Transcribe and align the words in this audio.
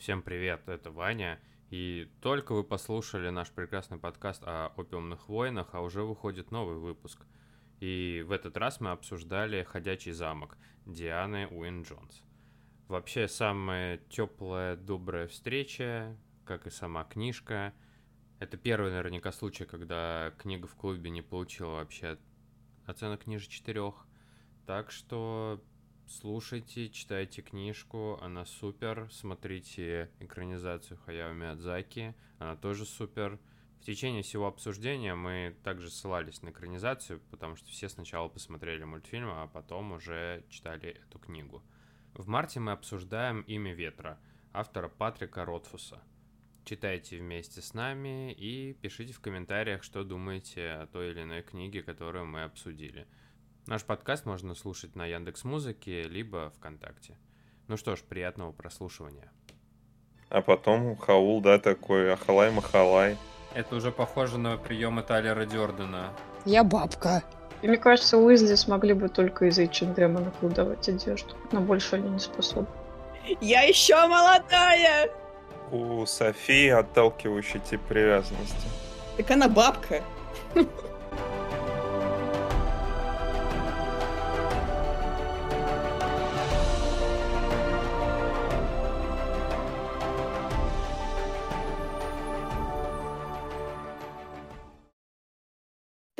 Всем 0.00 0.22
привет, 0.22 0.66
это 0.66 0.90
Ваня. 0.90 1.38
И 1.68 2.10
только 2.22 2.54
вы 2.54 2.64
послушали 2.64 3.28
наш 3.28 3.50
прекрасный 3.50 3.98
подкаст 3.98 4.42
о 4.46 4.72
опиумных 4.78 5.28
войнах, 5.28 5.68
а 5.72 5.82
уже 5.82 6.02
выходит 6.02 6.50
новый 6.50 6.76
выпуск. 6.76 7.26
И 7.80 8.24
в 8.26 8.32
этот 8.32 8.56
раз 8.56 8.80
мы 8.80 8.92
обсуждали 8.92 9.62
«Ходячий 9.62 10.12
замок» 10.12 10.56
Дианы 10.86 11.48
Уин 11.48 11.82
Джонс. 11.82 12.22
Вообще, 12.88 13.28
самая 13.28 13.98
теплая, 14.08 14.74
добрая 14.74 15.28
встреча, 15.28 16.16
как 16.46 16.66
и 16.66 16.70
сама 16.70 17.04
книжка. 17.04 17.74
Это 18.38 18.56
первый 18.56 18.92
наверняка 18.92 19.32
случай, 19.32 19.66
когда 19.66 20.32
книга 20.38 20.66
в 20.66 20.76
клубе 20.76 21.10
не 21.10 21.20
получила 21.20 21.72
вообще 21.72 22.16
оценок 22.86 23.26
ниже 23.26 23.50
четырех. 23.50 24.06
Так 24.64 24.92
что 24.92 25.62
слушайте, 26.10 26.88
читайте 26.90 27.40
книжку, 27.40 28.18
она 28.20 28.44
супер. 28.44 29.08
Смотрите 29.10 30.10
экранизацию 30.18 30.98
Хаяо 30.98 31.32
Миядзаки, 31.32 32.14
она 32.38 32.56
тоже 32.56 32.84
супер. 32.84 33.38
В 33.80 33.84
течение 33.84 34.22
всего 34.22 34.46
обсуждения 34.46 35.14
мы 35.14 35.56
также 35.64 35.90
ссылались 35.90 36.42
на 36.42 36.50
экранизацию, 36.50 37.20
потому 37.30 37.56
что 37.56 37.68
все 37.68 37.88
сначала 37.88 38.28
посмотрели 38.28 38.84
мультфильм, 38.84 39.30
а 39.30 39.46
потом 39.46 39.92
уже 39.92 40.44
читали 40.50 41.00
эту 41.06 41.18
книгу. 41.18 41.62
В 42.14 42.28
марте 42.28 42.60
мы 42.60 42.72
обсуждаем 42.72 43.40
«Имя 43.42 43.72
ветра» 43.72 44.18
автора 44.52 44.88
Патрика 44.88 45.44
Ротфуса. 45.44 46.02
Читайте 46.64 47.18
вместе 47.18 47.62
с 47.62 47.72
нами 47.72 48.32
и 48.32 48.74
пишите 48.74 49.12
в 49.12 49.20
комментариях, 49.20 49.82
что 49.82 50.04
думаете 50.04 50.72
о 50.72 50.86
той 50.86 51.12
или 51.12 51.22
иной 51.22 51.42
книге, 51.42 51.82
которую 51.82 52.26
мы 52.26 52.42
обсудили. 52.42 53.06
Наш 53.66 53.84
подкаст 53.84 54.26
можно 54.26 54.54
слушать 54.54 54.96
на 54.96 55.06
Яндекс 55.06 55.44
Музыке 55.44 56.02
либо 56.02 56.50
ВКонтакте. 56.56 57.16
Ну 57.68 57.76
что 57.76 57.94
ж, 57.94 58.00
приятного 58.00 58.52
прослушивания. 58.52 59.30
А 60.28 60.40
потом 60.42 60.96
Хаул, 60.96 61.40
да, 61.40 61.58
такой 61.58 62.12
Ахалай-Махалай. 62.12 63.16
Это 63.54 63.76
уже 63.76 63.92
похоже 63.92 64.38
на 64.38 64.56
приемы 64.56 65.02
Талера 65.02 65.44
Дёрдена. 65.44 66.12
Я 66.44 66.64
бабка. 66.64 67.22
И 67.62 67.68
мне 67.68 67.76
кажется, 67.76 68.16
Уизли 68.16 68.54
смогли 68.54 68.94
бы 68.94 69.08
только 69.08 69.46
из 69.46 69.58
H&M 69.58 70.14
накладывать 70.14 70.88
одежду. 70.88 71.36
Но 71.52 71.60
больше 71.60 71.96
они 71.96 72.08
не 72.08 72.18
способны. 72.18 72.68
Я 73.40 73.62
еще 73.62 73.94
молодая! 74.06 75.10
У 75.70 76.04
Софии 76.06 76.68
отталкивающий 76.68 77.60
тип 77.60 77.80
привязанности. 77.82 78.68
Так 79.16 79.30
она 79.30 79.48
бабка. 79.48 80.02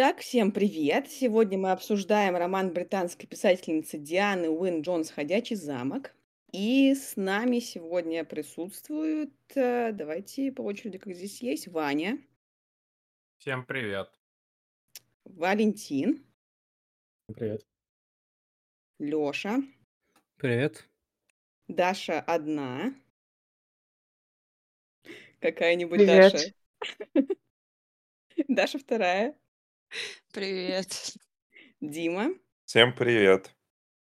Так, 0.01 0.21
всем 0.21 0.51
привет! 0.51 1.11
Сегодня 1.11 1.59
мы 1.59 1.73
обсуждаем 1.73 2.35
роман 2.35 2.73
британской 2.73 3.29
писательницы 3.29 3.99
Дианы 3.99 4.49
Уин 4.49 4.81
Джонс 4.81 5.11
«Ходячий 5.11 5.57
замок». 5.57 6.15
И 6.53 6.95
с 6.95 7.17
нами 7.17 7.59
сегодня 7.59 8.25
присутствуют, 8.25 9.35
э, 9.55 9.93
давайте 9.93 10.53
по 10.53 10.63
очереди, 10.63 10.97
как 10.97 11.13
здесь 11.15 11.43
есть, 11.43 11.69
Ваня, 11.69 12.19
Всем 13.37 13.67
привет. 13.67 14.09
Валентин, 15.27 16.25
Привет. 17.35 17.67
Лёша, 18.99 19.59
Привет. 20.37 20.89
Даша 21.69 22.21
одна. 22.21 22.95
Какая-нибудь 25.41 25.99
Привет. 25.99 26.33
Даша. 26.33 27.37
Даша 28.49 28.79
вторая. 28.79 29.37
Привет. 30.33 31.15
Дима. 31.81 32.35
Всем 32.65 32.95
привет. 32.95 33.51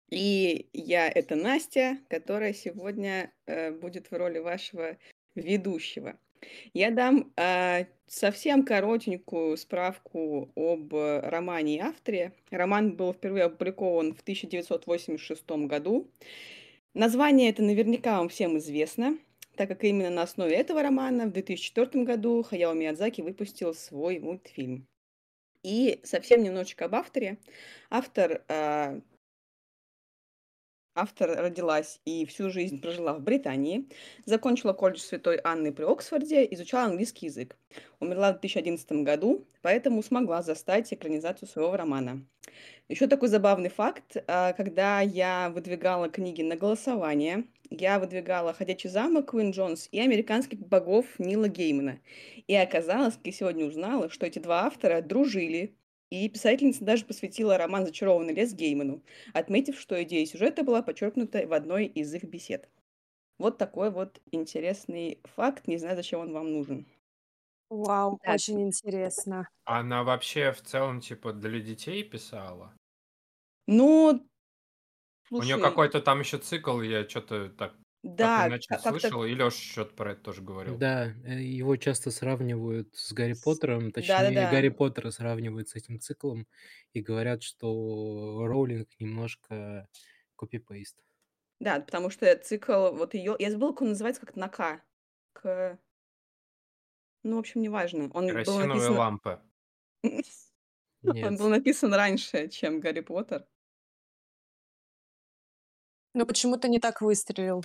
И 0.09 0.69
я 0.74 1.07
это 1.07 1.35
Настя, 1.35 1.97
которая 2.09 2.53
сегодня 2.53 3.31
э, 3.46 3.72
будет 3.72 4.09
в 4.09 4.13
роли 4.13 4.40
вашего 4.40 4.97
ведущего. 5.35 6.18
Я 6.74 6.91
дам 6.91 7.31
э, 7.35 7.85
совсем 8.07 8.63
коротенькую 8.63 9.57
справку 9.57 10.52
об 10.56 10.94
э, 10.96 11.19
романе 11.29 11.75
и 11.75 11.79
авторе. 11.79 12.34
Роман 12.52 12.96
был 12.96 13.13
впервые 13.13 13.46
опубликован 13.46 14.13
в 14.16 14.22
1986 14.22 15.50
году. 15.68 16.09
Название 16.94 17.50
это 17.50 17.62
наверняка 17.62 18.18
вам 18.18 18.29
всем 18.29 18.57
известно, 18.57 19.18
так 19.56 19.68
как 19.68 19.84
именно 19.84 20.09
на 20.09 20.23
основе 20.23 20.56
этого 20.56 20.81
романа 20.81 21.25
в 21.25 21.34
2004 21.34 22.03
году 22.06 22.44
Хаяо 22.44 22.73
Миядзаки 22.73 23.22
выпустил 23.22 23.73
свой 23.73 24.19
мультфильм. 24.19 24.88
И 25.63 26.00
совсем 26.03 26.44
немножечко 26.44 26.85
об 26.85 26.95
авторе. 26.95 27.38
Автор 27.90 28.44
э, 28.47 29.01
Автор 31.00 31.29
родилась 31.38 32.00
и 32.06 32.25
всю 32.25 32.50
жизнь 32.50 32.81
прожила 32.81 33.13
в 33.13 33.22
Британии, 33.22 33.88
закончила 34.25 34.73
колледж 34.73 34.97
Святой 34.97 35.40
Анны 35.44 35.72
при 35.72 35.84
Оксфорде, 35.84 36.44
изучала 36.50 36.85
английский 36.85 37.28
язык. 37.28 37.56
Умерла 38.00 38.29
в 38.29 38.40
2011 38.40 39.03
году, 39.03 39.46
поэтому 39.62 40.01
смогла 40.01 40.41
застать 40.41 40.91
экранизацию 40.91 41.47
своего 41.47 41.78
романа. 41.78 42.25
Еще 42.90 43.06
такой 43.06 43.29
забавный 43.29 43.69
факт. 43.69 44.17
а, 44.25 44.53
Когда 44.53 45.01
я 45.01 45.51
выдвигала 45.53 46.09
книги 46.09 46.41
на 46.41 46.56
голосование, 46.56 47.44
я 47.69 48.00
выдвигала 48.00 48.53
«Ходячий 48.53 48.89
замок» 48.89 49.31
Куин 49.31 49.51
Джонс 49.51 49.88
и 49.91 50.00
«Американских 50.00 50.59
богов» 50.59 51.19
Нила 51.19 51.47
Геймана. 51.47 52.00
И 52.47 52.55
оказалось, 52.55 53.16
как 53.16 53.25
я 53.28 53.31
сегодня 53.31 53.66
узнала, 53.66 54.09
что 54.09 54.25
эти 54.25 54.39
два 54.39 54.66
автора 54.66 55.01
дружили, 55.01 55.78
и 56.09 56.29
писательница 56.29 56.83
даже 56.85 57.05
посвятила 57.05 57.57
роман 57.57 57.85
«Зачарованный 57.85 58.33
лес» 58.33 58.53
Гейману, 58.53 59.03
отметив, 59.33 59.79
что 59.79 60.01
идея 60.03 60.25
сюжета 60.25 60.63
была 60.63 60.81
подчеркнута 60.81 61.45
в 61.47 61.53
одной 61.53 61.85
из 61.85 62.13
их 62.13 62.23
бесед. 62.23 62.69
Вот 63.39 63.57
такой 63.57 63.91
вот 63.91 64.22
интересный 64.31 65.22
факт. 65.25 65.67
Не 65.67 65.78
знаю, 65.78 65.95
зачем 65.97 66.22
он 66.22 66.34
вам 66.34 66.51
нужен. 66.53 66.88
Вау, 67.69 68.19
Так. 68.22 68.35
очень 68.35 68.59
интересно. 68.61 69.47
Она 69.66 70.03
вообще 70.03 70.51
в 70.51 70.63
целом 70.63 70.99
типа 70.99 71.31
для 71.31 71.59
детей 71.59 72.03
писала? 72.03 72.75
Ну, 73.67 74.28
У 75.30 75.42
нее 75.42 75.56
слушай, 75.56 75.62
какой-то 75.62 76.02
там 76.02 76.20
еще 76.20 76.38
цикл, 76.38 76.82
я 76.82 77.08
что-то 77.08 77.50
так, 77.50 77.74
так 77.74 77.78
да, 78.04 78.48
иначе 78.48 78.68
как- 78.70 78.84
как-то 78.84 79.00
слышал, 79.00 79.26
и 79.26 79.34
Леша 79.34 79.52
что-то 79.52 79.94
про 79.96 80.12
это 80.14 80.22
тоже 80.22 80.42
говорил. 80.42 80.78
Да, 80.78 81.14
э, 81.26 81.42
его 81.42 81.76
часто 81.76 82.12
сравнивают 82.12 82.96
с 82.96 83.12
Гарри 83.12 83.34
Поттером, 83.34 83.92
точнее, 83.92 84.20
Да-да-да. 84.20 84.52
Гарри 84.52 84.70
Поттера 84.70 85.12
сравнивают 85.12 85.70
с 85.70 85.76
этим 85.76 86.00
циклом 86.00 86.48
и 86.94 87.02
говорят, 87.02 87.44
что 87.44 88.46
Роулинг 88.48 88.88
немножко 89.00 89.90
копипейст. 90.36 90.98
Да, 91.59 91.80
потому 91.80 92.09
что 92.09 92.34
цикл, 92.38 92.92
вот 92.92 93.14
ее, 93.14 93.36
я 93.40 93.52
забыла, 93.52 93.72
как 93.72 93.82
он 93.82 93.90
называется, 93.90 94.26
как 94.26 94.36
на 94.36 94.48
К. 94.48 94.82
К... 95.34 95.80
Ну, 97.24 97.36
в 97.36 97.40
общем, 97.40 97.62
неважно. 97.62 98.09
Он 98.14 98.26
был 98.26 98.32
Керосиновые 98.32 98.68
написан... 98.68 98.94
лампы. 98.94 99.42
Он 101.04 101.14
Нет. 101.14 101.38
был 101.38 101.50
написан 101.50 101.94
раньше, 101.94 102.48
чем 102.50 102.80
Гарри 102.80 103.02
Поттер. 103.02 103.46
Но 106.17 106.25
почему-то 106.25 106.67
не 106.67 106.79
так 106.79 107.01
выстрелил. 107.01 107.63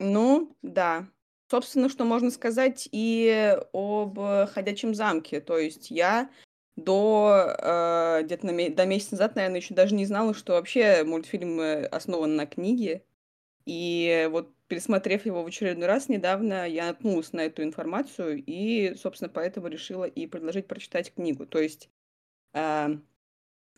Ну, 0.00 0.56
да. 0.60 1.06
Собственно, 1.48 1.88
что 1.88 2.04
можно 2.04 2.32
сказать 2.32 2.88
и 2.90 3.56
об 3.72 4.18
«Ходячем 4.52 4.92
замке». 4.92 5.40
То 5.40 5.56
есть 5.56 5.92
я 5.92 6.28
до 6.74 7.54
э, 7.56 8.22
где-то 8.24 8.46
на 8.46 8.70
до 8.70 8.86
месяца 8.86 9.12
назад, 9.12 9.36
наверное, 9.36 9.60
еще 9.60 9.72
даже 9.72 9.94
не 9.94 10.04
знала, 10.04 10.34
что 10.34 10.54
вообще 10.54 11.04
мультфильм 11.04 11.60
э, 11.60 11.84
основан 11.86 12.34
на 12.34 12.44
книге. 12.44 13.04
И 13.66 14.28
вот 14.32 14.52
пересмотрев 14.66 15.24
его 15.24 15.44
в 15.44 15.46
очередной 15.46 15.86
раз 15.86 16.08
недавно, 16.08 16.68
я 16.68 16.88
наткнулась 16.88 17.32
на 17.32 17.42
эту 17.42 17.62
информацию 17.62 18.42
и, 18.44 18.96
собственно, 18.96 19.28
поэтому 19.28 19.68
решила 19.68 20.06
и 20.06 20.26
предложить 20.26 20.66
прочитать 20.66 21.14
книгу. 21.14 21.46
То 21.46 21.60
есть 21.60 21.88
э, 22.52 22.88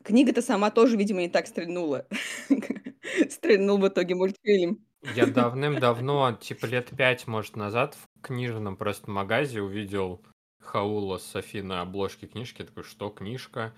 книга-то 0.02 0.40
сама 0.40 0.70
тоже, 0.70 0.96
видимо, 0.96 1.20
не 1.20 1.28
так 1.28 1.46
стрельнула. 1.46 2.06
Стрельнул 3.31 3.78
в 3.78 3.88
итоге 3.88 4.14
мультфильм. 4.14 4.84
Я 5.14 5.26
давным-давно, 5.26 6.32
типа 6.40 6.66
лет 6.66 6.90
пять, 6.96 7.26
может, 7.26 7.56
назад 7.56 7.94
в 7.96 8.22
книжном 8.22 8.76
просто 8.76 9.10
магазе 9.10 9.60
увидел 9.60 10.25
Хаула 10.60 11.19
с 11.19 11.25
Софи 11.25 11.62
на 11.62 11.81
обложке 11.82 12.26
книжки. 12.26 12.62
Я 12.62 12.66
такой, 12.69 12.84
что, 12.84 13.10
книжка? 13.10 13.75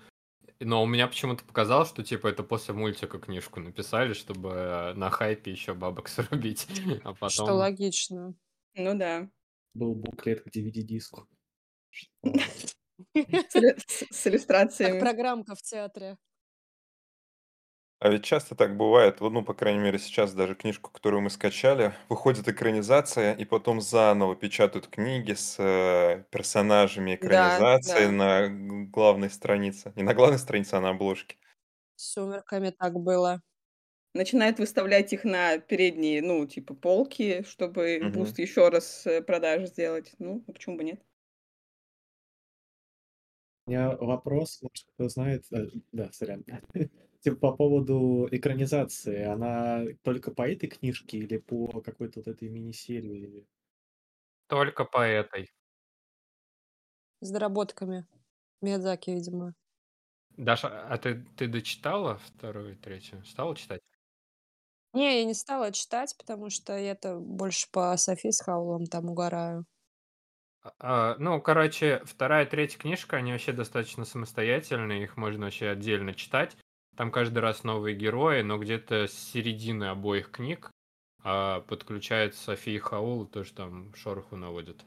Но 0.59 0.83
у 0.83 0.85
меня 0.85 1.07
почему-то 1.07 1.43
показалось, 1.43 1.89
что 1.89 2.03
типа 2.03 2.27
это 2.27 2.43
после 2.43 2.73
мультика 2.73 3.19
книжку 3.19 3.59
написали, 3.59 4.13
чтобы 4.13 4.49
э, 4.51 4.93
на 4.93 5.09
хайпе 5.09 5.51
еще 5.51 5.73
бабок 5.73 6.07
срубить. 6.09 6.67
А 7.03 7.13
Что 7.29 7.43
потом... 7.45 7.57
логично. 7.57 8.35
Ну 8.75 8.97
да. 8.97 9.29
Был 9.73 9.95
буклет 9.95 10.43
к 10.43 10.47
DVD-диску. 10.47 11.27
С, 12.23 13.55
иллю- 13.55 13.77
с- 13.85 14.05
с 14.09 14.23
Как 14.23 14.33
иллюстрациями. 14.33 14.99
программка 14.99 15.55
в 15.55 15.61
театре. 15.61 16.17
А 17.99 18.09
ведь 18.09 18.23
часто 18.25 18.55
так 18.55 18.75
бывает, 18.77 19.19
вот, 19.21 19.31
ну, 19.31 19.43
по 19.43 19.53
крайней 19.53 19.79
мере, 19.79 19.97
сейчас 19.99 20.33
даже 20.33 20.53
книжку, 20.55 20.91
которую 20.91 21.21
мы 21.21 21.29
скачали, 21.29 21.93
выходит 22.09 22.47
экранизация, 22.47 23.33
и 23.33 23.45
потом 23.45 23.81
заново 23.81 24.35
печатают 24.35 24.87
книги 24.87 25.33
с 25.33 25.55
э, 25.59 26.25
персонажами 26.29 27.15
Да, 27.19 27.65
экранизации 27.65 28.07
да. 28.07 28.07
на 28.07 28.47
г- 28.49 28.85
главной 28.91 29.29
странице. 29.29 29.93
Не 29.95 30.03
на 30.03 30.13
главной 30.13 30.39
странице, 30.39 30.75
а 30.75 30.81
на 30.81 30.89
обложке. 30.89 31.37
С 31.97 32.13
«Сумерками» 32.13 32.69
так 32.69 32.93
было. 32.93 33.41
Начинают 34.13 34.59
выставлять 34.59 35.13
их 35.13 35.23
на 35.25 35.59
передние, 35.59 36.21
ну, 36.21 36.45
типа, 36.47 36.75
полки, 36.75 37.43
чтобы 37.43 38.01
Мгм. 38.01 38.13
boost 38.13 38.39
еще 38.39 38.69
раз 38.69 39.07
э, 39.07 39.21
продаж 39.23 39.69
сделать. 39.69 40.13
Ну, 40.19 40.43
а 40.47 40.53
почему 40.53 40.77
бы 40.77 40.83
нет? 40.85 41.01
У 43.67 43.71
меня 43.71 43.95
вопрос, 43.97 44.59
может, 44.61 44.85
кто 44.93 45.09
знает, 45.09 45.45
э, 45.51 45.65
да, 45.91 46.11
сорян, 46.11 46.43
типа 47.25 47.37
по 47.37 47.57
поводу 47.57 48.27
экранизации, 48.31 49.23
она 49.23 49.83
только 50.03 50.29
по 50.29 50.47
этой 50.47 50.67
книжке 50.67 51.17
или 51.17 51.37
по 51.37 51.81
какой-то 51.81 52.19
вот 52.19 52.27
этой 52.27 52.49
мини-серии? 52.49 53.47
Только 54.47 54.85
по 54.85 54.99
этой. 54.99 55.49
С 57.21 57.31
доработками. 57.31 58.05
Миядзаки, 58.61 59.09
видимо. 59.09 59.55
Даша, 60.37 60.87
а 60.87 60.97
ты, 60.99 61.25
ты 61.35 61.47
дочитала 61.47 62.19
вторую 62.19 62.73
и 62.73 62.75
третью? 62.75 63.25
Стала 63.25 63.55
читать? 63.55 63.81
Не, 64.93 65.21
я 65.21 65.25
не 65.25 65.33
стала 65.33 65.71
читать, 65.71 66.15
потому 66.19 66.51
что 66.51 66.77
я-то 66.77 67.17
больше 67.17 67.67
по 67.71 67.97
Софи 67.97 68.31
с 68.31 68.39
Хаулом 68.39 68.85
там 68.85 69.09
угораю. 69.09 69.65
А, 70.61 70.73
а, 70.79 71.15
ну, 71.17 71.41
короче, 71.41 72.03
вторая 72.05 72.45
и 72.45 72.49
третья 72.49 72.77
книжка, 72.77 73.17
они 73.17 73.31
вообще 73.31 73.51
достаточно 73.51 74.05
самостоятельные, 74.05 75.03
их 75.03 75.17
можно 75.17 75.45
вообще 75.45 75.69
отдельно 75.69 76.13
читать. 76.13 76.55
Там 76.95 77.11
каждый 77.11 77.39
раз 77.39 77.63
новые 77.63 77.95
герои, 77.95 78.41
но 78.41 78.57
где-то 78.57 79.07
с 79.07 79.13
середины 79.13 79.85
обоих 79.85 80.31
книг 80.31 80.71
а, 81.23 81.61
подключается 81.61 82.41
София 82.41 82.79
Хаул, 82.79 83.25
тоже 83.25 83.53
там 83.53 83.93
шороху 83.95 84.35
наводит. 84.37 84.85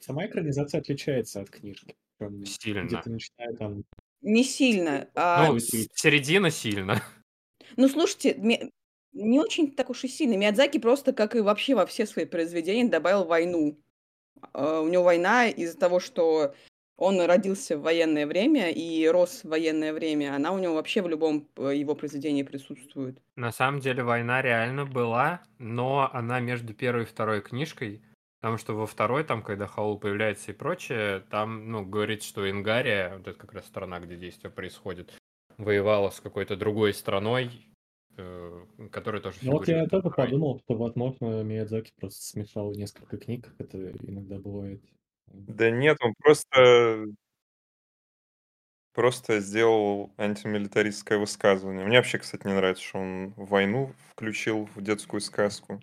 Сама 0.00 0.26
экранизация 0.26 0.80
отличается 0.80 1.40
от 1.40 1.50
книжки. 1.50 1.96
Сильно. 2.44 2.86
Где-то 2.86 3.10
начиная 3.10 3.56
там... 3.56 3.84
Не 4.20 4.44
сильно. 4.44 5.08
А, 5.14 5.46
Ну, 5.46 5.58
середина 5.60 6.50
сильно. 6.50 7.02
ну, 7.76 7.88
слушайте, 7.88 8.34
не 9.12 9.40
очень 9.40 9.72
так 9.72 9.90
уж 9.90 10.04
и 10.04 10.08
сильно. 10.08 10.36
Миядзаки 10.36 10.78
просто, 10.78 11.12
как 11.12 11.36
и 11.36 11.40
вообще 11.40 11.74
во 11.74 11.86
все 11.86 12.06
свои 12.06 12.24
произведения, 12.24 12.88
добавил 12.88 13.24
войну. 13.24 13.78
А, 14.52 14.80
У 14.80 14.88
него 14.88 15.04
война 15.04 15.48
из-за 15.48 15.78
того, 15.78 16.00
что 16.00 16.54
он 16.98 17.20
родился 17.20 17.78
в 17.78 17.82
военное 17.82 18.26
время 18.26 18.70
и 18.70 19.06
рос 19.06 19.44
в 19.44 19.48
военное 19.48 19.92
время. 19.92 20.34
Она 20.34 20.52
у 20.52 20.58
него 20.58 20.74
вообще 20.74 21.00
в 21.00 21.08
любом 21.08 21.48
э, 21.56 21.76
его 21.76 21.94
произведении 21.94 22.42
присутствует. 22.42 23.22
На 23.36 23.52
самом 23.52 23.80
деле 23.80 24.02
война 24.02 24.42
реально 24.42 24.84
была, 24.84 25.40
но 25.58 26.10
она 26.12 26.40
между 26.40 26.74
первой 26.74 27.04
и 27.04 27.06
второй 27.06 27.40
книжкой, 27.40 28.02
потому 28.40 28.58
что 28.58 28.74
во 28.74 28.86
второй, 28.86 29.22
там, 29.22 29.44
когда 29.44 29.68
Хаул 29.68 29.96
появляется 29.96 30.50
и 30.50 30.54
прочее, 30.54 31.22
там, 31.30 31.70
ну, 31.70 31.86
говорится, 31.86 32.28
что 32.28 32.50
Ингария, 32.50 33.16
вот 33.16 33.28
это 33.28 33.38
как 33.38 33.52
раз 33.52 33.66
страна, 33.66 34.00
где 34.00 34.16
действие 34.16 34.50
происходит, 34.50 35.14
воевала 35.56 36.10
с 36.10 36.20
какой-то 36.20 36.56
другой 36.56 36.92
страной, 36.94 37.64
э, 38.16 38.64
которая 38.90 39.22
тоже 39.22 39.36
Ну 39.42 39.52
вот 39.52 39.68
я 39.68 39.86
тоже 39.86 40.10
подумал, 40.10 40.60
что, 40.64 40.74
возможно, 40.74 41.44
Миядзаки 41.44 41.92
просто 42.00 42.20
смешал 42.24 42.72
несколько 42.72 43.18
книг, 43.18 43.44
как 43.44 43.68
это 43.68 43.92
иногда 44.02 44.40
бывает. 44.40 44.82
Да 45.32 45.70
нет, 45.70 45.96
он 46.00 46.14
просто, 46.18 47.04
просто 48.92 49.40
сделал 49.40 50.12
антимилитаристское 50.16 51.18
высказывание. 51.18 51.84
Мне 51.84 51.96
вообще, 51.98 52.18
кстати, 52.18 52.46
не 52.46 52.54
нравится, 52.54 52.82
что 52.82 52.98
он 52.98 53.32
войну 53.36 53.94
включил 54.10 54.68
в 54.74 54.82
детскую 54.82 55.20
сказку. 55.20 55.80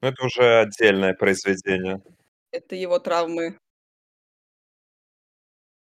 Но 0.00 0.08
это 0.08 0.24
уже 0.24 0.60
отдельное 0.60 1.14
произведение. 1.14 2.02
Это 2.52 2.74
его 2.74 2.98
травмы. 2.98 3.58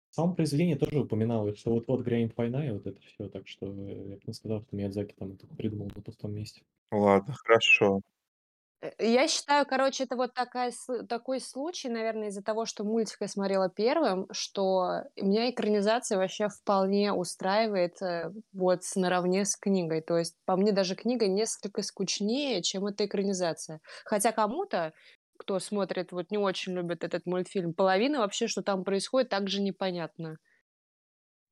В 0.10 0.16
самом 0.16 0.36
произведении 0.36 0.74
тоже 0.74 1.02
упоминалось, 1.02 1.60
что 1.60 1.72
вот-вот 1.72 2.02
грянет 2.02 2.36
война 2.36 2.66
и 2.66 2.72
вот 2.72 2.88
это 2.88 3.00
все, 3.02 3.30
так 3.30 3.48
что 3.48 3.68
э, 3.68 4.10
я 4.10 4.16
бы 4.16 4.22
не 4.26 4.34
сказал, 4.34 4.62
что 4.62 4.76
Миядзаки 4.76 5.14
там 5.14 5.34
это 5.34 5.46
придумал 5.48 5.92
на 5.96 6.02
пустом 6.02 6.34
месте. 6.34 6.64
Ладно, 6.92 7.36
хорошо. 7.36 8.02
Э, 8.82 8.92
Я 9.00 9.28
считаю, 9.28 9.66
короче, 9.66 10.04
это 10.04 10.16
вот 10.16 10.34
такая, 10.34 10.72
такой 11.10 11.40
случай, 11.40 11.90
наверное, 11.90 12.28
из-за 12.30 12.44
того, 12.44 12.66
что 12.66 12.84
мультик 12.84 13.18
я 13.22 13.28
смотрела 13.28 13.70
первым, 13.70 14.28
что 14.32 15.04
меня 15.16 15.50
экранизация 15.50 16.18
вообще 16.18 16.48
вполне 16.50 17.12
устраивает 17.14 18.02
э, 18.02 18.32
вот 18.54 18.82
наравне 18.96 19.46
с 19.46 19.56
книгой. 19.56 20.02
То 20.02 20.18
есть, 20.18 20.36
по 20.46 20.56
мне, 20.56 20.72
даже 20.72 20.96
книга 20.96 21.28
несколько 21.28 21.82
скучнее, 21.82 22.62
чем 22.62 22.86
эта 22.88 23.06
экранизация. 23.06 23.82
Хотя 24.06 24.32
кому-то, 24.32 24.94
кто 25.38 25.60
смотрит, 25.60 26.12
вот 26.12 26.32
не 26.32 26.38
очень 26.38 26.74
любит 26.74 27.04
этот 27.04 27.26
мультфильм, 27.26 27.74
половина 27.74 28.20
вообще, 28.20 28.48
что 28.48 28.64
там 28.64 28.84
происходит, 28.84 29.30
также 29.30 29.62
непонятно. 29.62 30.38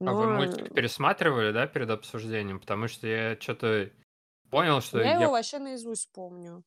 А 0.04 0.14
вы 0.14 0.28
Но 0.28 0.30
мультик 0.30 0.72
пересматривали, 0.74 1.52
да, 1.52 1.68
перед 1.68 1.90
обсуждением? 1.90 2.60
Потому 2.60 2.88
что 2.88 3.08
я 3.08 3.40
что-то 3.40 3.92
понял, 4.50 4.82
что 4.82 5.02
я 5.02 5.14
его 5.14 5.30
я 5.30 5.30
вообще 5.30 5.60
наизусть 5.60 6.12
помню. 6.12 6.64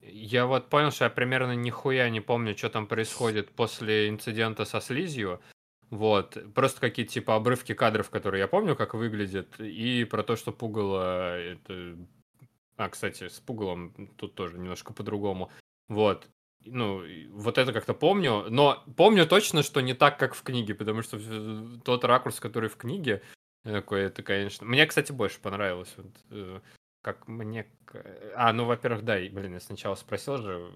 Я 0.00 0.46
вот 0.46 0.70
понял, 0.70 0.90
что 0.90 1.04
я 1.04 1.10
примерно 1.10 1.52
нихуя 1.52 2.08
не 2.08 2.20
помню, 2.20 2.56
что 2.56 2.70
там 2.70 2.86
происходит 2.86 3.50
после 3.50 4.08
инцидента 4.08 4.64
со 4.64 4.80
слизью. 4.80 5.40
Вот. 5.90 6.38
Просто 6.54 6.80
какие-то 6.80 7.12
типа 7.12 7.34
обрывки 7.34 7.74
кадров, 7.74 8.10
которые 8.10 8.40
я 8.40 8.48
помню, 8.48 8.76
как 8.76 8.94
выглядит, 8.94 9.60
и 9.60 10.04
про 10.04 10.22
то, 10.22 10.36
что 10.36 10.52
пугало 10.52 11.38
это... 11.38 11.96
А, 12.76 12.88
кстати, 12.88 13.28
с 13.28 13.40
пугалом 13.40 14.08
тут 14.16 14.34
тоже 14.34 14.56
немножко 14.56 14.94
по-другому. 14.94 15.50
Вот. 15.88 16.28
Ну, 16.64 17.02
вот 17.30 17.58
это 17.58 17.72
как-то 17.72 17.94
помню, 17.94 18.46
но 18.48 18.84
помню 18.96 19.26
точно, 19.26 19.62
что 19.62 19.80
не 19.80 19.94
так, 19.94 20.18
как 20.18 20.34
в 20.34 20.42
книге, 20.42 20.74
потому 20.74 21.02
что 21.02 21.18
тот 21.84 22.04
ракурс, 22.04 22.38
который 22.38 22.68
в 22.68 22.76
книге, 22.76 23.22
такой, 23.64 24.02
это, 24.02 24.22
конечно... 24.22 24.66
Мне, 24.66 24.86
кстати, 24.86 25.12
больше 25.12 25.40
понравилось. 25.40 25.92
Вот, 25.96 26.06
э, 26.30 26.60
как 27.02 27.26
мне... 27.28 27.64
к- 27.84 28.32
А, 28.36 28.52
ну, 28.52 28.66
во-первых, 28.66 29.04
да, 29.04 29.18
и, 29.18 29.28
блин, 29.28 29.54
я 29.54 29.60
сначала 29.60 29.94
спросил 29.94 30.36
же, 30.38 30.72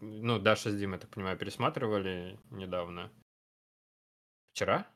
ну, 0.00 0.38
Даша 0.38 0.70
с 0.70 0.76
Димой, 0.78 0.96
я 0.96 1.00
так 1.00 1.10
понимаю, 1.10 1.38
пересматривали 1.38 2.38
недавно. 2.50 3.10
Вчера? 4.52 4.86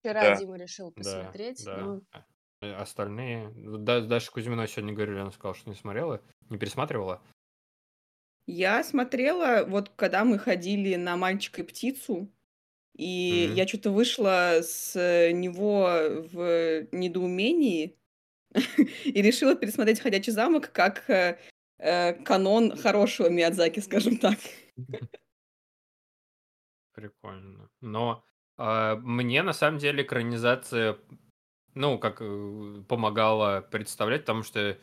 Вчера 0.00 0.20
Да. 0.20 0.36
Дима 0.36 0.56
решил 0.56 0.92
посмотреть. 0.92 1.64
да. 1.64 1.76
ну, 1.78 2.02
А, 2.12 2.24
э, 2.62 2.72
Остальные... 2.74 3.48
ну, 3.50 3.78
Да, 3.78 4.00
Даша 4.00 4.30
Кузьмина 4.32 4.66
сегодня 4.66 4.94
говорили, 4.94 5.18
она 5.18 5.30
сказала, 5.30 5.54
что 5.54 5.70
не 5.70 5.76
смотрела, 5.76 6.20
не 6.48 6.58
пересматривала. 6.58 7.22
Я 8.46 8.82
смотрела, 8.82 9.64
вот 9.64 9.90
когда 9.90 10.24
мы 10.24 10.38
ходили 10.38 10.96
на 10.96 11.16
«Мальчика 11.16 11.62
и 11.62 11.64
птицу», 11.64 12.28
и 12.94 13.46
Мгм. 13.48 13.56
я 13.56 13.66
что-то 13.68 13.90
вышла 13.90 14.58
с 14.62 14.94
э, 14.96 15.30
него 15.32 15.88
в 16.32 16.88
недоумении 16.92 17.96
и 19.04 19.22
решила 19.22 19.54
пересмотреть 19.54 20.00
«Ходячий 20.00 20.32
замок» 20.32 20.70
как 20.72 21.08
э, 21.08 21.38
э, 21.78 22.12
канон 22.24 22.76
хорошего 22.76 23.28
Миядзаки, 23.28 23.80
скажем 23.80 24.18
так. 24.18 24.38
Прикольно. 26.94 27.70
Но 27.80 28.24
а, 28.56 28.96
мне 28.96 29.42
на 29.42 29.52
самом 29.52 29.78
деле 29.78 30.02
экранизация, 30.02 30.98
ну, 31.74 31.98
как 31.98 32.18
э, 32.20 32.82
помогала 32.86 33.60
представлять, 33.62 34.22
потому 34.22 34.42
что, 34.42 34.78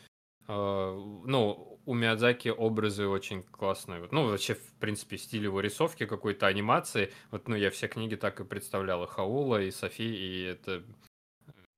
а, 0.48 0.94
ну, 0.96 1.80
у 1.86 1.94
Миядзаки 1.94 2.50
образы 2.50 3.08
очень 3.08 3.44
классные. 3.44 4.08
Ну, 4.12 4.28
вообще, 4.28 4.56
в 4.56 4.74
принципе, 4.80 5.18
стиль 5.18 5.44
его 5.44 5.62
рисовки, 5.62 6.06
какой-то 6.06 6.48
анимации. 6.48 7.12
Вот, 7.32 7.48
ну, 7.48 7.56
я 7.56 7.70
все 7.70 7.88
книги 7.88 8.16
так 8.16 8.40
и 8.40 8.44
представлял. 8.44 9.04
И 9.04 9.08
Хаула, 9.08 9.62
и 9.62 9.72
Софи, 9.72 10.04
и 10.04 10.44
это 10.44 10.84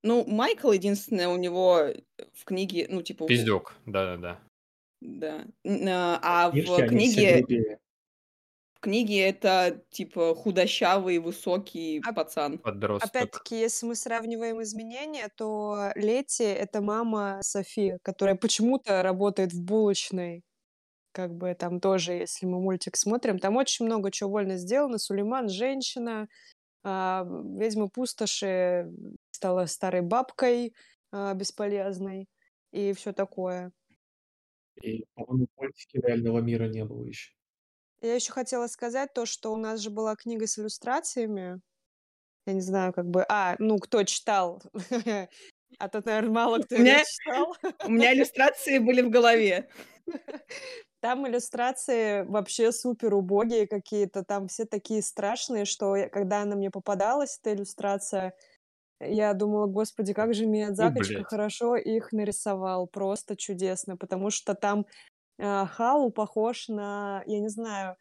Ну, 0.02 0.24
Майкл, 0.26 0.72
единственное, 0.72 1.28
у 1.28 1.36
него 1.36 1.88
в 2.32 2.44
книге, 2.44 2.86
ну, 2.88 3.02
типа... 3.02 3.26
пиздюк. 3.26 3.74
Да-да-да. 3.86 4.40
Да. 5.00 5.44
А 5.64 6.46
а 6.46 6.50
в 6.50 6.60
все 6.60 6.86
книге, 6.86 7.78
в 8.74 8.80
книге 8.80 9.28
это, 9.28 9.80
типа, 9.90 10.34
худощавый, 10.34 11.18
высокий 11.18 12.00
А- 12.04 12.12
пацан. 12.12 12.58
Подросток. 12.58 13.10
Опять-таки, 13.10 13.60
если 13.60 13.86
мы 13.86 13.94
сравниваем 13.94 14.60
изменения, 14.62 15.28
то 15.36 15.92
Лети— 15.94 16.42
это 16.44 16.80
мама 16.80 17.38
Софи, 17.42 17.96
которая 18.02 18.34
почему-то 18.34 19.02
работает 19.02 19.52
в 19.52 19.62
булочной. 19.62 20.42
Как 21.12 21.34
бы 21.34 21.54
там 21.54 21.78
тоже, 21.78 22.14
если 22.14 22.46
мы 22.46 22.60
мультик 22.60 22.96
смотрим, 22.96 23.38
там 23.38 23.56
очень 23.56 23.84
много 23.84 24.10
чего 24.10 24.30
вольно 24.30 24.56
сделано. 24.56 24.98
Сулейман— 24.98 25.48
женщина, 25.50 26.26
а, 26.82 27.24
ведьма 27.24 27.88
пустоши 27.88 28.90
стала 29.30 29.66
старой 29.66 30.02
бабкой 30.02 30.74
а, 31.10 31.34
бесполезной 31.34 32.28
и 32.72 32.92
все 32.92 33.12
такое. 33.12 33.72
И, 34.82 35.04
по-моему, 35.14 35.46
мультики 35.56 35.98
реального 35.98 36.40
мира 36.40 36.64
не 36.64 36.84
было 36.84 37.04
еще. 37.04 37.32
Я 38.00 38.14
еще 38.14 38.32
хотела 38.32 38.66
сказать 38.66 39.12
то, 39.14 39.26
что 39.26 39.52
у 39.52 39.56
нас 39.56 39.80
же 39.80 39.90
была 39.90 40.16
книга 40.16 40.46
с 40.46 40.58
иллюстрациями. 40.58 41.60
Я 42.46 42.54
не 42.54 42.60
знаю, 42.60 42.92
как 42.92 43.06
бы... 43.06 43.24
А, 43.28 43.54
ну, 43.58 43.78
кто 43.78 44.02
читал? 44.04 44.62
А 45.78 45.88
то, 45.88 46.02
наверное, 46.04 46.30
мало 46.32 46.58
кто 46.58 46.76
меня, 46.76 47.02
читал. 47.02 47.56
у 47.86 47.90
меня 47.90 48.12
иллюстрации 48.14 48.78
были 48.78 49.00
в 49.00 49.08
голове. 49.08 49.70
Там 51.02 51.26
иллюстрации 51.26 52.22
вообще 52.22 52.70
супер 52.70 53.12
убогие 53.14 53.66
какие-то, 53.66 54.22
там 54.22 54.46
все 54.46 54.66
такие 54.66 55.02
страшные, 55.02 55.64
что 55.64 55.96
я- 55.96 56.08
когда 56.08 56.42
она 56.42 56.54
мне 56.54 56.70
попадалась, 56.70 57.40
эта 57.42 57.54
иллюстрация, 57.54 58.34
я 59.00 59.34
думала, 59.34 59.66
господи, 59.66 60.12
как 60.12 60.32
же 60.32 60.46
Миядзакочка 60.46 61.14
блядь. 61.14 61.26
хорошо 61.26 61.74
их 61.74 62.12
нарисовал, 62.12 62.86
просто 62.86 63.36
чудесно, 63.36 63.96
потому 63.96 64.30
что 64.30 64.54
там 64.54 64.86
а, 65.40 65.66
Халу 65.66 66.12
похож 66.12 66.68
на, 66.68 67.24
я 67.26 67.40
не 67.40 67.48
знаю, 67.48 67.96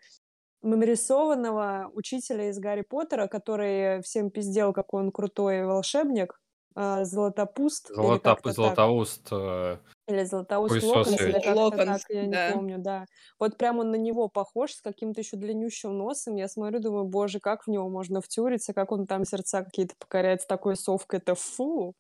нарисованного 0.62 1.90
учителя 1.96 2.50
из 2.50 2.60
Гарри 2.60 2.84
Поттера, 2.84 3.28
который 3.28 4.04
всем 4.04 4.30
пиздел, 4.30 4.74
какой 4.74 5.02
он 5.02 5.12
крутой 5.12 5.66
волшебник, 5.66 6.40
а, 6.76 7.04
Златопуст, 7.04 7.90
или 7.90 7.96
Золото... 7.96 8.20
как-то 8.20 8.50
так. 8.50 8.56
Златоуст. 8.56 9.28
э, 9.32 9.78
Или 10.12 10.24
Златоуст 10.24 10.82
Хуесос 10.82 10.84
Локонс, 10.84 11.22
или 11.28 11.40
как-то 11.40 11.78
Локонс, 11.78 11.80
так, 11.80 12.10
я 12.10 12.26
не 12.28 12.38
да. 12.38 12.46
помню, 12.46 12.78
да. 12.80 13.06
Вот 13.40 13.58
прям 13.58 13.80
он 13.80 13.92
на 13.92 13.96
него 13.96 14.28
похож, 14.30 14.74
с 14.74 14.82
каким-то 14.82 15.22
еще 15.22 15.38
длиннющим 15.38 15.98
носом. 15.98 16.36
Я 16.36 16.48
смотрю, 16.48 16.80
думаю, 16.80 17.06
боже, 17.06 17.40
как 17.40 17.64
в 17.66 17.68
него 17.70 17.90
можно 17.90 18.22
втюриться, 18.22 18.74
как 18.74 18.92
он 18.92 19.08
там 19.08 19.26
сердца 19.26 19.64
какие-то 19.64 19.96
покоряет 20.00 20.42
с 20.42 20.46
такой 20.46 20.76
совкой, 20.76 21.20
это 21.20 21.36
фу. 21.36 21.96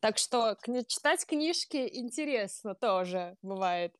Так 0.00 0.18
что 0.18 0.56
кни- 0.62 0.84
читать 0.86 1.24
книжки 1.26 1.88
интересно 1.92 2.74
тоже 2.74 3.36
бывает. 3.42 3.94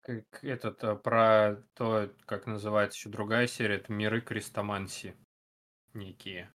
Как 0.00 0.44
этот, 0.44 0.82
э, 0.84 0.94
про 0.96 1.56
то, 1.74 2.12
как 2.24 2.46
называется 2.46 2.96
еще 2.98 3.08
другая 3.08 3.46
серия, 3.48 3.76
это 3.76 3.92
«Миры 3.92 4.20
крестомансии» 4.20 5.16
некие. 5.94 6.54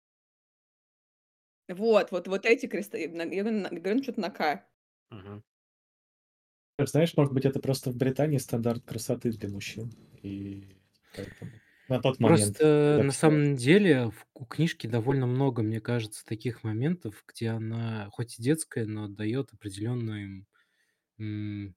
Вот, 1.68 2.10
вот, 2.10 2.26
вот 2.28 2.46
эти 2.46 2.66
креста... 2.66 2.96
Я 2.98 3.08
говорю, 3.08 3.50
на- 3.50 3.68
говорю 3.70 4.02
что-то 4.02 4.20
на 4.20 4.30
К. 4.30 4.66
Мгм. 5.10 5.42
Знаешь, 6.78 7.16
может 7.16 7.32
быть, 7.32 7.44
это 7.44 7.60
просто 7.60 7.90
в 7.90 7.96
Британии 7.96 8.38
стандарт 8.38 8.84
красоты 8.84 9.30
для 9.30 9.48
мужчин. 9.48 9.92
И 10.22 10.76
поэтому 11.12 11.60
на 11.88 12.00
тот 12.00 12.18
момент. 12.20 12.58
Просто 12.58 12.98
на 13.02 13.12
самом 13.12 13.56
деле 13.56 14.10
в- 14.10 14.26
у 14.34 14.44
книжки 14.46 14.86
довольно 14.86 15.26
много, 15.26 15.62
мне 15.62 15.80
кажется, 15.80 16.24
таких 16.24 16.64
моментов, 16.64 17.22
где 17.26 17.50
она 17.50 18.08
хоть 18.12 18.38
и 18.38 18.42
детская, 18.42 18.86
но 18.86 19.08
дает 19.08 19.52
определенную 19.52 20.46
м, 21.18 21.76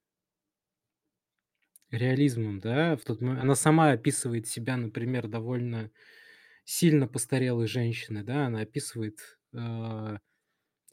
реализмом, 1.91 2.60
да, 2.60 2.96
в 2.98 3.03
тот 3.03 3.22
момент. 3.22 3.41
Она 3.44 3.56
сама 3.56 3.91
описывает 3.91 4.48
себя, 4.48 4.77
например, 4.77 5.27
довольно 5.27 5.91
сильно 6.65 7.08
постарелой 7.08 7.67
женщины, 7.67 8.24
да, 8.24 8.48
она 8.48 8.62
описывает 8.62 9.37
э, 9.58 10.18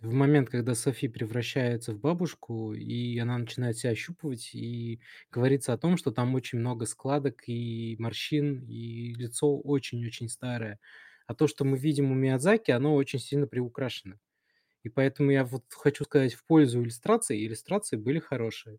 в 0.01 0.13
момент, 0.13 0.51
когда 0.51 0.75
Софи 0.75 1.09
превращается 1.09 1.93
в 1.95 2.01
бабушку, 2.01 2.75
и 2.75 3.19
она 3.19 3.39
начинает 3.39 3.79
себя 3.79 3.93
ощупывать, 3.93 4.51
и 4.55 5.01
говорится 5.31 5.73
о 5.73 5.79
том, 5.79 5.97
что 5.97 6.13
там 6.13 6.35
очень 6.35 6.59
много 6.61 6.87
складок 6.87 7.45
и 7.49 7.97
морщин, 7.99 8.61
и 8.69 9.15
лицо 9.15 9.59
очень-очень 9.59 10.29
старое. 10.29 10.81
А 11.27 11.35
то, 11.35 11.47
что 11.49 11.65
мы 11.65 11.79
видим 11.79 12.13
у 12.13 12.15
Миядзаки, 12.15 12.71
оно 12.73 12.95
очень 12.97 13.19
сильно 13.21 13.47
приукрашено. 13.47 14.19
И 14.83 14.89
поэтому 14.91 15.31
я 15.31 15.45
вот 15.45 15.65
хочу 15.73 16.05
сказать 16.05 16.35
в 16.35 16.45
пользу 16.45 16.83
иллюстраций. 16.83 17.45
Иллюстрации 17.47 17.97
были 17.97 18.19
хорошие. 18.19 18.79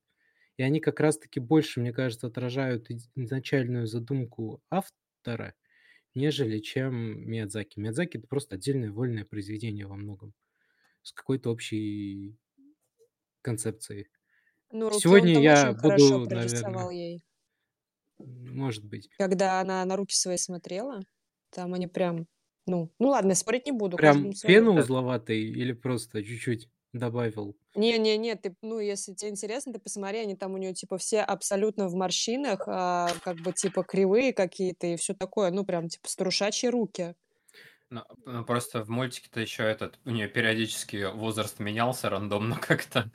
И 0.58 0.64
они 0.64 0.80
как 0.82 1.00
раз-таки 1.00 1.40
больше, 1.40 1.80
мне 1.82 1.94
кажется, 1.94 2.28
отражают 2.28 2.90
изначальную 3.16 3.88
задумку 3.88 4.62
автора, 4.70 5.56
нежели 6.16 6.60
чем 6.60 7.30
Миядзаки. 7.30 7.80
Миядзаки— 7.80 8.18
это 8.18 8.28
просто 8.28 8.56
отдельное 8.56 8.92
вольное 8.92 9.26
произведение 9.26 9.86
во 9.86 9.96
многом 9.96 10.34
с 11.04 11.12
какой-то 11.12 11.52
общей 11.52 12.38
концепцией. 13.42 14.08
Ну, 14.72 14.90
руки 14.90 14.96
он 14.96 15.02
Сегодня 15.02 15.34
там 15.36 15.44
я 15.44 15.72
очень 15.72 15.82
буду, 15.82 16.36
наверное, 16.36 16.90
ей. 16.92 17.24
может 18.18 18.84
быть, 18.86 19.10
Когда 19.18 19.62
она 19.62 19.86
на 19.86 19.96
руки 19.96 20.16
свои 20.16 20.38
смотрела, 20.38 21.02
там 21.52 21.74
они 21.74 21.88
прям... 21.88 22.28
Ну, 22.68 22.92
ну 22.98 23.10
ладно, 23.10 23.36
спорить 23.36 23.68
не 23.68 23.72
буду, 23.72 23.96
прям 23.96 24.34
пену 24.34 24.74
узловатый 24.74 25.40
или 25.40 25.72
просто 25.72 26.24
чуть-чуть 26.24 26.68
добавил? 27.00 27.56
Не-не-не, 27.76 28.36
ты, 28.36 28.56
ну, 28.62 28.80
если 28.80 29.14
тебе 29.14 29.32
интересно, 29.32 29.74
ты 29.74 29.80
посмотри, 29.80 30.20
они 30.20 30.36
там 30.36 30.54
у 30.54 30.58
нее, 30.58 30.74
типа, 30.74 30.98
все 30.98 31.22
абсолютно 31.22 31.88
в 31.88 31.96
морщинах, 31.96 32.64
а, 32.68 33.10
как 33.24 33.38
бы, 33.38 33.52
типа, 33.52 33.84
кривые 33.84 34.34
какие-то 34.34 34.88
и 34.88 34.96
все 34.96 35.14
такое, 35.14 35.52
ну, 35.52 35.66
прям, 35.66 35.90
типа, 35.90 36.08
струшачьи 36.08 36.70
руки. 36.70 37.16
Ну, 37.90 38.02
ну, 38.26 38.44
просто 38.46 38.84
в 38.84 38.90
мультике-то 38.90 39.40
еще 39.40 39.64
этот, 39.64 40.00
у 40.06 40.10
нее 40.10 40.28
периодически 40.28 41.12
возраст 41.14 41.60
менялся 41.60 42.10
рандомно 42.10 42.56
как-то. 42.62 43.12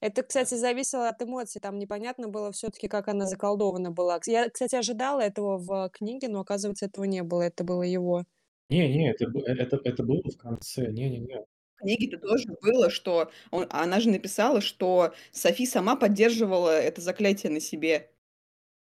Это, 0.00 0.24
кстати, 0.24 0.54
зависело 0.54 1.08
от 1.08 1.22
эмоций, 1.22 1.60
там 1.60 1.78
непонятно 1.78 2.26
было 2.28 2.50
все-таки, 2.50 2.88
как 2.88 3.06
она 3.06 3.24
заколдована 3.26 3.92
была. 3.92 4.18
Я, 4.26 4.50
кстати, 4.50 4.74
ожидала 4.74 5.20
этого 5.20 5.58
в 5.58 5.90
книге, 5.90 6.28
но, 6.28 6.40
оказывается, 6.40 6.86
этого 6.86 7.04
не 7.04 7.22
было, 7.22 7.42
это 7.42 7.62
было 7.62 7.82
его. 7.82 8.24
Не-не, 8.68 9.10
это, 9.10 9.26
бу- 9.26 9.44
э, 9.46 9.52
это, 9.52 9.78
это 9.84 10.02
было 10.02 10.22
в 10.22 10.36
конце. 10.36 10.90
Не-не-не. 10.90 11.40
В 11.40 11.51
книге-то 11.82 12.18
тоже 12.18 12.46
было, 12.62 12.90
что... 12.90 13.30
он- 13.50 13.66
Она 13.70 14.00
же 14.00 14.10
написала, 14.10 14.60
что 14.60 15.14
Софи 15.32 15.66
сама 15.66 15.96
поддерживала 15.96 16.70
это 16.70 17.00
заклятие 17.00 17.52
на 17.52 17.60
себе 17.60 18.10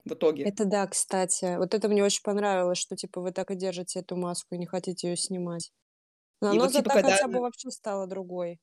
в 0.05 0.15
итоге. 0.15 0.45
Это 0.45 0.65
да, 0.65 0.87
кстати. 0.87 1.57
Вот 1.59 1.75
это 1.75 1.89
мне 1.89 2.05
очень 2.05 2.23
понравилось, 2.23 2.79
что, 2.79 2.97
типа, 2.97 3.21
вы 3.21 3.33
так 3.33 3.51
и 3.51 3.55
держите 3.57 4.01
эту 4.01 4.17
маску 4.17 4.55
и 4.55 4.59
не 4.59 4.67
хотите 4.67 5.09
ее 5.11 5.17
снимать. 5.17 5.73
Но 6.43 6.51
И 6.51 6.53
она 6.53 6.67
вот, 6.67 6.73
типа, 6.73 6.91
зато 6.91 6.91
когда 6.91 7.13
хотя 7.13 7.29
бы 7.29 7.41
вообще 7.41 7.71
стала 7.71 8.07
другой. 8.07 8.61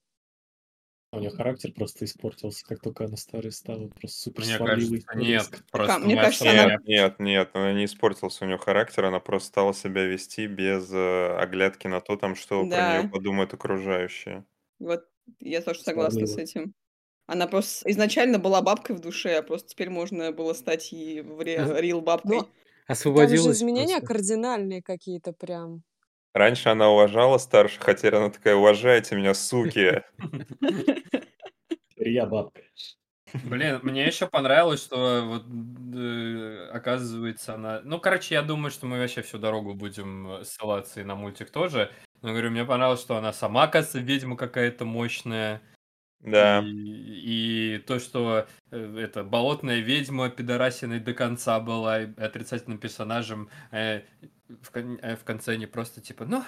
У 1.13 1.19
нее 1.19 1.29
характер 1.29 1.71
просто 1.73 2.03
испортился, 2.03 2.65
как 2.65 2.81
только 2.81 3.05
она 3.05 3.15
старой 3.15 3.53
стала. 3.53 3.87
Просто 3.87 4.19
супер 4.23 4.43
Мне 4.43 4.57
сварливый. 4.57 5.01
кажется, 5.01 5.17
нет, 5.17 5.41
резко. 5.51 5.59
просто 5.71 5.99
мне 5.99 6.15
кажется, 6.17 6.49
она- 6.51 6.65
Нет, 6.73 6.85
нет, 6.85 7.19
нет, 7.19 7.49
она 7.53 7.73
не 7.73 7.85
испортился 7.85 8.43
у 8.43 8.47
нее 8.47 8.57
характер, 8.57 9.05
она 9.05 9.21
просто 9.21 9.47
стала 9.47 9.73
себя 9.73 10.03
вести 10.05 10.47
без 10.47 10.91
э, 10.91 11.37
оглядки 11.37 11.87
на 11.87 12.01
то, 12.01 12.17
там, 12.17 12.35
что 12.35 12.61
про 12.63 12.69
Да. 12.69 13.01
нее 13.01 13.09
подумают 13.09 13.53
окружающие. 13.53 14.43
Вот 14.79 15.05
я 15.39 15.61
тоже 15.61 15.79
согласна 15.81 16.27
с 16.27 16.35
этим. 16.37 16.73
Она 17.25 17.47
просто 17.47 17.89
изначально 17.91 18.37
была 18.39 18.61
бабкой 18.61 18.95
в 18.97 18.99
душе, 18.99 19.37
а 19.37 19.43
просто 19.43 19.69
теперь 19.69 19.89
можно 19.89 20.31
было 20.33 20.53
стать 20.53 20.91
и 20.93 21.21
в 21.21 21.39
ре- 21.41 21.59
А- 21.59 21.79
рил 21.81 22.01
бабкой. 22.01 22.37
Но 22.37 22.41
там 22.43 22.51
же 22.51 22.53
Освободилась 22.87 23.57
изменения 23.57 23.99
просто. 23.99 24.07
кардинальные 24.07 24.81
какие-то 24.83 25.31
прям. 25.33 25.83
Раньше 26.37 26.69
она 26.69 26.89
уважала 26.89 27.37
старших, 27.37 27.87
а 27.87 27.93
теперь 27.93 28.15
она 28.15 28.29
такая, 28.29 28.55
уважайте 28.55 29.15
меня, 29.15 29.33
суки. 29.33 30.03
Я 31.97 32.25
бабка. 32.25 32.61
Блин, 33.43 33.79
мне 33.83 34.05
еще 34.05 34.27
понравилось, 34.27 34.83
что 34.83 35.23
вот 35.25 35.45
э, 35.95 36.69
оказывается 36.71 37.55
она... 37.55 37.81
Ну, 37.83 37.99
короче, 37.99 38.35
я 38.35 38.41
думаю, 38.41 38.71
что 38.71 38.85
мы 38.85 38.99
вообще 38.99 39.21
всю 39.21 39.37
дорогу 39.37 39.73
будем 39.73 40.27
э, 40.27 40.43
ссылаться 40.43 41.01
и 41.01 41.03
на 41.03 41.15
мультик 41.15 41.49
тоже. 41.49 41.91
Но 42.21 42.29
говорю, 42.29 42.51
мне 42.51 42.63
понравилось, 42.63 43.01
что 43.01 43.17
она 43.17 43.33
сама, 43.33 43.63
оказывается, 43.63 43.99
ведьма 43.99 44.37
какая-то 44.37 44.85
мощная. 44.85 45.61
Да. 46.19 46.63
И, 46.63 47.75
и 47.75 47.77
то, 47.79 47.99
что 47.99 48.47
э, 48.71 48.97
это 48.97 49.23
болотная 49.23 49.79
ведьма 49.79 50.29
пидорасиной 50.29 50.99
до 50.99 51.13
конца 51.13 51.59
была, 51.59 52.03
и 52.03 52.15
отрицательным 52.15 52.79
персонажем 52.79 53.49
э, 53.71 54.01
в, 54.61 54.71
кон- 54.71 54.99
э, 55.01 55.15
в 55.15 55.23
конце 55.23 55.55
не 55.57 55.65
просто 55.67 56.01
типа, 56.01 56.25
ну, 56.25 56.43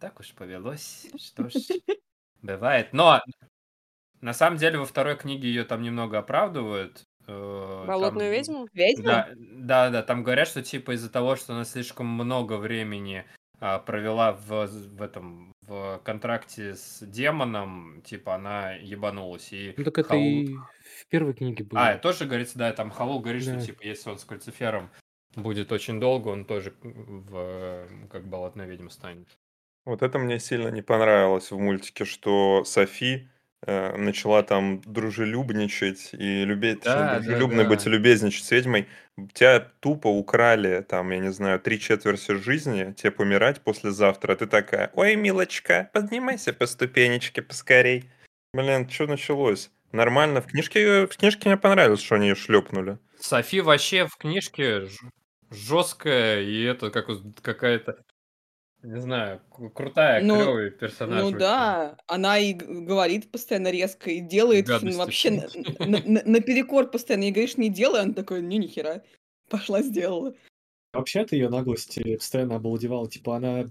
так 0.00 0.20
уж 0.20 0.32
повелось, 0.34 1.06
что 1.18 1.48
ж, 1.48 1.54
бывает. 2.42 2.92
Но 2.92 3.22
на 4.20 4.32
самом 4.32 4.58
деле 4.58 4.78
во 4.78 4.86
второй 4.86 5.16
книге 5.16 5.48
ее 5.48 5.64
там 5.64 5.82
немного 5.82 6.18
оправдывают. 6.18 7.02
э, 7.26 7.84
Болотную 7.86 8.26
там- 8.26 8.32
ведьму? 8.32 8.68
Ведьма? 8.72 9.04
Да, 9.04 9.28
да, 9.36 9.90
да, 9.90 10.02
там 10.02 10.22
говорят, 10.22 10.48
что 10.48 10.62
типа 10.62 10.94
из-за 10.94 11.10
того, 11.10 11.36
что 11.36 11.54
она 11.54 11.64
слишком 11.64 12.06
много 12.06 12.56
времени 12.56 13.24
а, 13.58 13.78
провела 13.78 14.32
в, 14.32 14.66
в 14.66 15.02
этом 15.02 15.50
в 15.62 15.98
контракте 16.04 16.74
с 16.74 17.00
демоном, 17.04 18.02
типа 18.02 18.34
она 18.34 18.72
ебанулась. 18.74 19.50
И 19.52 19.74
Ну 19.76 19.82
так 19.84 19.98
это 19.98 20.10
Хаул- 20.10 20.20
и 20.20 20.54
в 20.54 21.06
первой 21.08 21.32
книге 21.34 21.64
было. 21.64 21.80
А, 21.88 21.98
тоже 21.98 22.26
говорится, 22.26 22.58
да, 22.58 22.72
там 22.72 22.90
Халул 22.90 23.20
говорит, 23.20 23.44
Да. 23.46 23.56
что 23.58 23.66
типа 23.66 23.82
если 23.82 24.10
он 24.10 24.18
с 24.18 24.24
кальцифером 24.24 24.90
будет 25.36 25.72
очень 25.72 26.00
долго, 26.00 26.28
он 26.28 26.44
тоже 26.44 26.74
в 26.82 27.86
как 28.10 28.26
болотная 28.26 28.66
ведьма 28.66 28.90
станет. 28.90 29.28
Вот 29.84 30.02
это 30.02 30.18
мне 30.18 30.38
сильно 30.40 30.68
не 30.68 30.82
понравилось 30.82 31.50
в 31.50 31.58
мультике, 31.58 32.04
что 32.04 32.64
Софи 32.64 33.28
э, 33.64 33.96
начала 33.96 34.42
там 34.42 34.80
дружелюбничать 34.80 36.10
и 36.12 36.44
любить, 36.44 36.80
Да, 36.82 36.94
да, 36.96 37.20
дружелюбно 37.20 37.62
да. 37.62 37.68
быть 37.68 37.86
и 37.86 37.90
любезничать 37.90 38.44
с 38.44 38.50
ведьмой. 38.50 38.88
Тебя 39.32 39.60
тупо 39.80 40.08
украли, 40.08 40.84
там, 40.88 41.10
я 41.12 41.18
не 41.18 41.30
знаю, 41.32 41.60
три 41.60 41.78
четверти 41.78 42.32
жизни, 42.32 42.92
тебе 42.94 43.12
помирать 43.12 43.60
послезавтра, 43.60 44.32
а 44.32 44.36
ты 44.36 44.46
такая, 44.46 44.90
ой, 44.94 45.14
милочка, 45.16 45.88
поднимайся 45.92 46.52
по 46.52 46.66
ступенечке 46.66 47.40
поскорей. 47.42 48.10
Блин, 48.52 48.88
что 48.88 49.06
началось? 49.06 49.70
Нормально, 49.92 50.40
в 50.40 50.46
книжке, 50.46 51.06
в 51.06 51.16
книжке 51.16 51.48
мне 51.48 51.56
понравилось, 51.56 52.02
что 52.02 52.16
они 52.16 52.28
ее 52.28 52.34
шлепнули. 52.34 52.98
Софи 53.20 53.60
вообще 53.60 54.06
в 54.06 54.16
книжке 54.16 54.88
жесткая, 55.50 56.42
и 56.42 56.62
это 56.62 56.90
как 56.90 57.06
какая-то 57.42 57.98
не 58.82 59.00
знаю, 59.00 59.40
крутая, 59.74 60.22
Ну, 60.22 60.36
клевый 60.36 60.70
персонаж. 60.70 61.20
ну 61.20 61.26
очень. 61.28 61.38
да, 61.38 61.96
она 62.06 62.38
и 62.38 62.52
говорит 62.52 63.30
постоянно 63.32 63.70
резко, 63.72 64.10
и 64.10 64.20
делает 64.20 64.66
Гадости 64.66 64.96
вообще 64.96 65.30
на- 65.32 65.86
на- 65.86 66.02
на- 66.04 66.22
наперекор 66.24 66.86
постоянно. 66.88 67.24
Ей 67.24 67.32
говоришь, 67.32 67.56
не 67.56 67.68
делай, 67.68 68.02
она 68.02 68.12
такой, 68.12 68.42
не, 68.42 68.58
нихера. 68.58 69.02
Пошла, 69.48 69.82
сделала. 69.82 70.34
Вообще 70.92 71.20
от 71.20 71.32
ее 71.32 71.50
наглости 71.50 72.16
постоянно 72.16 72.56
обалдевала. 72.56 73.08
Типа 73.08 73.36
она 73.36 73.66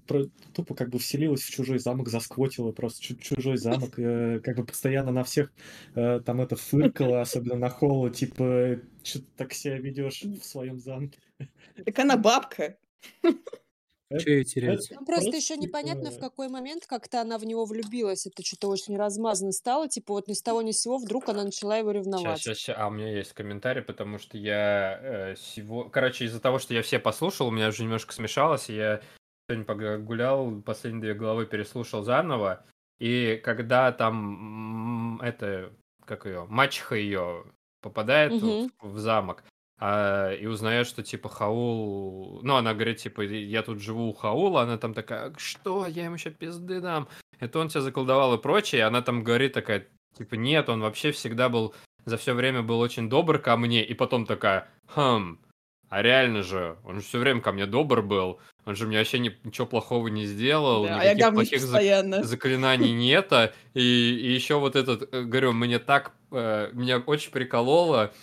тупо 0.54 0.76
как 0.76 0.90
бы 0.90 1.00
вселилась 1.00 1.42
в 1.42 1.50
чужой 1.52 1.80
замок, 1.80 2.10
засквотила 2.10 2.72
просто 2.72 3.02
чу- 3.02 3.16
чужой 3.16 3.58
замок, 3.58 3.98
э, 3.98 4.40
как 4.42 4.58
бы 4.58 4.66
постоянно 4.66 5.12
на 5.12 5.24
всех 5.24 5.52
э, 5.96 6.20
там 6.24 6.42
это 6.42 6.56
фыркала, 6.56 7.22
особенно 7.22 7.56
на 7.56 7.70
Холла, 7.70 8.12
типа, 8.12 8.80
что 9.04 9.20
ты 9.20 9.26
так 9.38 9.54
себя 9.54 9.78
ведешь 9.80 10.22
в 10.22 10.44
своем 10.44 10.80
замке. 10.80 11.20
Так 11.84 11.98
она 12.00 12.16
бабка. 12.16 12.78
Че 14.18 14.32
ее 14.32 14.44
терять? 14.44 14.88
Ну, 14.92 15.06
просто 15.06 15.36
еще 15.38 15.58
непонятно, 15.58 16.10
в 16.10 16.14
типа, 16.14 16.30
какой 16.30 16.50
момент 16.50 16.86
как-то 16.86 17.22
она 17.22 17.38
в 17.38 17.46
него 17.46 17.66
влюбилась. 17.66 18.26
Это 18.26 18.44
что-то 18.44 18.68
очень 18.70 18.98
размазано 18.98 19.52
стало. 19.52 19.88
Типа 19.88 20.14
вот 20.14 20.28
ни 20.28 20.34
с 20.34 20.42
того 20.42 20.62
ни 20.62 20.72
с 20.72 20.82
сего 20.82 20.98
вдруг 20.98 21.30
она 21.30 21.44
начала 21.44 21.78
его 21.78 21.92
ревновать. 21.92 22.40
щас, 22.40 22.58
щас. 22.58 22.76
А 22.78 22.88
у 22.88 22.92
меня 22.92 23.12
есть 23.12 23.34
комментарий, 23.34 23.82
потому 23.82 24.18
что 24.20 24.38
я 24.38 25.00
э, 25.02 25.36
сего... 25.36 25.90
Короче, 25.90 26.26
из-за 26.26 26.40
того, 26.40 26.60
что 26.60 26.74
я 26.74 26.82
все 26.82 27.00
послушал, 27.00 27.48
у 27.48 27.52
меня 27.52 27.68
уже 27.70 27.84
немножко 27.84 28.14
смешалось, 28.14 28.70
и 28.70 28.76
я 28.76 29.02
сегодня 29.50 29.66
погулял, 29.66 30.62
последние 30.62 31.02
две 31.02 31.14
главы 31.14 31.46
переслушал 31.46 32.04
заново, 32.04 32.66
и 33.00 33.40
когда 33.44 33.92
там 33.92 35.18
м, 35.18 35.22
это, 35.22 35.74
как 36.06 36.26
ее, 36.26 36.46
мачеха 36.50 36.96
ее 36.96 37.46
попадает 37.82 38.42
в- 38.42 38.46
Мгм. 38.46 38.72
в 38.82 38.98
замок, 38.98 39.44
а, 39.80 40.32
и 40.34 40.46
узнает, 40.46 40.88
что 40.88 41.04
типа 41.04 41.30
Хаул... 41.30 42.40
Ну, 42.44 42.56
она 42.56 42.74
говорит, 42.74 42.98
типа, 42.98 43.22
я 43.22 43.62
тут 43.62 43.82
живу 43.82 44.10
у 44.10 44.14
Хаула, 44.14 44.62
она 44.62 44.78
там 44.78 44.94
такая, 44.94 45.34
что, 45.38 45.86
я 45.88 46.06
ему 46.06 46.16
еще 46.16 46.30
пизды 46.32 46.80
дам. 46.80 47.08
Это 47.40 47.60
он 47.60 47.68
тебя 47.68 47.82
заколдовал 47.82 48.36
и 48.36 48.42
прочее, 48.42 48.80
и 48.80 48.84
она 48.84 49.02
там 49.02 49.24
говорит 49.24 49.54
такая, 49.54 49.88
типа, 50.18 50.36
нет, 50.36 50.70
он 50.70 50.82
вообще 50.82 51.12
всегда 51.12 51.50
был, 51.50 51.74
за 52.06 52.18
все 52.18 52.34
время 52.34 52.62
был 52.62 52.80
очень 52.80 53.10
добр 53.10 53.40
ко 53.40 53.58
мне, 53.58 53.84
и 53.84 53.94
потом 53.94 54.26
такая, 54.26 54.70
хм, 54.96 55.40
а 55.90 56.02
реально 56.02 56.44
же, 56.44 56.78
он 56.86 56.96
же 56.98 57.02
все 57.02 57.20
время 57.20 57.42
ко 57.42 57.52
мне 57.52 57.66
добр 57.66 58.02
был, 58.02 58.40
он 58.66 58.76
же 58.78 58.88
мне 58.88 58.98
вообще 58.98 59.20
ни- 59.20 59.38
ничего 59.44 59.68
плохого 59.68 60.08
не 60.08 60.26
сделал, 60.26 60.84
Да, 60.86 61.00
а 61.00 61.04
я 61.04 61.14
никаких 61.14 61.26
говнюсь 61.26 61.50
плохих 61.50 61.64
зак- 61.66 61.72
постоянно. 61.74 62.24
заклинаний 62.24 62.92
нет, 62.94 63.34
а, 63.34 63.52
и, 63.74 63.82
и 63.82 64.32
еще 64.32 64.58
вот 64.58 64.78
этот, 64.78 65.14
э, 65.14 65.24
говорю, 65.24 65.52
мне 65.52 65.80
так, 65.80 66.14
э, 66.32 66.70
меня 66.72 67.00
очень 67.00 67.32
прикололо, 67.32 68.14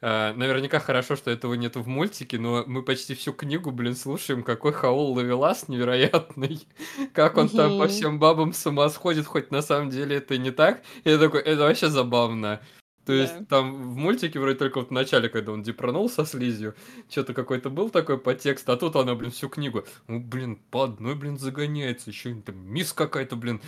Наверняка 0.00 0.80
хорошо, 0.80 1.14
что 1.14 1.30
этого 1.30 1.54
нет 1.54 1.76
в 1.76 1.86
мультике, 1.86 2.38
но 2.38 2.64
мы 2.66 2.82
почти 2.82 3.14
всю 3.14 3.32
книгу, 3.34 3.70
блин, 3.70 3.94
слушаем, 3.94 4.42
какой 4.42 4.72
Хаул 4.72 5.12
Лавелас 5.12 5.68
невероятный. 5.68 6.66
Как 7.12 7.36
он 7.36 7.48
там 7.50 7.78
по 7.78 7.86
всем 7.88 8.18
бабам 8.18 8.52
с 8.54 8.66
ума 8.66 8.88
сходит, 8.88 9.26
хоть 9.26 9.50
на 9.50 9.60
самом 9.60 9.90
деле 9.90 10.16
это 10.16 10.38
не 10.38 10.50
так. 10.50 10.82
И 11.04 11.10
я 11.10 11.18
такой, 11.18 11.42
это 11.42 11.62
вообще 11.62 11.88
забавно. 11.90 12.60
То 13.04 13.12
Да. 13.12 13.22
есть 13.22 13.48
там 13.48 13.74
в 13.74 13.96
мультике 13.96 14.38
вроде 14.38 14.58
только 14.58 14.78
вот 14.78 14.88
в 14.88 14.92
начале, 14.92 15.28
когда 15.28 15.52
он 15.52 15.62
депронул 15.62 16.08
со 16.08 16.24
слизью, 16.24 16.74
что-то 17.08 17.34
какой-то 17.34 17.68
был 17.70 17.90
такой 17.90 18.18
подтекст, 18.18 18.68
а 18.68 18.76
тут 18.76 18.94
она, 18.96 19.14
блин, 19.14 19.30
всю 19.30 19.48
книгу, 19.48 19.84
ну, 20.06 20.20
блин, 20.20 20.56
по 20.70 20.84
одной, 20.84 21.14
блин, 21.14 21.38
загоняется, 21.38 22.10
еще 22.10 22.34
там 22.34 22.56
мисс 22.56 22.92
какая-то, 22.92 23.36
блин, 23.36 23.62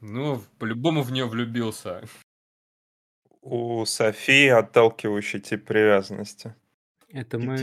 ну, 0.00 0.42
по-любому 0.58 1.02
в 1.02 1.12
нее 1.12 1.26
влюбился. 1.26 2.02
У 3.42 3.84
Софии 3.86 4.48
отталкивающий 4.48 5.40
тип 5.40 5.64
привязанности. 5.64 6.54
Это 7.08 7.38
мы 7.38 7.56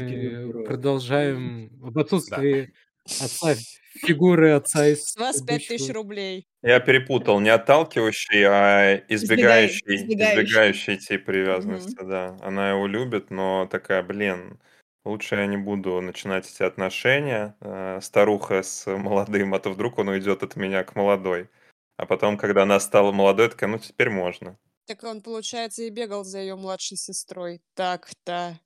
продолжаем 0.65 1.71
об 1.83 1.97
отсутствии 1.99 2.73
отца, 3.05 3.53
фигуры 3.93 4.51
отца 4.51 4.87
из 4.87 5.03
С 5.03 5.15
вас 5.15 5.41
пять 5.41 5.67
тысяч 5.67 5.67
предыдущего. 5.67 5.93
рублей. 5.93 6.47
Я 6.63 6.79
перепутал, 6.79 7.39
не 7.39 7.49
отталкивающий, 7.49 8.43
а 8.45 8.95
избегающий, 9.07 9.95
избегающий. 9.95 10.43
избегающий 10.43 10.97
тип 10.97 11.25
привязанности, 11.25 11.95
да. 12.03 12.35
Она 12.41 12.71
его 12.71 12.87
любит, 12.87 13.29
но 13.29 13.67
такая, 13.71 14.01
блин, 14.03 14.59
лучше 15.05 15.35
я 15.35 15.45
не 15.45 15.57
буду 15.57 16.01
начинать 16.01 16.49
эти 16.51 16.63
отношения, 16.63 17.55
э, 17.61 17.99
старуха 18.01 18.63
с 18.63 18.85
молодым, 18.97 19.53
а 19.53 19.59
то 19.59 19.69
вдруг 19.69 19.99
он 19.99 20.09
уйдет 20.09 20.43
от 20.43 20.55
меня 20.55 20.83
к 20.83 20.95
молодой. 20.95 21.49
А 21.97 22.05
потом, 22.05 22.37
когда 22.37 22.63
она 22.63 22.79
стала 22.79 23.11
молодой, 23.11 23.49
такая, 23.49 23.69
ну 23.69 23.77
теперь 23.79 24.09
можно. 24.09 24.57
Так 24.87 25.03
он, 25.03 25.21
получается, 25.21 25.83
и 25.83 25.89
бегал 25.89 26.23
за 26.23 26.39
ее 26.39 26.55
младшей 26.55 26.95
сестрой. 26.97 27.61
Так-то. 27.75 28.57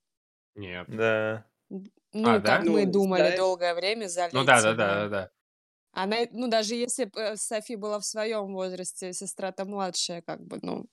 Нет. 0.55 0.85
Да. 0.87 1.45
Ну, 1.69 2.29
А, 2.29 2.39
да? 2.39 2.57
как 2.57 2.65
мы 2.67 2.85
Ну, 2.85 2.91
думали 2.91 3.31
да. 3.31 3.37
долгое 3.37 3.73
время, 3.73 4.07
за 4.07 4.29
Ну 4.31 4.43
да, 4.43 4.61
да, 4.61 4.73
да, 4.73 4.93
да, 4.95 5.09
да. 5.09 5.31
Она, 5.93 6.17
ну, 6.31 6.47
даже 6.47 6.75
если 6.75 7.05
бы 7.05 7.33
Софи 7.37 7.75
была 7.75 7.99
в 7.99 8.05
своем 8.05 8.53
возрасте, 8.53 9.13
сестра-то 9.13 9.65
младшая, 9.65 10.21
как 10.21 10.41
бы, 10.45 10.59
ну, 10.61 10.85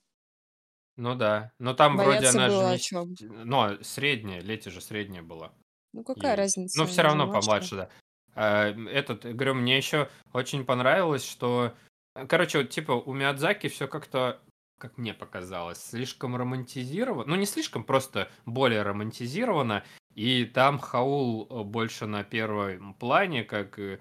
Ну 0.96 1.14
да. 1.14 1.52
Но 1.58 1.74
там 1.74 1.96
вроде 1.96 2.18
бояться 2.20 2.44
она 2.46 2.50
же 2.50 2.72
не... 2.72 2.78
чем. 2.78 3.14
Ну, 3.20 3.82
средняя, 3.84 4.40
Лети 4.40 4.70
же 4.70 4.80
средняя 4.80 5.22
была. 5.22 5.52
Ну, 5.92 6.04
какая 6.04 6.32
ей. 6.32 6.36
разница? 6.38 6.78
Ну, 6.78 6.86
все 6.86 7.02
равно 7.02 7.26
младшая. 7.26 7.42
помладше, 7.42 7.76
да. 7.76 7.88
А, 8.34 8.68
Этот, 8.90 9.24
говорю, 9.24 9.54
мне 9.54 9.76
еще 9.76 10.08
очень 10.32 10.64
понравилось, 10.64 11.24
что... 11.24 11.74
э, 12.14 12.26
Короче, 12.26 12.58
вот 12.58 12.70
типа 12.70 12.92
у 12.92 13.12
Миядзаки 13.12 13.68
все 13.68 13.86
как-то, 13.88 14.40
как 14.78 14.96
мне 14.96 15.12
показалось, 15.12 15.84
слишком 15.84 16.36
романтизировано. 16.36 17.24
Ну, 17.28 17.36
не 17.36 17.46
слишком, 17.46 17.84
просто 17.84 18.30
более 18.46 18.82
романтизировано. 18.82 19.84
И 20.14 20.44
там 20.44 20.78
Хаул 20.78 21.46
э, 21.50 21.62
больше 21.62 22.06
на 22.06 22.24
первом 22.24 22.94
плане, 22.94 23.44
как 23.44 23.78
э, 23.78 23.98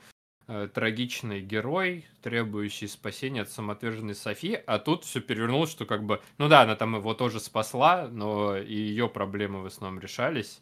трагичный 0.73 1.41
герой, 1.41 2.05
требующий 2.21 2.87
спасения 2.87 3.41
от 3.41 3.49
самоотверженной 3.49 4.15
Софи, 4.15 4.53
а 4.53 4.79
тут 4.79 5.03
все 5.03 5.19
перевернулось, 5.19 5.71
что 5.71 5.85
как 5.85 6.03
бы, 6.03 6.21
ну 6.37 6.47
да, 6.47 6.61
она 6.61 6.75
там 6.75 6.95
его 6.95 7.13
тоже 7.13 7.39
спасла, 7.39 8.07
но 8.07 8.57
и 8.57 8.73
ее 8.73 9.09
проблемы 9.09 9.61
в 9.61 9.65
основном 9.65 9.99
решались, 9.99 10.61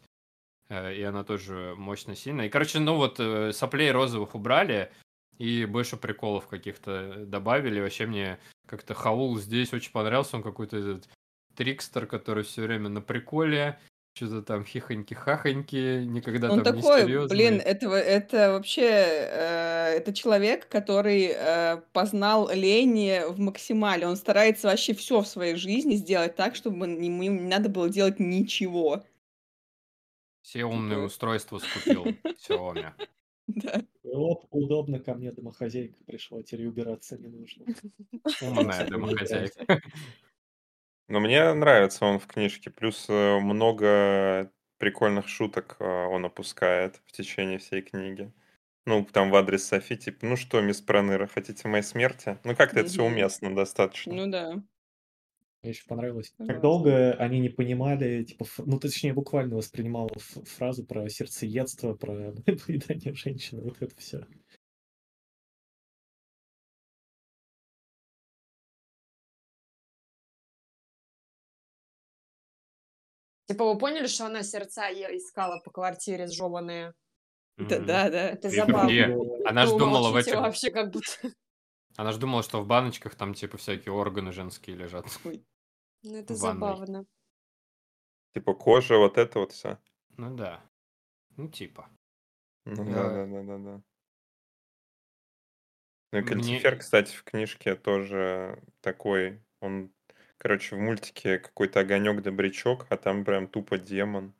э, 0.68 0.94
и 0.96 1.02
она 1.02 1.24
тоже 1.24 1.74
мощно 1.76 2.16
сильная. 2.16 2.46
И, 2.46 2.50
короче, 2.50 2.80
ну 2.80 2.96
вот 2.96 3.20
соплей 3.54 3.92
розовых 3.92 4.34
убрали, 4.34 4.90
и 5.38 5.64
больше 5.66 5.96
приколов 5.96 6.46
каких-то 6.46 7.24
добавили. 7.26 7.80
Вообще 7.80 8.06
мне 8.06 8.38
как-то 8.66 8.94
Хаул 8.94 9.38
здесь 9.38 9.72
очень 9.72 9.92
понравился, 9.92 10.36
он 10.36 10.42
какой-то 10.42 10.76
этот 10.76 11.08
трикстер, 11.54 12.06
который 12.06 12.44
все 12.44 12.62
время 12.62 12.88
на 12.88 13.00
приколе, 13.00 13.78
что-то 14.14 14.42
там 14.42 14.64
хихоньки-хахоньки, 14.64 16.04
никогда 16.06 16.50
Он 16.50 16.62
там 16.62 16.76
не 16.76 16.82
такой, 16.82 17.02
серьезный. 17.02 17.36
блин, 17.36 17.62
это, 17.62 17.90
это 17.90 18.52
вообще, 18.52 18.82
э, 18.88 19.94
это 19.96 20.14
человек, 20.14 20.68
который 20.68 21.32
э, 21.34 21.82
познал 21.92 22.50
лень 22.50 23.20
в 23.28 23.38
максимале. 23.38 24.06
Он 24.06 24.16
старается 24.16 24.68
вообще 24.68 24.94
все 24.94 25.20
в 25.20 25.26
своей 25.26 25.56
жизни 25.56 25.96
сделать 25.96 26.34
так, 26.34 26.56
чтобы 26.56 26.86
ему 26.86 27.22
не 27.22 27.28
надо 27.30 27.68
было 27.68 27.90
делать 27.90 28.18
ничего. 28.18 29.04
Все 30.42 30.64
умные 30.64 30.96
Типа. 30.96 31.06
устройства 31.06 31.58
скупил 31.58 32.04
Xiaomi. 32.48 32.92
Да. 33.48 33.82
Оп, 34.16 34.46
удобно, 34.50 34.98
ко 34.98 35.14
мне 35.14 35.32
домохозяйка 35.32 36.02
пришла, 36.04 36.42
теперь 36.42 36.66
убираться 36.66 37.18
не 37.18 37.28
нужно. 37.28 37.66
Умная 38.42 38.88
домохозяйка. 38.88 39.80
Но 41.08 41.20
мне 41.20 41.52
нравится 41.52 42.04
он 42.04 42.18
в 42.18 42.26
книжке. 42.26 42.70
Плюс 42.70 43.06
э, 43.08 43.38
много 43.38 44.50
прикольных 44.78 45.28
шуток 45.28 45.76
э, 45.78 45.84
он 45.84 46.24
опускает 46.24 47.00
в 47.06 47.12
течение 47.12 47.58
всей 47.58 47.82
книги. 47.82 48.32
Ну, 48.86 49.04
там 49.04 49.30
в 49.30 49.36
адрес 49.36 49.66
Софи, 49.66 49.96
типа, 49.96 50.26
ну 50.26 50.36
что, 50.36 50.60
мисс 50.60 50.80
Проныра, 50.80 51.26
хотите 51.26 51.68
моей 51.68 51.82
смерти? 51.82 52.38
Ну, 52.44 52.56
как-то 52.56 52.80
это 52.80 52.88
все 52.88 53.02
Мгм. 53.04 53.12
уместно 53.12 53.54
достаточно. 53.54 54.14
Ну 54.14 54.26
да. 54.30 54.62
Мне 55.66 55.72
еще 55.72 55.84
понравилось. 55.88 56.28
Как 56.28 56.46
Согласна. 56.46 56.62
долго 56.62 57.12
они 57.14 57.40
не 57.40 57.48
понимали, 57.48 58.22
типа, 58.22 58.44
ф- 58.44 58.60
ну, 58.64 58.78
точнее, 58.78 59.12
буквально 59.12 59.56
воспринимал 59.56 60.08
фразу 60.16 60.86
про 60.86 61.08
сердцеедство, 61.08 61.94
про 61.94 62.32
поедание 62.66 63.12
женщины, 63.14 63.62
вот 63.62 63.82
это 63.82 63.96
все. 63.96 64.24
Типа, 73.48 73.64
вы 73.64 73.76
поняли, 73.76 74.06
что 74.06 74.26
она 74.26 74.44
сердца 74.44 74.88
искала 74.92 75.58
по 75.58 75.72
квартире 75.72 76.28
сжеванные? 76.28 76.94
Да, 77.56 77.80
да, 77.80 78.08
да. 78.08 78.30
Это 78.30 78.50
забавно. 78.50 79.18
Она 79.44 79.66
ж 79.66 79.70
Вы 79.70 79.78
думала 79.80 80.10
в 80.10 80.12
молчите 80.12 80.30
этих... 80.30 80.40
вообще 80.40 80.70
как 80.70 80.92
будто... 80.92 81.08
Она 81.96 82.12
ж 82.12 82.18
думала, 82.18 82.44
что 82.44 82.60
в 82.60 82.66
баночках 82.66 83.16
там 83.16 83.34
типа 83.34 83.56
всякие 83.56 83.92
органы 83.92 84.30
женские 84.30 84.76
лежат. 84.76 85.06
Ну, 86.08 86.18
это 86.18 86.34
В 86.34 86.38
ванной. 86.38 86.60
забавно. 86.60 87.06
Типа 88.34 88.54
кожа, 88.54 88.96
вот 88.96 89.18
это 89.18 89.40
вот 89.40 89.52
все. 89.52 89.78
Ну 90.16 90.36
да. 90.36 90.62
Ну 91.36 91.48
типа. 91.48 91.90
Ну 92.64 92.84
Да. 92.84 92.84
да, 92.84 93.26
да, 93.26 93.42
да, 93.42 93.58
да. 93.58 93.82
Ну 96.12 96.18
и 96.18 96.22
Мне- 96.22 96.24
Кальцифер, 96.34 96.78
кстати, 96.78 97.14
в 97.14 97.24
книжке 97.24 97.74
тоже 97.74 98.62
такой. 98.80 99.42
Он, 99.60 99.92
короче, 100.38 100.76
в 100.76 100.78
мультике 100.78 101.38
какой-то 101.38 101.80
огонек 101.80 102.22
добрячок, 102.22 102.86
а 102.90 102.96
там 102.96 103.24
прям 103.24 103.48
тупо 103.48 103.76
демон 103.78 104.32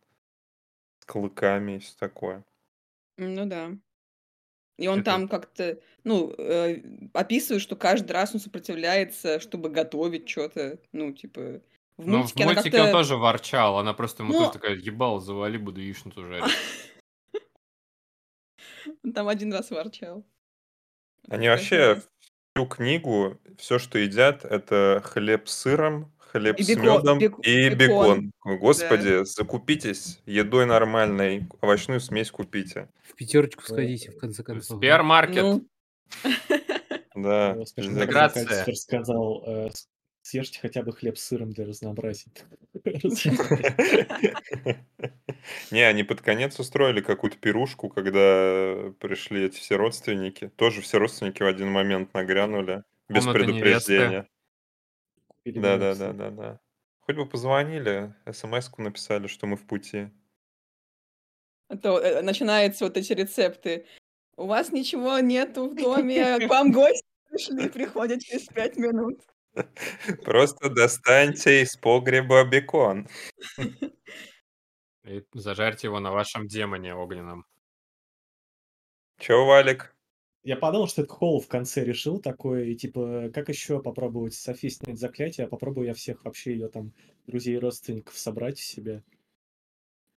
с 1.01 1.05
клыками 1.05 1.73
и 1.77 1.79
все 1.81 1.97
такое. 1.99 2.45
Ну 3.17 3.47
да. 3.47 3.77
И 4.79 4.89
он 4.89 5.01
Это- 5.01 5.05
там 5.07 5.29
как-то, 5.29 5.81
ну, 6.05 6.35
э, 6.37 6.83
описывает, 7.15 7.63
что 7.63 7.77
каждый 7.77 8.13
раз 8.13 8.35
он 8.35 8.41
сопротивляется, 8.41 9.41
чтобы 9.41 9.71
готовить 9.71 10.29
что-то. 10.29 10.79
Ну, 10.93 11.13
типа, 11.13 11.63
в 11.97 12.07
Ну, 12.07 12.19
в 12.19 12.21
мультике 12.21 12.45
она 12.45 12.53
мультике 12.53 12.83
он 12.83 12.93
тоже 12.93 13.17
ворчал, 13.17 13.79
она 13.79 13.95
просто 13.95 14.23
ему 14.23 14.35
Ну- 14.35 14.39
тоже 14.41 14.53
такая, 14.53 14.75
ебал, 14.77 15.21
завали, 15.21 15.57
буду 15.57 15.81
яичницу 15.81 16.23
жарить. 16.27 16.45
Он 19.05 19.13
там 19.13 19.29
один 19.29 19.53
раз 19.53 19.71
ворчал. 19.71 20.25
Они 21.29 21.49
вообще 21.49 22.03
всю 22.55 22.67
книгу, 22.67 23.39
все, 23.59 23.79
что 23.79 23.99
едят, 23.99 24.45
это 24.45 25.03
хлеб 25.05 25.49
с 25.49 25.57
сыром, 25.57 26.13
хлеб 26.39 26.59
И 26.59 26.63
с 26.63 26.69
бекон, 26.69 26.85
медом 26.85 27.19
бек- 27.19 27.41
и 27.43 27.69
бекон. 27.75 28.33
бекон. 28.45 28.59
Господи, 28.59 29.25
закупитесь 29.25 30.21
едой 30.27 30.67
нормальной, 30.67 31.47
овощную 31.61 32.01
смесь 32.01 32.31
купите. 32.31 32.89
В 33.05 33.15
пятерочку 33.15 33.63
сходите, 33.63 34.11
в 34.11 34.19
конце 34.19 34.43
концов. 34.43 34.69
да. 34.71 34.77
Сбермаркет. 34.77 35.43
Ну, 35.43 35.67
Да, 37.15 37.55
Ну, 37.55 37.63
Интеграция. 37.77 38.75
Сказал, 38.75 39.43
э, 39.47 39.71
съешьте 40.23 40.59
хотя 40.61 40.83
бы 40.83 40.93
хлеб 40.93 41.17
с 41.17 41.23
сыром 41.23 41.53
для 41.53 41.65
разнообразия. 41.65 42.31
Не, 45.71 45.83
они 45.83 46.03
под 46.03 46.21
конец 46.21 46.59
устроили 46.59 47.01
какую-то 47.01 47.39
пирушку, 47.39 47.89
когда 47.89 48.93
пришли 49.01 49.45
эти 49.45 49.57
все 49.59 49.77
родственники. 49.77 50.51
Тоже 50.57 50.83
все 50.83 50.99
родственники 50.99 51.43
в 51.43 51.47
один 51.47 51.69
момент 51.71 52.13
нагрянули. 52.15 52.83
Без 53.09 53.23
Комната 53.25 53.45
предупреждения. 53.45 54.29
Да, 55.55 55.79
да, 55.79 55.95
да, 55.95 56.13
да, 56.13 56.31
да. 56.31 56.61
Хоть 57.01 57.17
бы 57.17 57.27
позвонили, 57.29 58.15
смс-ку 58.31 58.83
написали, 58.83 59.29
что 59.29 59.47
мы 59.47 59.57
в 59.57 59.67
пути. 59.67 60.11
а 61.69 61.77
то 61.77 61.99
э, 62.01 62.23
начинаются 62.23 62.85
вот 62.85 62.97
эти 62.97 63.13
рецепты. 63.13 63.87
У 64.37 64.47
вас 64.47 64.73
ничего 64.73 65.19
нету 65.21 65.69
в 65.71 65.75
доме, 65.75 66.39
к 66.41 66.49
вам 66.49 66.73
гости 66.73 67.07
пришли, 67.31 67.69
приходят 67.69 68.21
через 68.23 68.47
пять 68.47 68.77
минут. 68.77 69.21
Просто 70.25 70.69
достаньте 70.69 71.63
из 71.63 71.77
погреба 71.77 72.45
бекон. 72.45 73.09
И 75.05 75.25
зажарьте 75.33 75.87
его 75.87 76.01
на 76.01 76.11
вашем 76.11 76.47
демоне 76.49 76.95
огненном. 76.95 77.47
Че, 79.19 79.47
Валик? 79.47 79.96
Я 80.47 80.57
подумал, 80.57 80.87
что 80.87 81.03
это 81.03 81.13
Холл 81.13 81.41
в 81.41 81.49
конце 81.49 81.83
решил 81.83 82.21
такое, 82.21 82.67
и 82.67 82.77
типа, 82.77 83.31
как 83.35 83.49
еще 83.49 83.83
попробовать 83.83 84.35
Софи 84.35 84.71
снять 84.71 84.97
заклятие, 84.97 85.47
а 85.47 85.49
попробую 85.49 85.89
я 85.89 85.93
всех 85.93 86.25
вообще 86.25 86.53
ее 86.53 86.69
там 86.69 86.93
друзей 87.27 87.57
и 87.57 87.59
родственников 87.59 88.17
собрать 88.17 88.57
в 88.57 88.65
себя. 88.65 89.03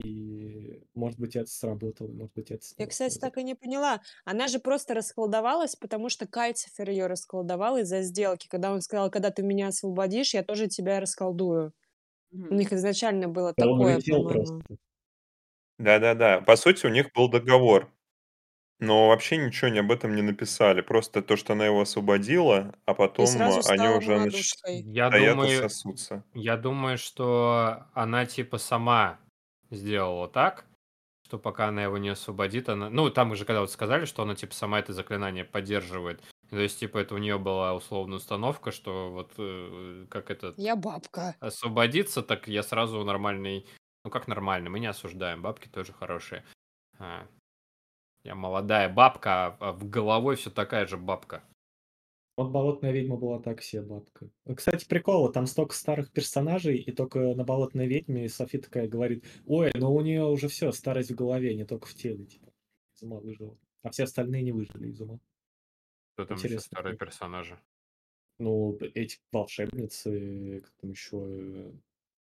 И 0.03 0.83
может 0.93 1.19
быть 1.19 1.35
это 1.35 1.49
сработало, 1.49 2.09
может 2.09 2.33
быть 2.35 2.51
это 2.51 2.63
Я, 2.77 2.85
кстати, 2.85 3.13
сработало. 3.13 3.31
так 3.31 3.37
и 3.39 3.43
не 3.43 3.55
поняла. 3.55 4.01
Она 4.23 4.47
же 4.47 4.59
просто 4.59 4.93
расколдовалась, 4.93 5.75
потому 5.75 6.09
что 6.09 6.27
Кальцифер 6.27 6.91
ее 6.91 7.07
расколдовал 7.07 7.77
из-за 7.77 8.03
сделки. 8.03 8.47
Когда 8.47 8.71
он 8.71 8.81
сказал, 8.81 9.09
когда 9.09 9.31
ты 9.31 9.41
меня 9.41 9.69
освободишь, 9.69 10.35
я 10.35 10.43
тоже 10.43 10.67
тебя 10.67 10.99
расколдую. 10.99 11.73
У 12.31 12.53
них 12.53 12.71
изначально 12.71 13.29
было 13.29 13.55
Да 13.57 13.65
такое, 13.65 13.99
по-моему. 13.99 14.61
Да-да-да. 15.79 16.41
По 16.41 16.55
сути, 16.55 16.85
у 16.85 16.89
них 16.89 17.11
был 17.13 17.29
договор. 17.29 17.91
Но 18.79 19.09
вообще 19.09 19.37
ничего 19.37 19.69
не 19.69 19.79
об 19.79 19.91
этом 19.91 20.15
не 20.15 20.21
написали. 20.21 20.81
Просто 20.81 21.21
то, 21.21 21.35
что 21.35 21.53
она 21.53 21.65
его 21.65 21.81
освободила, 21.81 22.73
а 22.85 22.91
И 22.91 22.95
потом 22.95 23.27
сразу 23.27 23.55
они 23.69 23.79
стала 23.79 23.97
уже 23.97 24.11
нач- 24.11 24.17
молодушкой. 24.19 24.81
Я 24.83 25.09
стоят 25.09 25.23
и 25.23 25.29
думаю, 25.35 25.61
сосутся. 25.61 26.23
я 26.33 26.57
думаю, 26.57 26.97
что 26.97 27.83
она 27.93 28.25
типа 28.25 28.57
сама 28.57 29.19
сделала 29.69 30.29
так, 30.29 30.65
что 31.25 31.37
пока 31.37 31.67
она 31.67 31.83
его 31.83 31.97
не 31.97 32.09
освободит, 32.09 32.69
она... 32.69 32.89
Ну, 32.89 33.09
там 33.09 33.31
уже 33.31 33.45
когда 33.45 33.59
вот 33.61 33.69
сказали, 33.71 34.05
что 34.05 34.23
она 34.23 34.33
типа 34.35 34.53
сама 34.53 34.79
это 34.79 34.93
заклинание 34.93 35.43
поддерживает. 35.43 36.23
То 36.49 36.57
есть, 36.57 36.79
типа, 36.79 36.97
это 36.97 37.13
у 37.13 37.19
нее 37.19 37.37
была 37.37 37.75
условная 37.75 38.17
установка, 38.17 38.71
что 38.71 39.11
вот 39.11 39.33
э, 39.37 40.07
как 40.09 40.31
это 40.31 40.55
Я 40.57 40.75
бабка. 40.75 41.35
освободиться, 41.39 42.23
так 42.23 42.47
я 42.47 42.63
сразу 42.63 43.03
нормальный... 43.03 43.67
Ну, 44.03 44.09
как 44.09 44.27
нормальный, 44.27 44.69
мы 44.71 44.79
не 44.79 44.87
осуждаем, 44.87 45.43
бабки 45.43 45.67
тоже 45.67 45.93
хорошие. 45.93 46.43
А, 46.97 47.27
я 48.23 48.35
молодая 48.35 48.89
бабка, 48.89 49.47
а- 49.47 49.57
а 49.59 49.71
в 49.73 49.89
головой 49.89 50.35
все 50.35 50.49
такая 50.49 50.85
же 50.87 50.97
бабка. 50.97 51.43
Вот 52.37 52.51
болотная 52.51 52.91
ведьма 52.91 53.17
была 53.17 53.39
так 53.41 53.61
себе 53.61 53.81
бабка. 53.81 54.29
Э, 54.45 54.55
Кстати, 54.55 54.87
прикол, 54.87 55.29
там 55.31 55.45
столько 55.45 55.75
старых 55.75 56.09
персонажей, 56.11 56.77
и 56.77 56.91
только 56.93 57.19
на 57.35 57.43
болотной 57.43 57.85
ведьме 57.87 58.29
Софи 58.29 58.59
такая 58.59 58.87
говорит, 58.87 59.25
ой, 59.45 59.71
но 59.75 59.93
у 59.93 59.99
нее 59.99 60.23
уже 60.23 60.47
все, 60.47 60.71
старость 60.71 61.11
в 61.11 61.15
голове, 61.15 61.53
не 61.55 61.65
только 61.65 61.87
в 61.87 61.93
теле, 61.93 62.25
типа, 62.25 62.53
из 62.95 63.03
ума 63.03 63.19
выжила. 63.19 63.57
А 63.83 63.89
все 63.89 64.03
остальные 64.03 64.43
не 64.43 64.53
выжили 64.53 64.87
из 64.89 65.01
ума. 65.01 65.19
Кто 66.13 66.25
там 66.25 66.37
еще 66.37 66.47
Интересно. 66.47 66.77
старые 66.77 66.95
персонажи? 66.97 67.59
Ну, 68.37 68.77
эти 68.93 69.17
волшебницы, 69.33 70.61
как 70.63 70.71
там 70.79 70.91
еще... 70.91 71.73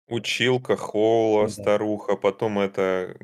Училка, 0.07 0.77
Хоула, 0.77 1.47
Ну 1.47 1.51
да. 1.55 1.63
старуха, 1.63 2.15
потом 2.15 2.59
это... 2.59 3.15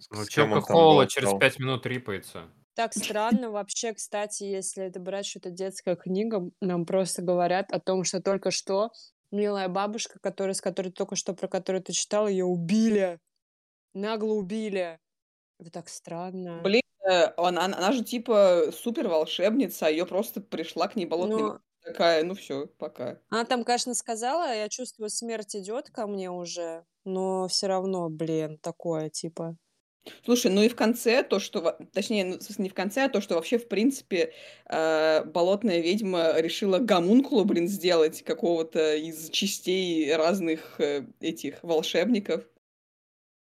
с 0.00 0.08
Ну, 0.10 0.24
кем 0.26 0.52
Челка 0.52 0.54
он 0.54 0.64
там 0.64 0.76
Холла 0.76 1.06
через 1.06 1.34
пять 1.34 1.58
минут 1.58 1.84
рипается. 1.86 2.50
Так 2.74 2.92
странно 2.92 3.50
вообще, 3.50 3.92
кстати, 3.94 4.42
если 4.44 4.84
это 4.84 4.98
брать, 4.98 5.26
что 5.26 5.38
это 5.38 5.50
детская 5.50 5.94
книга, 5.96 6.50
нам 6.60 6.86
просто 6.86 7.22
говорят 7.22 7.72
о 7.72 7.78
том, 7.80 8.02
что 8.04 8.20
только 8.20 8.50
что 8.50 8.90
милая 9.30 9.68
бабушка, 9.68 10.18
которая, 10.20 10.54
с 10.54 10.60
которой 10.60 10.90
только 10.90 11.14
что, 11.14 11.34
про 11.34 11.46
которую 11.46 11.82
ты 11.82 11.92
читал, 11.92 12.26
ее 12.26 12.44
убили. 12.44 13.20
Нагло 13.94 14.34
убили. 14.34 14.98
Это 15.60 15.70
так 15.70 15.88
странно. 15.88 16.62
Блин, 16.62 16.82
э, 17.08 17.26
она, 17.36 17.64
она 17.66 17.92
же 17.92 18.04
типа 18.04 18.70
супер 18.72 19.08
волшебница, 19.08 19.86
а 19.86 19.90
ее 19.90 20.06
просто 20.06 20.40
пришла 20.40 20.88
к 20.88 20.96
ней 20.96 21.06
болотная 21.06 21.36
Ну, 21.36 21.46
ведьма 21.46 21.60
такая, 21.84 22.24
ну 22.24 22.34
все, 22.34 22.66
пока. 22.66 23.20
она 23.30 23.44
там, 23.44 23.64
конечно, 23.64 23.94
сказала, 23.94 24.54
я 24.54 24.68
чувствую, 24.68 25.10
смерть 25.10 25.56
идет 25.56 25.90
ко 25.90 26.06
мне 26.06 26.30
уже, 26.30 26.84
но 27.04 27.48
все 27.48 27.66
равно, 27.66 28.08
блин, 28.08 28.58
такое, 28.58 29.10
типа. 29.10 29.56
Слушай, 30.24 30.50
ну 30.50 30.62
и 30.62 30.68
в 30.68 30.76
конце 30.76 31.22
то, 31.22 31.38
что... 31.38 31.78
Точнее, 31.92 32.24
ну, 32.24 32.38
не 32.58 32.68
в 32.68 32.74
конце, 32.74 33.04
а 33.04 33.08
то, 33.08 33.20
что 33.20 33.36
вообще, 33.36 33.58
в 33.58 33.68
принципе, 33.68 34.34
э, 34.66 35.24
болотная 35.24 35.80
ведьма 35.80 36.34
решила 36.36 36.78
гомункулу, 36.78 37.44
блин, 37.44 37.68
сделать 37.68 38.22
какого-то 38.22 38.96
из 38.96 39.30
частей 39.30 40.14
разных 40.14 40.78
э, 40.78 41.06
этих 41.20 41.62
волшебников. 41.62 42.44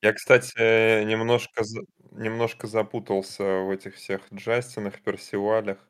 Я, 0.02 0.14
кстати, 0.14 1.04
немножко, 1.04 1.64
немножко 2.12 2.68
запутался 2.68 3.44
в 3.44 3.70
этих 3.70 3.96
всех 3.96 4.22
Джастинах, 4.34 5.02
Персивалях 5.02 5.89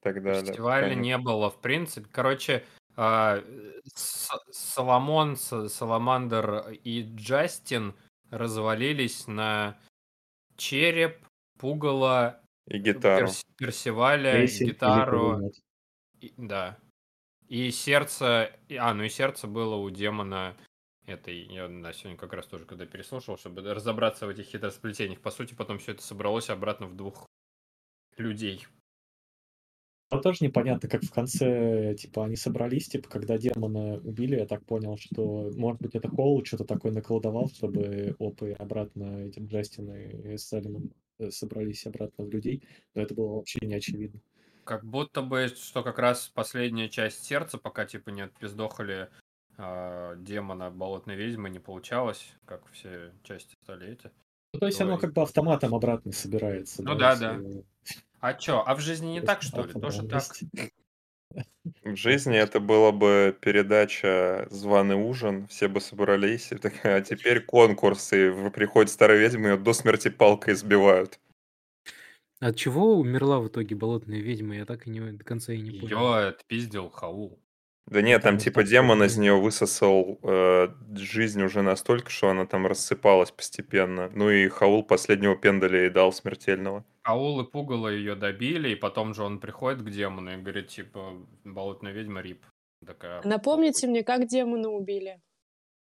так 0.00 0.22
далее. 0.22 0.44
Фестиваля 0.44 0.88
Пока 0.88 0.94
не- 1.00 1.18
было, 1.18 1.50
в 1.50 1.60
принципе. 1.60 2.08
Короче, 2.10 2.64
а, 2.96 3.42
Соломон, 4.50 5.36
Саламандр 5.36 6.70
и 6.84 7.02
Джастин 7.02 7.94
развалились 8.30 9.26
на 9.26 9.78
череп, 10.56 11.26
пугало, 11.58 12.40
И 12.66 12.78
гитару. 12.78 13.26
Перс- 13.26 13.44
Персиваля, 13.56 14.44
или 14.44 14.64
гитару, 14.64 15.52
и- 16.20 16.32
да. 16.36 16.78
И 17.48 17.70
сердце, 17.72 18.52
а, 18.78 18.94
ну 18.94 19.02
и 19.04 19.08
сердце 19.08 19.46
было 19.48 19.74
у 19.74 19.90
демона 19.90 20.56
этой, 21.06 21.40
я 21.52 21.66
да, 21.68 21.92
сегодня 21.92 22.16
как 22.16 22.32
раз 22.32 22.46
тоже 22.46 22.64
когда 22.64 22.86
переслушал, 22.86 23.36
чтобы 23.36 23.62
разобраться 23.74 24.26
в 24.26 24.28
этих 24.28 24.46
хитросплетениях. 24.46 25.20
По 25.20 25.30
сути, 25.32 25.54
потом 25.54 25.78
все 25.78 25.92
это 25.92 26.02
собралось 26.02 26.48
обратно 26.50 26.86
в 26.86 26.94
двух 26.94 27.26
людей. 28.16 28.66
Но 30.10 30.20
тоже 30.20 30.38
непонятно, 30.40 30.88
как 30.88 31.02
в 31.04 31.12
конце, 31.12 31.94
типа, 31.94 32.24
они 32.24 32.34
собрались, 32.34 32.88
типа, 32.88 33.08
когда 33.08 33.38
демона 33.38 33.94
убили, 33.98 34.36
я 34.36 34.46
так 34.46 34.64
понял, 34.64 34.96
что, 34.98 35.50
может 35.54 35.80
быть, 35.80 35.94
это 35.94 36.08
Холл 36.08 36.44
что-то 36.44 36.64
такое 36.64 36.90
наколдовал, 36.90 37.48
чтобы 37.48 38.16
опы 38.18 38.52
обратно, 38.52 39.26
эти 39.26 39.38
Джастин 39.38 39.92
и 39.92 40.36
Салимон 40.36 40.92
э, 41.18 41.30
собрались 41.30 41.86
обратно 41.86 42.24
в 42.24 42.30
людей, 42.30 42.64
но 42.94 43.02
это 43.02 43.14
было 43.14 43.36
вообще 43.36 43.60
не 43.62 43.74
очевидно. 43.74 44.20
Как 44.64 44.84
будто 44.84 45.22
бы, 45.22 45.46
что 45.48 45.82
как 45.84 45.98
раз 45.98 46.28
последняя 46.28 46.88
часть 46.88 47.24
сердца, 47.24 47.58
пока 47.58 47.86
типа 47.86 48.10
не 48.10 48.22
отпиздохали 48.22 49.08
а, 49.56 50.16
демона 50.16 50.70
болотной 50.70 51.16
ведьмы, 51.16 51.50
не 51.50 51.58
получалось, 51.58 52.34
как 52.46 52.66
все 52.72 53.12
части 53.22 53.54
стали 53.62 53.92
эти. 53.92 54.10
Ну, 54.52 54.60
то 54.60 54.66
есть 54.66 54.80
оно 54.80 54.94
Ой. 54.94 55.00
как 55.00 55.12
бы 55.12 55.22
автоматом 55.22 55.74
обратно 55.74 56.12
собирается. 56.12 56.82
Ну 56.82 56.94
да, 56.94 57.12
если 57.12 57.64
А 58.20 58.34
чё, 58.34 58.62
а 58.66 58.74
в 58.74 58.80
жизни 58.80 59.08
не 59.08 59.20
так, 59.20 59.42
что 59.42 59.64
ли? 59.64 59.72
Тоже 59.72 60.02
так? 60.02 60.24
В 61.84 61.94
жизни 61.94 62.36
это 62.38 62.58
было 62.58 62.90
бы 62.90 63.36
передача 63.38 64.46
«Званый 64.50 64.94
ужин», 64.96 65.46
все 65.46 65.68
бы 65.68 65.80
собрались, 65.80 66.52
и 66.52 66.56
такая, 66.56 66.96
а 66.96 67.00
теперь 67.02 67.40
конкурс, 67.44 68.12
и 68.14 68.28
в- 68.28 68.50
приходит 68.50 68.90
старая 68.90 69.18
ведьма, 69.18 69.50
ее 69.50 69.56
до 69.58 69.72
смерти 69.74 70.08
палкой 70.08 70.54
избивают. 70.54 71.20
От 72.40 72.56
чего 72.56 72.96
умерла 72.98 73.38
в 73.40 73.48
итоге 73.48 73.76
болотная 73.76 74.20
ведьма? 74.20 74.56
Я 74.56 74.64
так 74.64 74.86
и 74.86 74.90
не 74.90 75.00
до 75.12 75.22
конца 75.24 75.52
и 75.52 75.60
не 75.60 75.78
понял. 75.78 75.98
Ее 75.98 76.28
отпиздил 76.28 76.88
Хаул. 76.88 77.38
Да 77.86 78.02
нет, 78.02 78.22
там 78.22 78.38
типа 78.38 78.62
что 78.62 78.70
демон 78.70 79.02
из 79.02 79.18
нее 79.18 79.34
высосал 79.34 80.18
э, 80.22 80.68
жизнь 80.96 81.42
уже 81.42 81.60
настолько, 81.60 82.08
что 82.10 82.30
она 82.30 82.46
там 82.46 82.66
рассыпалась 82.66 83.32
постепенно. 83.32 84.08
Ну 84.14 84.30
и 84.30 84.48
Хаул 84.48 84.84
последнего 84.84 85.36
пендаля 85.36 85.82
ей 85.82 85.90
дал 85.90 86.12
смертельного. 86.12 86.84
Хаул 87.02 87.40
и 87.40 87.50
Пугало 87.50 87.88
ее 87.88 88.14
добили, 88.14 88.70
и 88.70 88.74
потом 88.74 89.14
же 89.14 89.22
он 89.22 89.40
приходит 89.40 89.82
к 89.82 89.90
демону 89.90 90.32
и 90.32 90.36
говорит, 90.36 90.68
типа, 90.68 91.14
болотная 91.44 91.92
ведьма 91.92 92.20
Рип. 92.20 92.44
Такая, 92.86 93.22
Напомните 93.22 93.86
мне, 93.86 94.02
как 94.02 94.26
демона 94.26 94.68
убили? 94.70 95.20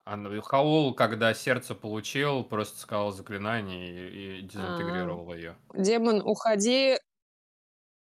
А 0.04 0.16
ну, 0.16 0.40
Хаул, 0.40 0.94
когда 0.94 1.34
сердце 1.34 1.74
получил, 1.74 2.44
просто 2.44 2.78
сказал 2.78 3.10
заклинание 3.10 3.90
и, 3.90 4.38
и 4.38 4.42
дезинтегрировал 4.42 5.34
ее. 5.34 5.56
Демон, 5.74 6.22
уходи, 6.24 6.96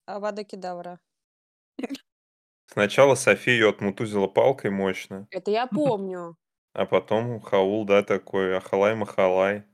Авада 0.07 0.45
Кедавра. 0.45 1.01
Сначала 2.67 3.17
София 3.17 3.55
ее 3.55 3.71
отмутузила 3.71 4.29
палкой 4.29 4.71
мощно, 4.71 5.27
Это 5.31 5.51
я 5.51 5.67
помню. 5.67 6.37
а 6.73 6.87
потом 6.87 7.41
Хаул, 7.41 7.85
да, 7.85 8.03
такой 8.03 8.57
ахалай-махалай. 8.57 9.65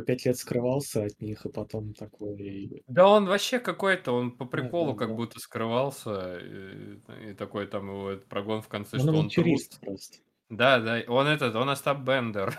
Пять 0.00 0.24
лет 0.26 0.36
скрывался 0.36 1.04
от 1.04 1.20
них, 1.20 1.46
и 1.46 1.48
потом 1.48 1.94
такой... 1.94 2.82
Да 2.88 3.08
он 3.08 3.26
вообще 3.26 3.60
какой-то, 3.60 4.12
он 4.12 4.32
по 4.32 4.44
приколу 4.44 4.92
да, 4.92 4.98
как 4.98 5.08
да. 5.10 5.14
будто 5.14 5.38
скрывался, 5.38 6.38
и, 6.38 7.30
и 7.30 7.34
такой 7.34 7.68
там 7.68 7.88
его 7.88 8.16
прогон 8.28 8.60
в 8.60 8.68
конце, 8.68 8.96
Он 8.96 9.02
что 9.02 9.12
он 9.12 9.28
трус. 9.28 9.68
просто. 9.80 10.18
Да, 10.48 10.80
да, 10.80 11.02
он 11.06 11.28
этот, 11.28 11.54
он 11.54 11.70
Остап 11.70 12.00
Бендер. 12.00 12.58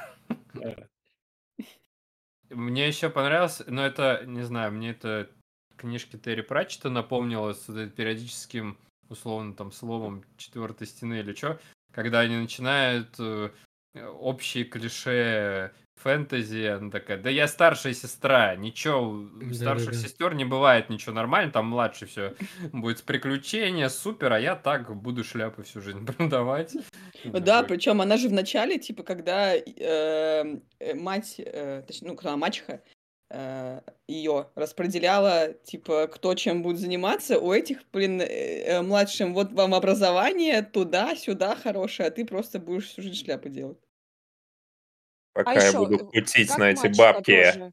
Да. 0.54 0.88
Мне 2.50 2.88
еще 2.88 3.10
понравилось, 3.10 3.62
но 3.68 3.86
это, 3.86 4.24
не 4.26 4.44
знаю, 4.44 4.72
мне 4.72 4.92
это 4.92 5.30
книжки 5.76 6.16
Терри 6.16 6.42
Пратчета 6.42 6.90
напомнило 6.90 7.54
с 7.54 7.66
периодическим, 7.90 8.78
условно, 9.10 9.54
там, 9.54 9.72
словом 9.72 10.24
четвертой 10.38 10.88
стены 10.88 11.20
или 11.20 11.34
что, 11.34 11.60
когда 11.92 12.20
они 12.20 12.38
начинают 12.38 13.16
э, 13.20 13.50
общие 13.96 14.64
клише 14.64 15.74
фэнтези, 15.96 16.66
она 16.66 16.92
такая, 16.92 17.18
да 17.18 17.30
я 17.30 17.48
старшая 17.48 17.94
сестра, 17.94 18.56
ничего, 18.56 19.02
у 19.02 19.54
старших 19.54 19.92
Да-да-да. 19.92 20.08
сестер 20.08 20.34
не 20.36 20.46
бывает 20.46 20.90
ничего 20.90 21.14
нормально, 21.14 21.52
там 21.52 21.68
младший 21.68 22.08
все 22.08 22.36
будет 22.72 23.04
приключения, 23.04 23.90
супер, 23.90 24.34
а 24.34 24.40
я 24.40 24.56
так 24.56 24.96
буду 24.96 25.24
шляпы 25.24 25.64
всю 25.64 25.82
жизнь 25.82 26.06
продавать. 26.18 26.76
Да, 27.24 27.64
причем 27.64 28.02
она 28.02 28.18
же 28.18 28.30
в 28.30 28.34
начале, 28.34 28.78
типа, 28.78 29.04
когда 29.04 29.56
э, 29.56 29.64
э, 30.80 30.94
мать, 30.94 31.36
э, 31.38 31.84
точнее, 31.88 32.10
ну, 32.10 32.16
когда 32.16 32.38
мачеха 32.38 32.82
ее 34.08 34.52
распределяла, 34.54 35.52
типа, 35.52 36.08
кто 36.08 36.36
чем 36.36 36.62
будет 36.62 36.78
заниматься, 36.78 37.40
у 37.40 37.52
этих, 37.52 37.80
блин, 37.92 38.22
младшим, 38.86 39.34
вот 39.34 39.52
вам 39.52 39.74
образование, 39.74 40.62
туда-сюда 40.62 41.56
хорошее, 41.56 42.10
а 42.10 42.12
ты 42.12 42.24
просто 42.24 42.60
будешь 42.60 42.86
всю 42.86 43.02
жизнь 43.02 43.26
шляпы 43.26 43.50
делать. 43.50 43.80
Пока 45.36 45.52
А 45.52 45.54
я 45.56 45.68
еще, 45.68 45.78
буду 45.80 46.06
кутить 46.06 46.48
как 46.48 46.58
на 46.58 46.72
эти 46.72 46.88
бабки. 46.98 47.32
тоже 47.32 47.72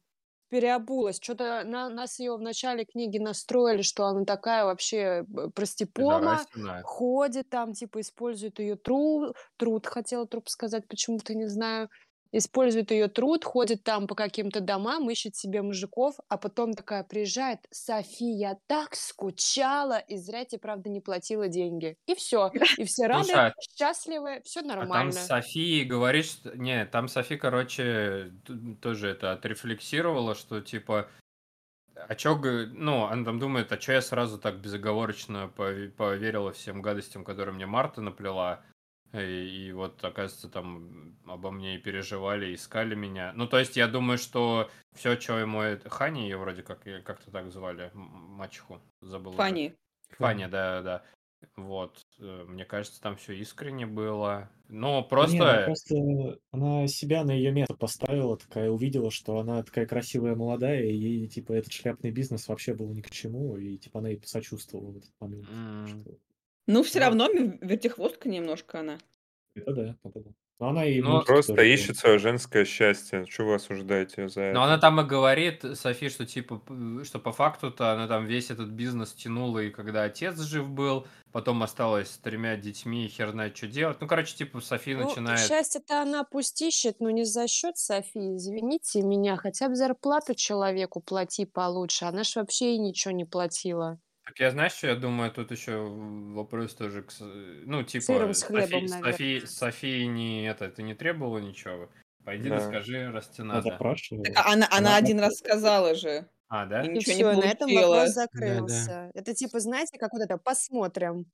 переобулась. 0.51 1.19
Что-то 1.19 1.63
на, 1.65 1.89
нас 1.89 2.19
ее 2.19 2.37
в 2.37 2.43
начале 2.43 2.85
книги 2.85 3.17
настроили, 3.17 3.81
что 3.81 4.05
она 4.05 4.27
такая 4.27 4.67
вообще 4.67 5.25
б- 5.27 5.49
простепома, 5.51 6.41
ходит 6.83 7.49
там, 7.49 7.73
типа, 7.73 8.03
использует 8.03 8.59
ее 8.59 8.77
труд, 8.77 9.35
труд, 9.57 9.87
хотела 9.87 10.27
труп 10.27 10.51
сказать, 10.51 10.87
почему-то 10.89 11.35
не 11.35 11.47
знаю, 11.47 11.89
использует 12.33 12.91
ее 12.91 13.09
труд, 13.09 13.45
ходит 13.45 13.85
там 13.85 14.07
по 14.07 14.15
каким-то 14.15 14.61
домам, 14.61 15.09
ищет 15.11 15.37
себе 15.37 15.63
мужиков, 15.63 16.17
а 16.29 16.39
потом 16.39 16.73
такая 16.73 17.05
приезжает, 17.05 17.61
София 17.71 18.59
так 18.67 18.95
скучала, 18.95 19.99
и 19.99 20.17
зря 20.17 20.45
тебе, 20.45 20.59
правда, 20.59 20.89
не 20.91 21.01
платила 21.01 21.49
деньги. 21.49 21.97
И 22.07 22.15
все. 22.15 22.51
И 22.79 22.85
все 22.85 23.07
рады, 23.07 23.25
Слушай, 23.25 23.49
а- 23.49 23.55
счастливы, 23.61 24.41
все 24.45 24.61
А 24.61 24.63
там 24.63 24.79
нормально. 24.79 25.13
София 25.13 25.85
говорит, 25.85 26.25
что... 26.25 26.57
Не, 26.57 26.87
там 26.87 27.09
Софи, 27.09 27.37
короче, 27.37 28.33
тоже 28.81 29.09
это 29.09 29.33
отрефлексировала, 29.33 30.35
что 30.35 30.61
типа... 30.61 31.09
А 31.95 32.15
чё, 32.15 32.37
ну, 32.73 33.05
она 33.05 33.25
там 33.25 33.39
думает, 33.39 33.71
а 33.71 33.77
чё 33.77 33.93
я 33.93 34.01
сразу 34.01 34.39
так 34.39 34.61
безоговорочно 34.61 35.53
пове- 35.55 35.91
поверила 35.91 36.51
всем 36.53 36.81
гадостям, 36.81 37.23
которые 37.23 37.55
мне 37.55 37.67
Марта 37.67 38.01
наплела, 38.01 38.65
и, 39.13 39.67
и 39.69 39.73
вот, 39.73 40.03
оказывается, 40.03 40.49
там 40.49 41.17
обо 41.27 41.51
мне 41.51 41.77
и 41.77 41.79
переживали, 41.79 42.55
искали 42.55 42.95
меня. 42.95 43.33
Ну, 43.35 43.47
то 43.47 43.59
есть, 43.59 43.77
я 43.77 43.89
думаю, 43.89 44.19
что 44.19 44.71
все, 44.95 45.19
что 45.19 45.39
ему... 45.39 45.63
Хани 45.87 46.23
ее 46.23 46.39
вроде 46.39 46.63
как, 46.63 46.83
как-то 47.05 47.31
так 47.31 47.51
звали, 47.51 47.91
мачеху, 47.95 48.81
забыл 49.01 49.33
уже. 49.33 49.39
Фанни. 49.39 49.77
Фаня, 50.19 50.49
да, 50.49 50.83
да. 50.83 51.03
Вот, 51.57 52.07
э, 52.21 52.45
мне 52.47 52.65
кажется, 52.65 53.01
там 53.01 53.17
все 53.17 53.35
искренне 53.35 53.85
было. 53.85 54.49
Но 54.69 55.07
Да 55.11 55.27
не, 55.27 55.39
она 55.41 55.65
просто, 55.65 55.65
просто... 55.67 56.39
Она 56.51 56.87
себя 56.87 57.25
на 57.25 57.33
ее 57.33 57.51
место 57.51 57.75
поставила, 57.75 58.37
такая 58.37 58.71
увидела, 58.71 59.11
что 59.11 59.39
она 59.39 59.63
такая 59.63 59.87
красивая, 59.87 60.35
молодая, 60.35 60.85
и 60.85 60.95
ей, 60.95 61.29
типа, 61.29 61.53
этот 61.53 61.73
шляпный 61.73 62.11
бизнес 62.11 62.49
вообще 62.49 62.75
был 62.75 62.93
ни 62.95 63.01
к 63.01 63.11
чему, 63.11 63.57
и, 63.57 63.77
типа, 63.77 63.99
она 63.99 64.11
ей 64.11 64.19
посочувствовала 64.21 64.93
в 64.93 64.97
этот 64.99 65.11
момент. 65.21 65.49
м, 65.51 65.87
Что... 65.89 66.19
Ну, 66.67 66.83
все 66.83 67.01
ну, 67.01 67.05
равно 67.07 67.29
вертихвостка 67.61 68.29
немножко 68.29 68.81
она. 68.81 68.99
Это 69.55 69.73
да, 69.73 69.97
это 70.05 70.21
да. 70.21 70.31
Но 70.63 70.69
она 70.69 70.85
и 70.85 71.01
ну, 71.01 71.25
Просто 71.25 71.57
тоже 71.57 71.75
ищет 71.75 71.97
свое 71.97 72.19
женское 72.19 72.65
счастье. 72.65 73.25
Чего 73.27 73.49
вы 73.49 73.55
осуждаете 73.57 74.29
за 74.29 74.53
но 74.53 74.63
она 74.63 74.75
это? 74.75 74.83
там 74.83 75.01
и 75.01 75.05
говорит, 75.05 75.65
Софи, 75.75 76.09
что 76.09 76.25
типа, 76.25 76.63
что 77.03 77.19
по 77.19 77.33
факту-то 77.33 77.91
она 77.91 78.07
там 78.07 78.27
весь 78.27 78.53
этот 78.53 78.69
бизнес 78.69 79.13
тянула, 79.13 79.59
и 79.59 79.71
когда 79.71 80.05
отец 80.05 80.39
жив 80.39 80.69
был, 80.71 81.09
потом 81.33 81.65
осталась 81.65 82.11
с 82.11 82.19
тремя 82.19 82.57
детьми, 82.57 83.07
и 83.07 83.09
хер 83.09 83.33
знает, 83.33 83.57
что 83.57 83.67
делать. 83.67 84.01
Ну, 84.01 84.07
короче, 84.07 84.37
типа, 84.37 84.61
Софи 84.61 84.95
Ну, 84.95 85.09
начинает... 85.09 85.41
счастье-то 85.41 86.01
она 86.01 86.23
пусть 86.23 86.63
ищет, 86.63 87.01
но 87.01 87.11
не 87.11 87.25
за 87.25 87.49
счет 87.49 87.77
Софии. 87.77 88.37
Извините 88.37 89.03
меня, 89.03 89.37
хотя 89.37 89.69
бы 89.69 89.75
зарплату 89.75 90.37
человеку 90.37 91.01
плати 91.01 91.45
получше. 91.45 92.05
Она 92.05 92.23
ж 92.23 92.37
вообще 92.37 92.77
ей 92.77 92.79
ничего 92.79 93.13
не 93.13 93.25
платила. 93.25 93.99
Так 94.25 94.39
я, 94.39 94.51
знаешь, 94.51 94.73
что 94.73 94.87
я 94.87 94.95
думаю, 94.97 95.33
тут 95.33 95.51
еще 95.51 95.79
вопрос 95.79 96.75
тоже, 96.75 97.03
к 97.03 97.11
с- 97.11 97.21
ну, 97.21 97.85
Сыром 97.85 97.87
типа, 97.87 98.33
с 98.35 98.43
хлебом, 98.45 98.87
Софи, 98.89 98.89
Софи, 98.89 99.01
наверное. 99.03 99.47
Софи 99.47 100.07
не 100.07 100.47
это, 100.49 100.71
ты 100.71 100.83
не 100.85 100.95
требовала 100.95 101.39
ничего? 101.39 101.91
Пойди 102.25 102.49
да 102.49 102.59
Да. 102.59 102.69
скажи, 102.69 103.11
раз 103.11 103.29
тебе 103.31 103.45
Она 103.45 103.55
надо. 103.55 103.69
Так, 103.71 103.73
запрашивала. 103.79 104.25
а 104.37 104.53
она, 104.53 104.67
она 104.71 104.77
Она 104.79 104.97
один 104.97 105.19
раз 105.19 105.35
сказала 105.39 105.95
же, 105.97 106.29
А, 106.49 106.67
и 106.67 106.69
да? 106.69 106.83
И 106.85 106.89
ничего 106.89 107.33
не 107.33 107.41
все, 107.41 107.47
на 107.47 107.51
этом 107.51 107.69
получила. 107.69 107.91
вопрос 107.97 108.11
закрылся. 108.15 109.11
Это 109.15 109.35
типа, 109.35 109.59
знаете, 109.59 109.99
как 109.99 110.13
вот 110.13 110.23
это, 110.23 110.39
посмотрим. 110.39 111.27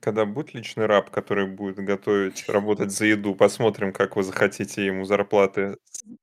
Когда 0.00 0.24
будет 0.26 0.52
личный 0.54 0.86
раб, 0.86 1.10
который 1.10 1.46
будет 1.46 1.76
готовить, 1.76 2.46
работать 2.48 2.90
за 2.90 3.06
еду, 3.06 3.34
посмотрим, 3.34 3.92
как 3.92 4.16
вы 4.16 4.22
захотите 4.22 4.84
ему 4.84 5.04
зарплаты. 5.04 5.76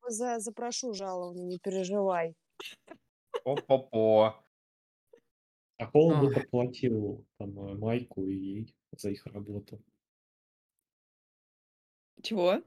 За, 0.08 0.40
запрошу 0.40 0.94
жалование, 0.94 1.46
не 1.46 1.58
переживай. 1.60 2.36
О-по-по. 3.44 4.40
А 5.82 5.88
Холл 5.88 6.12
бы 6.12 6.28
Ой. 6.28 6.34
проплатил 6.36 7.26
там 7.39 7.60
э, 7.60 7.74
Майку 7.74 8.28
и 8.28 8.36
ей 8.36 8.76
за 8.96 9.10
их 9.10 9.26
работу. 9.26 9.82
Чего? 12.22 12.62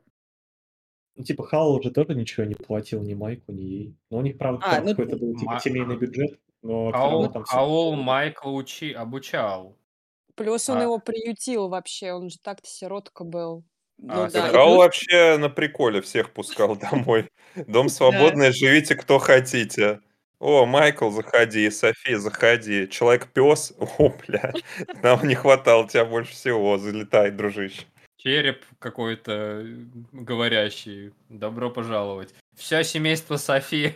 Ну, 1.15 1.23
типа, 1.23 1.45
Халл 1.45 1.77
уже 1.77 1.93
тоже 1.93 2.17
ничего 2.17 2.45
не 2.45 2.57
платил 2.57 3.05
ни 3.05 3.15
Майку, 3.15 3.53
ни 3.53 3.63
ей. 3.63 3.97
Но 4.11 4.19
у 4.19 4.21
них, 4.21 4.37
правда, 4.37 4.67
А, 4.67 4.77
там 4.77 4.87
ну, 4.87 4.91
какой-то 4.91 5.17
был, 5.17 5.39
типа, 5.39 5.53
Ма- 5.53 5.61
семейный 5.61 5.97
бюджет, 5.97 6.41
но 6.63 6.89
все 6.89 6.99
равно 6.99 7.09
Хаул, 7.21 7.33
там 7.33 7.45
все... 7.45 7.55
Хаул 7.55 7.95
Майкла 7.95 8.51
учи, 8.51 8.93
обучал. 8.93 9.79
Плюс 10.35 10.69
он 10.69 10.79
А, 10.79 10.83
его 10.83 10.99
приютил 10.99 11.69
вообще, 11.69 12.15
он 12.15 12.31
же 12.31 12.39
так-то 12.41 12.67
сиротка 12.69 13.23
был. 13.23 13.63
ну 13.97 14.25
а 14.25 14.29
да, 14.29 14.49
и 14.49 14.51
плюс, 14.51 14.77
вообще 14.77 15.37
на 15.39 15.51
приколе 15.51 16.01
всех 16.03 16.33
пускал 16.33 16.75
домой. 16.91 17.31
Дом 17.55 17.89
свободный, 17.89 18.51
живите 18.51 18.97
кто 18.97 19.21
хотите. 19.21 20.01
О, 20.47 20.67
Майкл, 20.67 21.09
заходи, 21.09 21.71
Софи, 21.71 22.17
заходи. 22.17 22.87
Человек-пес, 22.87 23.73
о, 23.99 24.11
бля, 24.11 24.53
нам 25.03 25.27
не 25.27 25.35
хватало 25.35 25.89
тебя 25.89 26.05
больше 26.05 26.33
всего. 26.33 26.77
Залетай, 26.77 27.31
дружище. 27.31 27.85
Череп 28.19 28.63
какой-то 28.79 29.33
э, 29.33 29.65
говорящий. 30.13 31.15
Добро 31.31 31.71
пожаловать. 31.71 32.35
Все 32.55 32.85
семейство 32.85 33.39
Софи. 33.39 33.95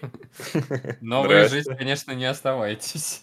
Но 1.03 1.23
вы 1.23 1.49
жить, 1.49 1.67
конечно, 1.67 2.13
не 2.13 2.25
оставайтесь. 2.25 3.21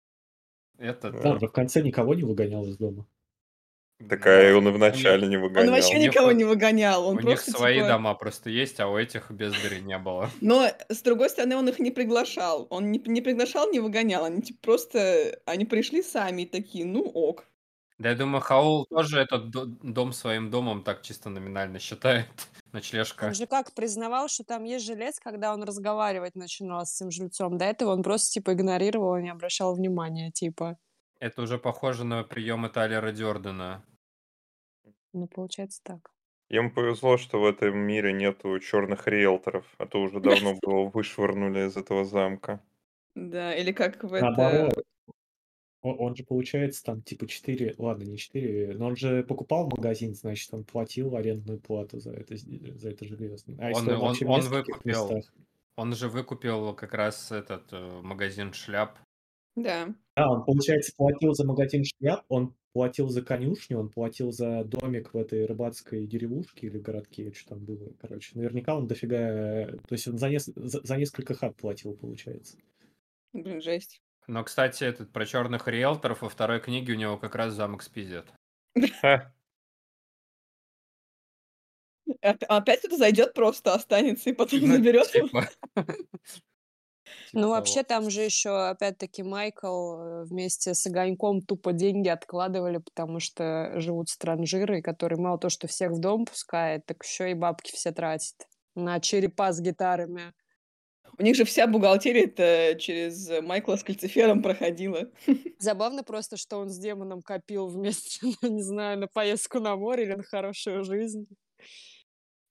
Это 0.78 1.10
Да, 1.10 1.34
в 1.34 1.48
конце 1.48 1.82
никого 1.82 2.14
не 2.14 2.22
выгонял 2.22 2.64
из 2.64 2.78
дома. 2.78 3.06
Такая 4.08 4.52
да. 4.52 4.58
он 4.58 4.68
и 4.68 4.70
в 4.70 4.76
У 4.76 4.78
них, 4.78 4.80
начале 4.80 5.26
не 5.26 5.36
он 5.36 5.42
вообще 5.42 5.96
у 5.96 5.98
выгонял. 5.98 6.00
них, 6.00 6.12
никого 6.12 6.32
не 6.32 6.44
выгонял, 6.44 7.04
у 7.04 7.08
он 7.10 7.16
них 7.16 7.24
просто 7.24 7.50
свои 7.50 7.76
типа... 7.76 7.88
дома 7.88 8.14
просто 8.14 8.48
есть, 8.50 8.78
а 8.78 8.88
у 8.88 8.96
этих 8.96 9.30
бездарей 9.30 9.80
не 9.80 9.98
было. 9.98 10.30
Но, 10.40 10.68
с 10.88 11.02
другой 11.02 11.30
стороны, 11.30 11.56
он 11.56 11.68
их 11.68 11.80
не 11.80 11.90
приглашал. 11.90 12.66
Он 12.70 12.92
не, 12.92 12.98
не 13.06 13.20
приглашал, 13.20 13.70
не 13.70 13.80
выгонял. 13.80 14.24
Они 14.24 14.40
типа 14.40 14.58
просто... 14.62 15.40
Они 15.46 15.64
пришли 15.64 16.02
сами 16.02 16.42
и 16.42 16.46
такие, 16.46 16.84
ну 16.86 17.02
ок. 17.02 17.44
Да 17.98 18.10
я 18.10 18.14
думаю, 18.14 18.40
Хаул 18.40 18.86
тоже 18.86 19.18
этот 19.18 19.50
до- 19.50 19.66
дом 19.66 20.12
своим 20.12 20.50
домом 20.50 20.84
так 20.84 21.02
чисто 21.02 21.30
номинально 21.30 21.80
считает. 21.80 22.26
Он 22.72 22.72
Ночлежка. 22.74 23.34
же 23.34 23.46
как 23.46 23.74
признавал, 23.74 24.28
что 24.28 24.44
там 24.44 24.62
есть 24.62 24.84
жилец, 24.86 25.18
когда 25.18 25.52
он 25.54 25.62
разговаривать 25.64 26.36
начинал 26.36 26.84
с 26.86 27.00
этим 27.00 27.10
жильцом. 27.10 27.58
До 27.58 27.64
этого 27.64 27.92
он 27.92 28.02
просто 28.02 28.30
типа 28.30 28.52
игнорировал 28.52 29.16
и 29.16 29.22
не 29.22 29.30
обращал 29.30 29.74
внимания, 29.74 30.30
типа. 30.30 30.78
Это 31.20 31.42
уже 31.42 31.58
похоже 31.58 32.04
на 32.04 32.22
приемы 32.22 32.68
Тайлера 32.68 33.12
Дёрдена. 33.12 33.84
Ну, 35.12 35.26
получается 35.26 35.80
так. 35.82 36.12
Им 36.48 36.70
повезло, 36.70 37.16
что 37.18 37.40
в 37.40 37.44
этом 37.44 37.76
мире 37.76 38.12
нету 38.12 38.58
черных 38.60 39.06
риэлторов, 39.06 39.66
а 39.78 39.86
то 39.86 40.00
уже 40.00 40.20
давно 40.20 40.54
бы 40.54 40.60
его 40.62 40.88
вышвырнули 40.88 41.66
из 41.66 41.76
этого 41.76 42.04
замка. 42.04 42.62
Да, 43.14 43.54
или 43.54 43.72
как 43.72 44.02
в 44.04 44.14
это... 44.14 44.70
Он, 45.80 45.94
он 45.98 46.16
же, 46.16 46.24
получается, 46.24 46.82
там 46.82 47.02
типа 47.02 47.28
4, 47.28 47.76
ладно, 47.78 48.02
не 48.02 48.16
4, 48.16 48.76
но 48.76 48.86
он 48.86 48.96
же 48.96 49.22
покупал 49.22 49.68
магазин, 49.68 50.14
значит, 50.14 50.52
он 50.52 50.64
платил 50.64 51.14
арендную 51.14 51.60
плату 51.60 52.00
за 52.00 52.12
это, 52.12 52.36
за 52.36 52.90
это 52.90 53.04
железо. 53.04 53.44
А 53.58 53.66
Он, 53.66 53.68
если 53.68 53.92
он 53.92 54.16
он, 54.20 54.30
он 54.30 54.40
выкупил, 54.40 55.12
местах? 55.12 55.32
он 55.76 55.94
же 55.94 56.08
выкупил 56.08 56.74
как 56.74 56.94
раз 56.94 57.30
этот 57.30 57.72
э, 57.72 58.00
магазин 58.02 58.52
шляп. 58.52 58.98
Да. 59.54 59.94
Да, 60.18 60.28
он, 60.30 60.44
получается, 60.44 60.92
платил 60.96 61.32
за 61.32 61.46
магазин 61.46 61.84
шляп, 61.84 62.24
он 62.28 62.56
платил 62.72 63.08
за 63.08 63.22
конюшню, 63.22 63.78
он 63.78 63.88
платил 63.88 64.32
за 64.32 64.64
домик 64.64 65.14
в 65.14 65.16
этой 65.16 65.46
рыбацкой 65.46 66.08
деревушке 66.08 66.66
или 66.66 66.78
городке, 66.78 67.32
что 67.32 67.50
там 67.50 67.64
было, 67.64 67.92
короче. 68.00 68.32
Наверняка 68.34 68.76
он 68.76 68.88
дофига... 68.88 69.66
То 69.86 69.92
есть 69.92 70.08
он 70.08 70.18
за, 70.18 70.28
нес- 70.28 70.52
за, 70.56 70.84
за 70.84 70.96
несколько 70.96 71.34
хат 71.34 71.56
платил, 71.56 71.94
получается. 71.94 72.56
Блин, 73.32 73.60
жесть. 73.62 74.02
Но, 74.26 74.42
кстати, 74.42 74.82
этот 74.82 75.12
про 75.12 75.24
черных 75.24 75.68
риэлторов 75.68 76.22
во 76.22 76.28
второй 76.28 76.60
книге 76.60 76.94
у 76.94 76.96
него 76.96 77.16
как 77.16 77.36
раз 77.36 77.54
замок 77.54 77.84
спиздят. 77.84 78.26
Ха, 79.00 79.32
Оп- 82.22 82.44
Опять 82.48 82.80
кто-то 82.80 82.96
зайдет, 82.96 83.34
просто 83.34 83.74
останется 83.74 84.30
и 84.30 84.32
потом 84.32 84.60
Ну, 84.60 84.66
заберет 84.66 85.14
его. 85.14 85.42
Типа. 87.08 87.26
Типа 87.26 87.38
Ну, 87.38 87.42
того. 87.42 87.54
вообще, 87.54 87.82
там 87.82 88.10
же 88.10 88.22
еще, 88.22 88.50
опять-таки, 88.50 89.22
Майкл 89.22 89.94
э, 89.94 90.24
вместе 90.24 90.74
с 90.74 90.86
Огоньком 90.86 91.42
тупо 91.42 91.72
деньги 91.72 92.08
откладывали, 92.08 92.78
потому 92.78 93.20
что 93.20 93.72
живут 93.76 94.08
странжиры, 94.08 94.82
которые 94.82 95.18
мало 95.18 95.38
то, 95.38 95.48
что 95.48 95.66
всех 95.66 95.92
в 95.92 96.00
дом 96.00 96.24
пускает, 96.24 96.86
так 96.86 97.02
еще 97.04 97.30
и 97.30 97.34
бабки 97.34 97.72
все 97.72 97.92
тратят 97.92 98.48
на 98.74 99.00
черепа 99.00 99.52
с 99.52 99.60
гитарами. 99.60 100.32
У 101.18 101.22
них 101.22 101.34
же 101.34 101.44
вся 101.44 101.66
бухгалтерия 101.66 102.24
это 102.24 102.78
через 102.78 103.28
Майкла 103.42 103.76
с 103.76 103.82
кальцифером 103.82 104.42
проходила. 104.42 105.10
Забавно 105.58 106.04
просто, 106.04 106.36
что 106.36 106.58
он 106.58 106.68
с 106.68 106.78
демоном 106.78 107.22
копил 107.22 107.66
вместе, 107.66 108.26
ну, 108.42 108.48
не 108.48 108.62
знаю, 108.62 108.98
на 108.98 109.08
поездку 109.08 109.58
на 109.58 109.76
море 109.76 110.04
или 110.04 110.14
на 110.14 110.22
хорошую 110.22 110.84
жизнь. 110.84 111.26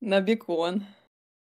На 0.02 0.20
бекон. 0.22 0.86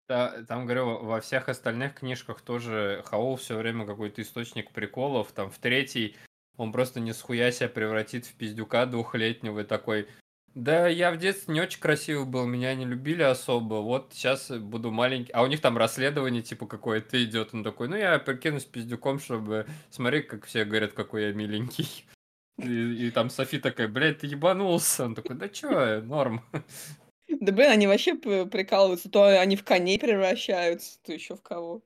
Да, 0.09 0.43
там, 0.49 0.65
говорю, 0.65 1.05
во 1.05 1.21
всех 1.21 1.51
остальных 1.51 1.97
книжках 1.97 2.41
тоже 2.41 3.03
Хаул 3.05 3.37
все 3.37 3.59
время 3.59 3.85
какой-то 3.85 4.23
источник 4.23 4.71
приколов. 4.71 5.33
Там 5.33 5.51
в 5.51 5.59
третьей 5.59 6.17
он 6.57 6.73
просто 6.73 6.99
не 6.99 7.13
схуя 7.13 7.53
себя 7.53 7.69
превратит 7.69 8.27
в 8.27 8.35
пиздюка 8.35 8.87
двухлетнего 8.87 9.61
и 9.61 9.65
такой... 9.65 10.09
Да, 10.55 10.89
я 10.89 11.13
в 11.13 11.19
детстве 11.19 11.55
не 11.55 11.61
очень 11.61 11.79
красивый 11.79 12.25
был, 12.25 12.47
меня 12.47 12.75
не 12.75 12.87
любили 12.87 13.23
особо. 13.23 13.75
Вот 13.75 14.13
сейчас 14.13 14.51
буду 14.51 14.91
маленький. 14.91 15.31
А 15.33 15.43
у 15.43 15.47
них 15.47 15.61
там 15.61 15.77
расследование 15.77 16.43
типа 16.43 16.67
какое-то 16.67 17.23
идет. 17.23 17.51
Он 17.53 17.63
такой, 17.63 17.89
ну 17.89 17.95
я 17.95 18.19
прикинусь 18.19 18.65
пиздюком, 18.65 19.21
чтобы... 19.21 19.67
Смотри, 19.91 20.23
как 20.23 20.47
все 20.47 20.65
говорят, 20.65 20.95
какой 20.95 21.27
я 21.27 21.33
миленький. 21.33 22.07
И, 22.57 23.07
и 23.07 23.11
там 23.11 23.31
Софи 23.31 23.59
такая, 23.59 23.89
блядь, 23.89 24.21
ты 24.21 24.27
ебанулся. 24.27 25.05
Он 25.05 25.15
такой, 25.15 25.37
да 25.37 25.49
чё, 25.49 26.01
норм. 26.01 26.43
Да 27.41 27.53
блин, 27.53 27.71
они 27.71 27.87
вообще 27.87 28.15
прикалываются. 28.17 29.11
То 29.11 29.41
они 29.41 29.57
в 29.57 29.65
коней 29.65 29.99
превращаются, 29.99 30.99
то 31.03 31.13
еще 31.13 31.37
в 31.37 31.43
кого. 31.43 31.83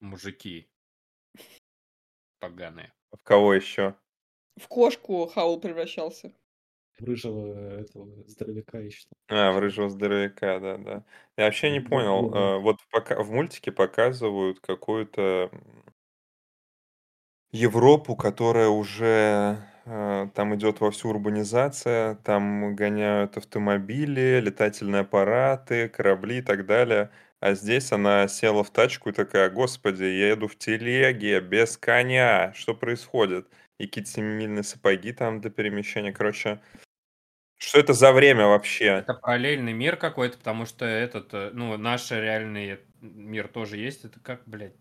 Мужики. 0.00 0.68
Поганые. 2.40 2.92
в 3.12 3.22
кого 3.22 3.54
еще? 3.54 3.94
В 4.56 4.66
кошку 4.66 5.26
Хаул 5.26 5.60
превращался. 5.60 6.32
Рыжего 6.98 7.54
этого 7.80 8.08
здоровяка 8.26 8.78
еще. 8.78 9.06
А, 9.28 9.52
в 9.52 9.58
рыжего 9.58 9.88
здоровяка, 9.88 10.58
да, 10.60 10.76
да. 10.76 11.04
Я 11.36 11.44
вообще 11.44 11.70
не 11.70 11.80
понял. 11.80 12.34
э, 12.34 12.58
Вот 12.58 12.76
пока 12.90 13.22
в 13.22 13.30
мультике 13.30 13.72
показывают 13.72 14.60
какую-то 14.60 15.50
Европу, 17.52 18.16
которая 18.16 18.68
уже 18.68 19.69
э, 19.84 20.28
там 20.34 20.54
идет 20.54 20.80
вовсю 20.80 21.10
урбанизация, 21.10 22.16
там 22.16 22.74
гоняют 22.74 23.36
автомобили, 23.36 24.40
летательные 24.40 25.00
аппараты, 25.00 25.88
корабли 25.88 26.38
и 26.38 26.42
так 26.42 26.66
далее. 26.66 27.10
А 27.40 27.54
здесь 27.54 27.90
она 27.92 28.28
села 28.28 28.62
в 28.62 28.70
тачку 28.70 29.08
и 29.08 29.12
такая, 29.12 29.48
господи, 29.50 30.04
я 30.04 30.30
еду 30.30 30.46
в 30.46 30.56
телеге, 30.56 31.40
без 31.40 31.76
коня, 31.78 32.52
что 32.54 32.74
происходит? 32.74 33.48
И 33.78 33.86
какие-то 33.86 34.10
семимильные 34.10 34.62
сапоги 34.62 35.12
там 35.12 35.40
для 35.40 35.50
перемещения. 35.50 36.12
Короче, 36.12 36.60
что 37.56 37.78
это 37.78 37.92
за 37.94 38.12
время 38.12 38.46
вообще? 38.46 38.86
Это 38.86 39.14
параллельный 39.14 39.72
мир 39.72 39.96
какой-то, 39.96 40.38
потому 40.38 40.66
что 40.66 40.84
этот, 40.84 41.32
э, 41.32 41.50
ну, 41.52 41.76
наш 41.76 42.10
реальный 42.10 42.80
мир 43.00 43.48
тоже 43.48 43.76
есть. 43.76 44.04
Это 44.04 44.20
как, 44.20 44.42
блядь, 44.46 44.76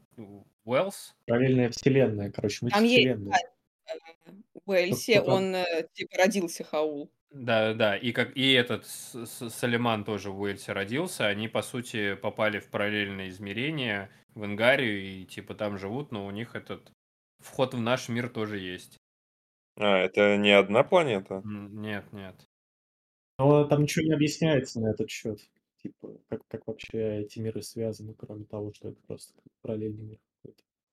Уэллс? 0.66 1.16
Параллельная 1.26 1.70
вселенная, 1.70 2.32
короче, 2.32 2.68
Там 2.68 2.84
есть, 2.84 3.06
мультивселенная. 3.06 3.40
В 4.70 4.72
Уэльсе 4.72 5.14
Кто-то- 5.22 5.32
он 5.32 5.56
э, 5.56 5.88
типа 5.94 6.18
родился 6.18 6.64
Хаул. 6.64 7.10
Да, 7.32 7.74
да, 7.74 7.98
и 7.98 8.12
как 8.12 8.38
и 8.38 8.54
этот 8.54 8.86
Салиман 8.86 10.04
тоже 10.04 10.30
в 10.30 10.40
Уэльсе 10.40 10.74
родился, 10.74 11.26
они 11.26 11.48
по 11.48 11.64
сути 11.64 12.14
попали 12.14 12.60
в 12.60 12.70
параллельное 12.70 13.30
измерение 13.30 14.12
в 14.36 14.46
Ингарию 14.46 15.02
и 15.02 15.26
типа 15.26 15.56
там 15.56 15.80
живут, 15.80 16.12
но 16.12 16.28
у 16.28 16.32
них 16.32 16.56
этот 16.56 16.92
вход 17.40 17.74
в 17.74 17.82
наш 17.82 18.10
мир 18.10 18.30
тоже 18.30 18.60
есть. 18.60 18.98
А, 19.78 19.98
это 19.98 20.38
не 20.38 20.52
одна 20.52 20.84
планета? 20.84 21.42
Нет, 21.44 22.14
нет. 22.14 22.36
Но 23.40 23.64
там 23.66 23.82
ничего 23.82 24.06
не 24.06 24.14
объясняется 24.14 24.80
на 24.80 24.92
этот 24.92 25.10
счет. 25.10 25.40
Типа, 25.82 26.16
как, 26.28 26.42
как 26.48 26.68
вообще 26.68 27.22
эти 27.22 27.40
миры 27.40 27.64
связаны, 27.64 28.14
кроме 28.14 28.46
того, 28.46 28.72
что 28.74 28.90
это 28.90 29.02
просто 29.08 29.34
параллельный 29.62 30.04
мир. 30.04 30.20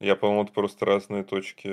Я, 0.00 0.14
по-моему, 0.14 0.44
это 0.44 0.52
просто 0.52 0.84
разные 0.84 1.24
точки. 1.24 1.68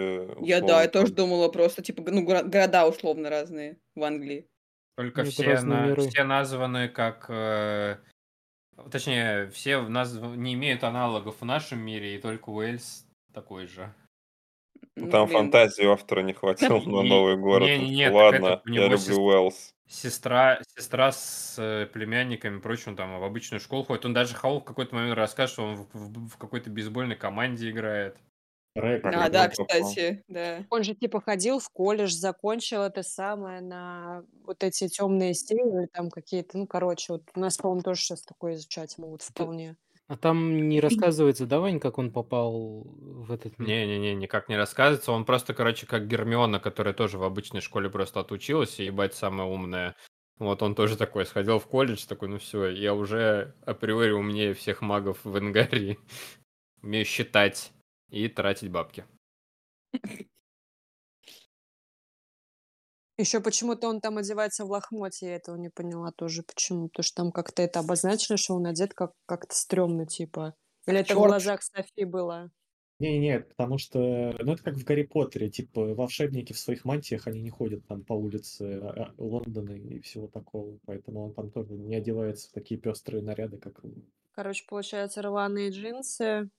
Я, 0.46 0.60
да, 0.62 0.66
условно, 0.66 0.82
я 0.82 0.88
тоже 0.88 1.14
думала 1.14 1.50
просто, 1.50 1.82
типа, 1.82 2.10
ну, 2.10 2.24
города 2.24 2.88
условно 2.88 3.30
разные 3.30 3.78
в 3.96 4.04
Англии. 4.04 4.48
Только 4.96 5.22
Это 5.22 5.32
все, 5.32 5.44
разные 5.44 5.78
на- 5.78 5.88
миры. 5.88 6.08
все 6.08 6.24
названы 6.24 6.88
как... 6.88 7.26
э, 7.30 7.98
точнее, 8.92 9.50
все 9.50 9.80
в 9.80 9.90
нас 9.90 10.14
не 10.14 10.54
имеют 10.54 10.84
аналогов 10.84 11.42
в 11.42 11.46
нашем 11.46 11.80
мире, 11.80 12.16
и 12.16 12.20
только 12.22 12.50
Уэльс 12.50 13.06
такой 13.34 13.68
же. 13.68 13.94
Ну, 14.96 15.10
Там 15.10 15.26
блин. 15.28 15.40
фантазии 15.40 15.86
у 15.86 15.92
автора 15.92 16.22
не 16.22 16.34
хватило 16.34 16.80
на 16.80 17.02
новый 17.04 17.36
город. 17.36 17.68
не- 17.68 17.90
не- 17.90 18.06
так 18.06 18.14
Ладно, 18.14 18.46
это 18.46 18.62
я 18.72 18.88
люблю 18.88 19.18
Уэллс. 19.22 19.73
Сестра, 19.94 20.60
сестра 20.76 21.12
с 21.12 21.56
э, 21.60 21.86
племянниками 21.86 22.58
и 22.58 22.62
прочим 22.62 22.96
там 22.96 23.20
в 23.20 23.24
обычную 23.24 23.60
школу 23.62 23.84
ходит. 23.84 24.06
Он 24.06 24.14
даже 24.14 24.34
Хаул 24.34 24.60
в 24.60 24.64
какой-то 24.64 24.96
момент 24.96 25.16
расскажет, 25.16 25.54
что 25.54 25.64
он 25.66 25.76
в, 25.76 25.88
в- 25.94 26.30
в 26.30 26.38
какой-то 26.38 26.72
бейсбольной 26.72 27.16
команде 27.16 27.70
играет. 27.70 28.18
Рэп, 28.76 29.06
А, 29.06 29.30
да, 29.30 29.50
он 29.50 29.56
попал? 29.56 29.68
кстати, 29.68 30.24
да. 30.28 30.66
Он 30.72 30.84
же 30.84 30.96
типа 30.96 31.22
ходил 31.22 31.60
в 31.60 31.70
колледж, 31.70 32.12
закончил 32.12 32.82
это 32.82 33.04
самое 33.04 33.62
на 33.62 34.26
вот 34.46 34.64
эти 34.64 34.88
темные 34.88 35.36
стили, 35.36 35.88
там 35.94 36.10
какие-то, 36.10 36.58
ну, 36.58 36.66
короче, 36.66 37.14
вот 37.14 37.24
у 37.36 37.40
нас, 37.40 37.58
по-моему, 37.58 37.84
тоже 37.84 38.02
сейчас 38.02 38.24
такое 38.24 38.56
изучать 38.56 38.98
могут 38.98 39.22
вполне. 39.22 39.76
А 40.08 40.18
там 40.18 40.68
не 40.70 40.80
рассказывается, 40.82 41.46
да, 41.46 41.60
Вань, 41.60 41.80
как 41.80 41.98
он 41.98 42.12
попал 42.12 42.84
в 42.84 43.32
этот 43.32 43.58
мир? 43.58 43.68
Не-не-не, 43.68 44.16
никак 44.16 44.50
не 44.50 44.58
рассказывается. 44.58 45.12
Он 45.12 45.26
просто, 45.26 45.54
короче, 45.54 45.86
как 45.86 46.08
Гермиона, 46.08 46.60
которая 46.60 46.94
тоже 46.94 47.18
в 47.18 47.24
обычной 47.24 47.62
школе 47.62 47.90
просто 47.90 48.20
отучилась 48.20 48.80
и, 48.80 48.86
ебать, 48.86 49.14
самая 49.14 49.48
умная. 49.48 49.96
Вот 50.40 50.62
он 50.62 50.76
тоже 50.76 50.98
такой, 50.98 51.26
сходил 51.26 51.60
в 51.60 51.68
колледж, 51.68 52.06
такой, 52.08 52.28
ну 52.28 52.38
все, 52.40 52.66
я 52.68 52.94
уже 52.94 53.56
априори 53.66 54.12
умнее 54.12 54.54
всех 54.54 54.82
магов 54.82 55.24
в 55.24 55.38
Энгарии. 55.38 56.00
Умею 56.82 57.06
считать 57.06 57.72
и 58.10 58.28
тратить 58.28 58.72
бабки. 58.72 59.06
Еще 63.20 63.42
почему-то 63.42 63.88
он 63.90 64.02
там 64.02 64.18
одевается 64.18 64.66
в 64.66 64.72
лохмотье, 64.72 65.30
я 65.30 65.36
этого 65.36 65.56
не 65.56 65.70
поняла 65.70 66.12
тоже, 66.12 66.42
почему. 66.44 66.88
Потому 66.90 67.04
что 67.04 67.16
там 67.16 67.32
как-то 67.32 67.62
это 67.62 67.80
обозначено, 67.80 68.38
что 68.38 68.56
он 68.56 68.66
одет 68.66 68.94
как- 68.96 69.14
как-то 69.28 69.54
стрёмно, 69.56 70.08
типа. 70.08 70.56
Или 70.88 71.00
это 71.00 71.16
в 71.16 71.20
Чёрт. 71.20 71.24
глазах 71.24 71.62
Софи 71.62 72.06
было? 72.06 72.50
Не-не, 73.00 73.40
потому 73.42 73.78
что, 73.80 74.00
ну, 74.40 74.54
это 74.54 74.64
как 74.64 74.76
в 74.76 74.84
Гарри 74.86 75.04
Поттере, 75.04 75.50
типа, 75.50 75.94
волшебники 75.96 76.54
в 76.54 76.60
своих 76.60 76.86
мантиях, 76.86 77.28
они 77.28 77.42
не 77.42 77.50
ходят 77.50 77.86
там 77.88 78.04
по 78.06 78.14
улице 78.14 78.80
а, 78.82 79.06
а, 79.10 79.14
Лондона 79.18 79.72
и 79.72 80.00
всего 80.00 80.28
такого, 80.28 80.78
поэтому 80.86 81.26
он 81.26 81.34
там 81.34 81.50
тоже 81.52 81.74
не 81.74 81.96
одевается 81.96 82.50
в 82.50 82.54
такие 82.54 82.80
пестрые 82.80 83.24
наряды, 83.24 83.58
как... 83.58 83.82
Короче, 84.36 84.66
получается, 84.68 85.22
рваные 85.22 85.70
джинсы, 85.70 86.50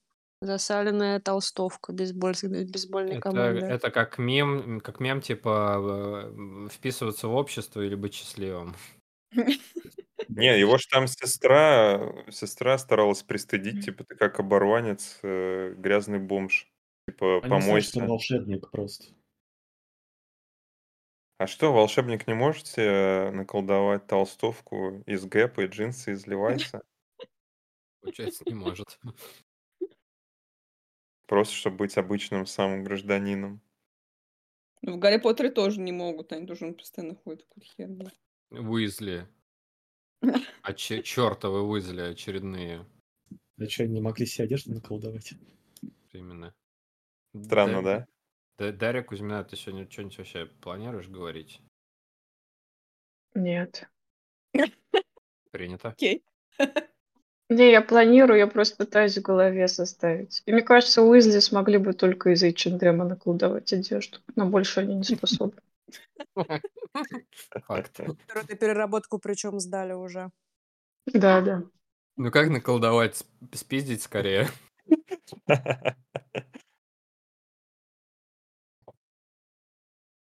засаленная 0.47 1.21
толстовка 1.21 1.93
бейсбольской, 1.93 2.65
бейсбольной 2.65 3.13
Это, 3.13 3.21
команды. 3.21 3.67
это 3.67 3.91
как 3.91 4.19
мем, 4.19 4.81
как 4.81 5.01
мем, 5.01 5.21
типа, 5.21 6.33
вписываться 6.71 7.29
в 7.29 7.35
общество 7.35 7.81
или 7.81 7.95
быть 7.95 8.15
счастливым. 8.15 8.75
Не, 10.29 10.59
его 10.59 10.79
ж 10.79 10.87
там 10.87 11.07
сестра, 11.07 12.01
сестра 12.31 12.79
старалась 12.79 13.23
пристыдить, 13.23 13.85
типа, 13.85 14.05
ты 14.05 14.17
как 14.17 14.41
оборванец, 14.41 15.19
э, 15.23 15.75
грязный 15.77 16.19
бомж. 16.19 16.69
Типа, 17.09 17.41
Они 17.43 17.51
помойся. 17.51 18.01
волшебник 18.07 18.71
просто. 18.71 19.15
А 21.39 21.47
что, 21.47 21.73
волшебник 21.73 22.27
не 22.27 22.35
можете 22.35 23.31
наколдовать 23.33 24.07
толстовку 24.07 25.03
из 25.07 25.25
гэпа 25.27 25.63
и 25.63 25.67
джинсы 25.67 26.13
из 26.13 26.27
Левайса? 26.27 26.83
Получается, 28.01 28.45
не 28.47 28.55
может. 28.55 28.99
Просто 31.27 31.55
чтобы 31.55 31.79
быть 31.79 31.97
обычным 31.97 32.47
самым 32.47 32.85
гражданином. 32.85 33.61
Ну, 34.83 34.97
в 34.97 34.99
Гарри 34.99 35.19
Поттере 35.19 35.51
тоже 35.51 35.81
не 35.81 35.93
могут, 35.93 36.33
они 36.33 36.47
тоже 36.47 36.73
постоянно 36.73 37.15
ходят 37.15 37.43
в 37.43 37.49
какую-то 37.49 37.69
херню. 37.75 38.11
Уизли. 38.51 39.27
А 40.63 40.73
че- 40.75 41.03
чертовы 41.03 41.63
Уизли 41.63 42.03
очередные. 42.03 42.87
А 43.59 43.65
что, 43.67 43.87
не 43.87 44.01
могли 44.01 44.27
себе 44.27 44.45
одежду 44.45 44.75
наколдовать? 44.75 45.33
Именно. 46.13 46.55
Странно, 47.45 47.83
да? 47.83 48.07
Да, 48.59 48.73
Дарья 48.73 49.03
Кузьмина, 49.03 49.43
ты 49.45 49.57
сегодня 49.57 49.91
что-нибудь 49.91 50.19
вообще 50.19 50.47
планируешь 50.47 51.09
говорить? 51.09 51.61
Нет. 53.35 53.89
Принято. 55.51 55.89
Окей. 55.89 56.25
Не, 57.51 57.71
я 57.71 57.83
планирую, 57.83 58.39
я 58.39 58.47
просто 58.47 58.77
пытаюсь 58.77 59.19
в 59.19 59.23
голове 59.23 59.69
составить. 59.69 60.43
И 60.47 60.53
мне 60.53 60.63
кажется, 60.63 61.03
Уизли 61.03 61.41
смогли 61.41 61.77
бы 61.77 61.93
только 61.93 62.31
из 62.31 62.43
H&M 62.43 62.97
наколдовать 62.97 63.73
одежду. 63.73 64.19
Но 64.35 64.47
больше 64.47 64.81
они 64.81 64.95
не 64.95 65.05
способны. 65.05 65.61
Факт. 66.35 67.97
Которую 67.97 68.47
ты 68.47 68.57
переработку 68.57 69.19
причем 69.19 69.61
сдали 69.61 69.93
уже. 69.93 70.31
Да, 71.07 71.43
да. 71.43 71.63
Ну 72.17 72.31
как 72.31 72.49
наколдовать? 72.49 73.17
Сп- 73.17 73.57
Спиздить 73.57 74.03
скорее. 74.03 74.49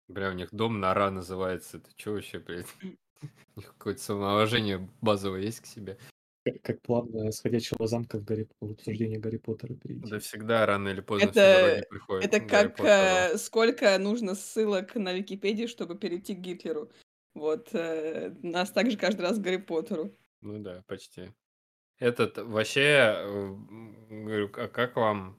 Бля, 0.09 0.31
у 0.31 0.33
них 0.33 0.49
дом 0.53 0.81
нора 0.81 1.11
называется. 1.11 1.79
Это 1.79 1.91
что 1.97 2.13
вообще, 2.13 2.39
блядь? 2.39 2.67
У 2.83 3.61
них 3.61 3.69
какое-то 3.79 4.01
самоуважение 4.03 4.89
базовое 5.01 5.41
есть 5.41 5.61
к 5.61 5.67
себе. 5.67 5.99
Как, 6.45 6.61
как 6.63 6.83
плавно 6.83 7.33
с 7.33 7.41
ходячего 7.41 7.87
замка 7.87 8.19
в, 8.19 8.25
Гарри, 8.25 8.47
в 8.61 8.73
обсуждение 8.73 9.19
Гарри 9.19 9.39
Поттера 9.39 9.75
перейти. 9.75 10.11
Да 10.11 10.19
всегда 10.19 10.67
рано 10.67 10.89
или 10.89 11.01
поздно 11.01 11.31
все 11.31 11.41
Это, 11.41 11.67
дороги 11.67 11.87
приходят 11.89 12.25
это 12.25 12.41
как 12.41 12.81
э, 12.81 13.39
сколько 13.39 13.99
нужно 13.99 14.35
ссылок 14.35 14.95
на 14.95 15.15
Википедии, 15.15 15.67
чтобы 15.67 15.97
перейти 15.97 16.35
к 16.35 16.41
Гитлеру. 16.41 16.91
Вот 17.35 17.71
э, 17.73 18.35
нас 18.43 18.71
также 18.71 18.99
каждый 18.99 19.23
раз 19.23 19.39
к 19.39 19.41
Гарри 19.41 19.57
Поттеру. 19.57 20.15
Ну 20.43 20.59
да, 20.59 20.85
почти. 20.87 21.33
Этот 21.99 22.37
вообще, 22.39 23.15
э, 23.17 23.55
говорю, 24.11 24.51
а 24.55 24.69
как 24.69 24.97
вам? 24.97 25.39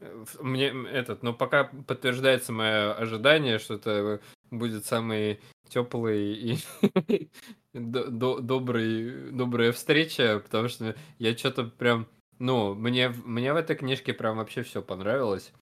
Э, 0.00 0.24
Мне 0.40 0.74
этот, 0.90 1.22
ну 1.22 1.32
пока 1.32 1.64
подтверждается 1.64 2.52
мое 2.52 2.92
ожидание, 2.94 3.58
что 3.58 3.74
это 3.74 4.20
будет 4.50 4.84
самый 4.84 5.40
теплый 5.68 6.34
и 6.34 6.58
до- 7.72 8.08
до- 8.10 8.40
добрый, 8.40 9.30
добрая 9.32 9.72
встреча, 9.72 10.40
потому 10.42 10.68
что 10.68 10.94
я 11.18 11.36
что-то 11.36 11.64
прям, 11.64 12.06
ну, 12.38 12.74
мне, 12.74 13.08
мне 13.08 13.52
в 13.52 13.56
этой 13.56 13.76
книжке 13.76 14.12
прям 14.14 14.36
вообще 14.36 14.62
все 14.62 14.82
понравилось. 14.82 15.52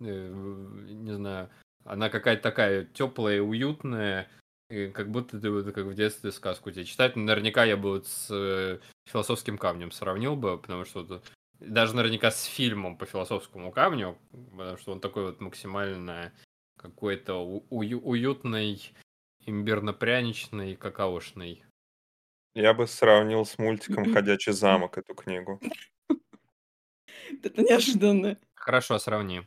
Э, 0.00 0.04
Не 0.88 1.12
знаю, 1.14 1.50
она 1.84 2.10
какая-то 2.10 2.42
такая 2.42 2.84
теплая, 2.84 3.40
уютная, 3.42 4.28
как 4.68 5.10
будто 5.10 5.40
ты 5.40 5.50
вот 5.50 5.72
как 5.72 5.86
в 5.86 5.94
детстве 5.94 6.32
сказку 6.32 6.70
тебе 6.70 6.84
читать. 6.84 7.16
Наверняка 7.16 7.64
я 7.64 7.76
бы 7.76 7.90
вот 7.90 8.06
с 8.06 8.28
э, 8.30 8.80
философским 9.06 9.58
камнем 9.58 9.92
сравнил 9.92 10.36
бы, 10.36 10.58
потому 10.58 10.84
что 10.84 11.04
вот, 11.04 11.22
даже 11.60 11.94
наверняка 11.94 12.30
с 12.30 12.44
фильмом 12.44 12.98
по 12.98 13.06
философскому 13.06 13.70
камню, 13.72 14.18
потому 14.56 14.76
что 14.78 14.92
он 14.92 15.00
такой 15.00 15.24
вот 15.26 15.40
максимально 15.40 16.32
какой-то 16.90 17.44
ую- 17.70 18.00
уютный, 18.00 18.92
имбирно-пряничный, 19.46 20.76
какаошный. 20.76 21.64
Я 22.54 22.72
бы 22.74 22.86
сравнил 22.86 23.44
с 23.44 23.58
мультиком 23.58 24.04
«Ходячий 24.14 24.52
замок» 24.52 24.98
эту 24.98 25.14
книгу. 25.14 25.60
Это 27.42 27.62
неожиданно. 27.62 28.36
Хорошо, 28.54 28.98
сравни. 28.98 29.42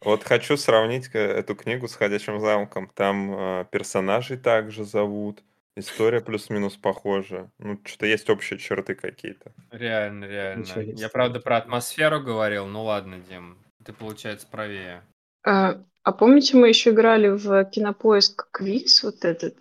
Вот 0.00 0.22
хочу 0.22 0.56
сравнить 0.56 1.10
э, 1.14 1.18
эту 1.18 1.56
книгу 1.56 1.88
с 1.88 1.96
«Ходячим 1.96 2.40
замком». 2.40 2.88
Там 2.94 3.34
э, 3.34 3.64
персонажей 3.72 4.36
также 4.36 4.84
зовут, 4.84 5.42
история 5.76 6.20
плюс-минус 6.20 6.76
похожа. 6.76 7.50
Ну, 7.58 7.80
что-то 7.84 8.06
есть 8.06 8.30
общие 8.30 8.58
черты 8.58 8.94
какие-то. 8.94 9.52
Реально, 9.70 10.24
реально. 10.26 10.80
Я, 10.94 11.08
правда, 11.08 11.40
про 11.40 11.56
атмосферу 11.56 12.20
говорил. 12.20 12.66
Ну 12.66 12.84
ладно, 12.84 13.18
Дим, 13.18 13.58
ты, 13.84 13.92
получается, 13.92 14.46
правее. 14.46 15.02
А, 15.46 15.80
а 16.02 16.12
помните, 16.12 16.56
мы 16.56 16.68
еще 16.68 16.90
играли 16.90 17.28
в 17.28 17.64
кинопоиск 17.66 18.50
квиз 18.50 19.04
вот 19.04 19.24
этот? 19.24 19.56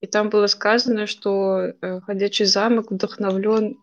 И 0.00 0.06
там 0.06 0.30
было 0.30 0.46
сказано, 0.46 1.08
что 1.08 1.58
э, 1.58 2.00
ходячий 2.02 2.44
замок 2.44 2.92
вдохновлен 2.92 3.82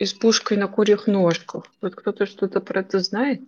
избушкой 0.00 0.56
на 0.56 0.66
курьих 0.66 1.06
ножках. 1.06 1.66
Вот 1.80 1.94
кто-то 1.94 2.26
что-то 2.26 2.60
про 2.60 2.80
это 2.80 2.98
знает? 2.98 3.42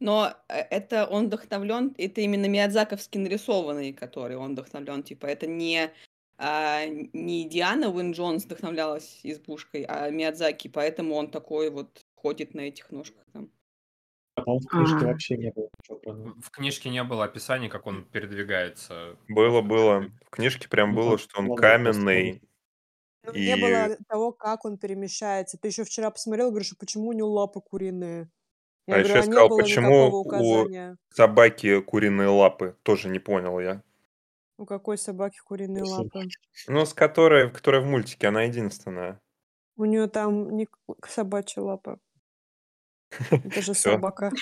Но 0.00 0.34
э, 0.48 0.58
это 0.70 1.06
он 1.06 1.26
вдохновлен, 1.26 1.94
это 1.96 2.22
именно 2.22 2.46
Миядзаковский 2.46 3.20
нарисованный, 3.20 3.92
который 3.92 4.36
он 4.36 4.54
вдохновлен. 4.54 5.04
Типа 5.04 5.26
это 5.26 5.46
не, 5.46 5.92
а, 6.38 6.86
не 6.86 7.48
Диана 7.48 7.88
Уин 7.88 8.10
Джонс 8.10 8.46
вдохновлялась 8.46 9.20
избушкой, 9.22 9.84
а 9.84 10.10
Миядзаки, 10.10 10.66
поэтому 10.66 11.14
он 11.14 11.30
такой 11.30 11.70
вот 11.70 12.04
ходит 12.16 12.52
на 12.54 12.62
этих 12.62 12.90
ножках 12.90 13.24
там. 13.32 13.48
А 14.36 14.42
по-моему, 14.42 14.60
в 14.62 14.66
книжке 14.68 14.96
Ага. 14.98 15.06
вообще 15.06 15.36
не 15.36 15.50
было 15.52 15.68
ничего 15.78 15.98
про 15.98 16.12
В 16.12 16.40
в 16.40 16.50
книжке 16.50 16.90
не 16.90 17.04
было 17.04 17.24
описания, 17.24 17.68
как 17.68 17.86
он 17.86 18.04
передвигается. 18.04 19.16
Было, 19.28 19.62
было. 19.62 20.10
В 20.26 20.30
книжке 20.30 20.68
прям 20.68 20.90
Ну, 20.90 20.96
было, 20.96 21.16
там 21.16 21.18
что 21.18 21.38
он 21.40 21.46
главное 21.46 21.78
просто 21.80 22.02
каменный. 22.04 22.42
Ну, 23.24 23.32
И- 23.32 23.40
не 23.40 23.56
было 23.56 23.96
того, 24.08 24.32
как 24.32 24.64
он 24.66 24.78
перемещается. 24.78 25.58
Ты 25.58 25.68
еще 25.68 25.84
вчера 25.84 26.10
посмотрел, 26.10 26.50
говоришь, 26.50 26.72
а 26.72 26.76
почему 26.78 27.08
у 27.08 27.12
него 27.12 27.30
лапы 27.32 27.60
куриные? 27.60 28.30
Я 28.86 28.96
А 28.96 28.98
говорю, 28.98 29.14
еще 29.14 29.18
я 29.18 29.22
а 29.22 29.26
не 29.26 29.32
сказал, 29.32 29.48
было 29.48 29.58
почему 29.62 29.88
никакого 29.90 30.16
у 30.16 30.20
указания. 30.20 30.98
собаки 31.10 31.80
куриные 31.80 32.28
лапы. 32.28 32.76
Тоже 32.82 33.08
не 33.08 33.18
понял 33.18 33.60
я. 33.60 33.82
У 34.58 34.66
какой 34.66 34.98
собаки 34.98 35.38
куриные 35.44 35.84
лапы? 35.84 36.28
Ну, 36.68 36.86
с 36.86 36.94
которой, 36.94 37.50
которая 37.50 37.80
в 37.82 37.86
мультике, 37.86 38.28
она 38.28 38.42
единственная. 38.42 39.20
У 39.76 39.84
нее 39.86 40.06
там 40.08 40.56
не 40.56 40.66
к- 40.66 41.06
собачья 41.08 41.60
лапа. 41.62 41.98
Это 43.30 43.62
же 43.62 43.72
Всё. 43.74 43.92
собака. 43.92 44.32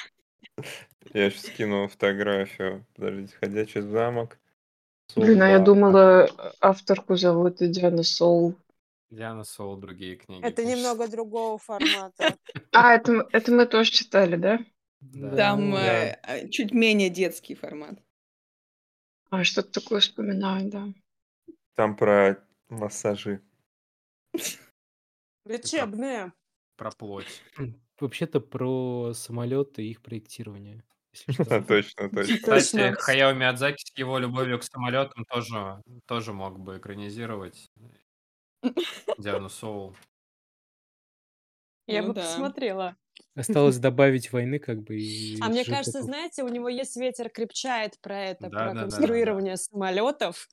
Я 1.15 1.31
сейчас 1.31 1.47
скину 1.47 1.89
фотографию. 1.89 2.85
Подождите, 2.95 3.35
ходячий 3.41 3.81
замок. 3.83 4.39
Блин, 5.17 5.43
а 5.43 5.49
я 5.49 5.55
Собака. 5.59 5.65
думала, 5.65 6.55
авторку 6.61 7.17
зовут 7.17 7.57
Диана 7.59 8.03
Соул. 8.03 8.55
Диана 9.11 9.45
Соул, 9.45 9.77
другие 9.77 10.17
книги. 10.17 10.43
Это 10.43 10.63
пишет. 10.63 10.71
немного 10.77 11.09
другого 11.09 11.59
формата. 11.59 12.37
А, 12.73 12.95
это, 12.95 13.13
м- 13.13 13.29
это 13.33 13.53
мы 13.53 13.67
тоже 13.67 13.91
читали, 13.91 14.37
да? 14.37 14.59
Да. 15.01 15.37
Там 15.37 15.73
да. 15.73 16.05
э, 16.07 16.19
э, 16.23 16.49
чуть 16.49 16.73
менее 16.73 17.11
детский 17.11 17.55
формат. 17.55 17.99
А, 19.31 19.45
что-то 19.45 19.81
такое 19.81 20.01
вспоминаю, 20.01 20.71
да. 20.71 20.87
Там 21.75 21.97
про 21.97 22.43
массажи. 22.69 23.43
Лечебные. 25.45 26.33
Про 26.77 26.91
плоть. 26.93 27.43
Вообще-то 28.03 28.41
про 28.41 29.13
самолеты 29.15 29.85
и 29.85 29.91
их 29.91 30.03
проектирование. 30.03 30.85
если 31.13 31.33
что. 31.33 31.69
Точно, 31.69 32.09
точно. 32.11 32.39
Кстати, 32.41 32.73
Точно. 32.73 32.97
Хаяо 32.99 33.33
Миядзаки 33.35 33.83
с 33.85 33.97
его 33.99 34.19
любовью 34.19 34.59
к 34.59 34.65
самолетам 34.65 35.25
тоже, 35.27 35.83
тоже 36.07 36.33
мог 36.33 36.59
бы 36.61 36.79
экранизировать 36.79 37.71
Диану 39.17 39.49
Соул. 39.49 39.97
Я 41.87 42.03
Ну 42.03 42.09
бы 42.09 42.15
да. 42.15 42.21
посмотрела. 42.21 42.97
Осталось 43.35 43.79
добавить 43.79 44.33
войны, 44.33 44.59
как 44.59 44.83
бы, 44.83 44.97
и 45.01 45.37
А 45.41 45.49
мне 45.49 45.65
сюжет 45.65 45.65
кажется, 45.65 46.03
готов. 46.03 46.03
знаете, 46.03 46.43
у 46.45 46.49
него 46.49 46.69
есть 46.69 46.97
ветер 46.97 47.29
крепчает 47.29 48.01
про 48.01 48.19
это, 48.27 48.51
про 48.51 48.75
Да-да-да-да-да. 48.75 48.75
конструирование 48.75 49.57
самолетов. 49.57 50.49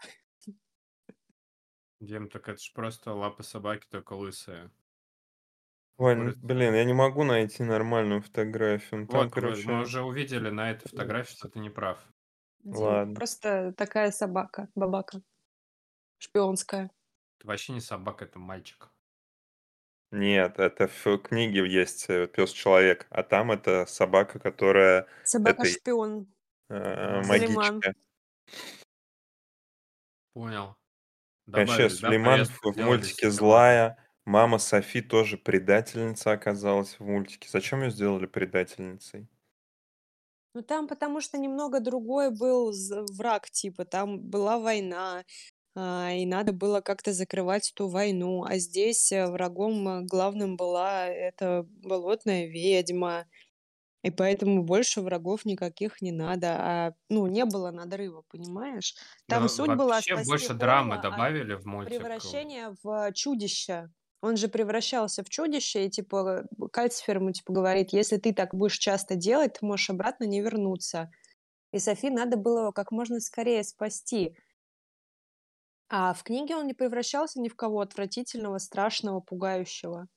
Дим, 2.02 2.30
так 2.30 2.50
это 2.50 2.62
ж 2.62 2.74
просто 2.74 3.14
лапы 3.14 3.44
собаки, 3.44 3.88
только 3.90 4.14
лысые. 4.14 4.72
Вань, 6.00 6.18
ну, 6.20 6.34
блин, 6.38 6.74
я 6.76 6.86
не 6.86 6.94
могу 6.94 7.26
найти 7.26 7.62
нормальную 7.62 8.22
фотографию. 8.22 9.02
Ну, 9.02 9.08
Там, 9.08 9.18
Вот, 9.20 9.26
мы- 9.26 9.32
короче, 9.42 9.68
мы 9.68 9.82
уже 9.82 10.02
увидели 10.02 10.50
на 10.50 10.72
этой 10.72 10.88
фотографии, 10.88 11.34
что 11.36 11.50
ты 11.50 11.60
не 11.60 11.70
прав. 11.70 12.00
Дим, 12.64 12.74
Ладно. 12.78 13.16
Просто 13.16 13.74
такая 13.76 14.12
собака, 14.12 14.70
бабака. 14.76 15.22
Шпионская. 16.18 16.90
Это 17.38 17.48
вообще 17.48 17.74
не 17.74 17.82
собака, 17.82 18.26
это 18.26 18.40
мальчик. 18.40 18.90
Нет, 20.12 20.58
это 20.58 20.88
в 20.88 21.18
книге 21.20 21.68
есть 21.70 22.08
пес-человек, 22.08 23.06
а 23.10 23.22
там 23.24 23.52
это 23.52 23.86
собака, 23.86 24.40
которая 24.40 25.06
Собака-шпион. 25.26 26.28
э, 26.70 27.24
Сулейман. 27.24 27.76
магичка. 27.76 27.94
Понял. 30.34 30.76
Вообще, 31.46 31.66
Добавили, 31.66 31.84
да, 31.90 31.96
Сулейман 31.96 32.46
в, 32.46 32.50
в 32.50 32.74
сделали 32.74 32.90
мультике 32.90 33.14
себе. 33.16 33.32
злая. 33.32 34.09
Мама 34.30 34.60
Софи 34.60 35.02
тоже 35.02 35.40
предательница 35.40 36.32
оказалась 36.32 37.00
в 37.00 37.04
мультике. 37.04 37.50
Зачем 37.52 37.82
ее 37.82 37.90
сделали 37.90 38.28
предательницей? 38.28 39.28
Ну, 40.56 40.62
там 40.64 40.88
потому 40.88 41.22
что 41.22 41.38
немного 41.38 41.80
другой 41.80 42.32
был 42.32 42.72
з 42.74 43.06
враг, 43.14 43.50
типа, 43.50 43.86
там 43.86 44.20
была 44.20 44.60
война, 44.60 45.24
а, 45.76 46.12
и 46.14 46.26
надо 46.26 46.54
было 46.54 46.82
как-то 46.82 47.14
закрывать 47.14 47.72
эту 47.72 47.88
войну. 47.90 48.44
А 48.46 48.58
здесь, 48.60 49.12
э, 49.12 49.28
врагом, 49.28 49.88
э, 49.90 50.02
главным 50.04 50.58
была 50.58 51.08
эта 51.08 51.66
болотная 51.70 52.48
ведьма, 52.48 53.28
и 54.04 54.12
поэтому 54.12 54.64
больше 54.64 55.02
врагов 55.02 55.46
никаких 55.46 56.02
не 56.02 56.12
надо. 56.12 56.48
А, 56.60 56.94
ну, 57.10 57.28
не 57.28 57.46
было 57.46 57.72
надрыва, 57.72 58.24
понимаешь? 58.30 58.96
Там 59.28 59.44
Ну, 59.44 59.50
суть 59.50 59.74
была 59.74 59.96
вообще 59.96 60.16
спасти 60.16 60.26
больше 60.26 60.54
драмы 60.56 60.96
Холла 60.96 61.02
от 61.02 61.02
добавили 61.04 61.54
в 61.56 61.66
мультик. 61.66 61.92
превращения 61.92 62.76
в 62.84 63.12
чудище. 63.14 63.92
Он 64.22 64.36
же 64.38 64.50
превращался 64.50 65.24
в 65.24 65.30
чудище, 65.30 65.86
и, 65.86 65.90
типа, 65.90 66.46
Кальцифер 66.74 67.18
ему, 67.18 67.32
типа, 67.32 67.54
говорит: 67.54 67.94
"Если 67.94 68.18
ты 68.18 68.34
так 68.34 68.54
будешь 68.54 68.78
часто 68.78 69.16
делать, 69.16 69.54
ты 69.60 69.66
можешь 69.66 69.90
обратно 69.90 70.26
не 70.26 70.42
вернуться". 70.42 71.12
И 71.74 71.80
Софи 71.80 72.10
надо 72.12 72.38
было 72.38 72.62
его 72.62 72.72
как 72.74 72.92
можно 72.92 73.20
скорее 73.22 73.64
спасти. 73.64 74.38
А 75.88 76.14
в 76.16 76.24
книге 76.24 76.56
он 76.56 76.66
не 76.66 76.74
превращался 76.74 77.40
ни 77.40 77.48
в 77.48 77.56
кого 77.56 77.82
отвратительного, 77.82 78.58
страшного, 78.58 79.20
пугающего. 79.20 80.08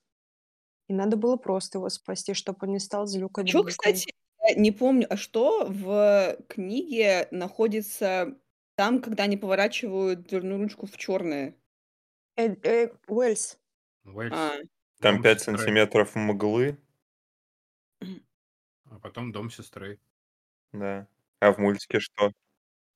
И 0.88 0.94
надо 0.94 1.16
было 1.16 1.36
просто 1.36 1.78
его 1.78 1.88
спасти, 1.90 2.34
чтобы 2.34 2.59
он 2.62 2.72
не 2.72 2.80
стал 2.80 3.07
злюкой 3.07 3.44
Бубликом. 3.44 4.05
кстати, 4.05 4.12
я 4.48 4.55
не 4.55 4.70
помню, 4.72 5.07
а 5.11 5.16
что 5.16 5.66
в 5.68 6.36
книге 6.48 7.28
находится 7.30 8.38
там, 8.76 9.00
когда 9.03 9.24
они 9.24 9.36
поворачивают 9.36 10.22
дверную 10.22 10.61
ручку 10.61 10.86
в 10.86 10.96
чёрное? 10.96 11.57
Э, 12.36 12.44
э, 12.62 12.90
Уэльс. 13.09 13.59
Уэльс. 14.05 14.32
А. 14.32 14.59
Там 15.00 15.16
Дом 15.16 15.22
5 15.22 15.40
сестры. 15.40 15.42
сантиметров 15.42 16.14
мглы, 16.16 16.78
А 18.90 18.98
потом 19.00 19.32
дом 19.32 19.50
сестры. 19.50 19.98
да. 20.72 21.09
А 21.40 21.53
в 21.53 21.59
мультике 21.59 22.00
что? 22.00 22.32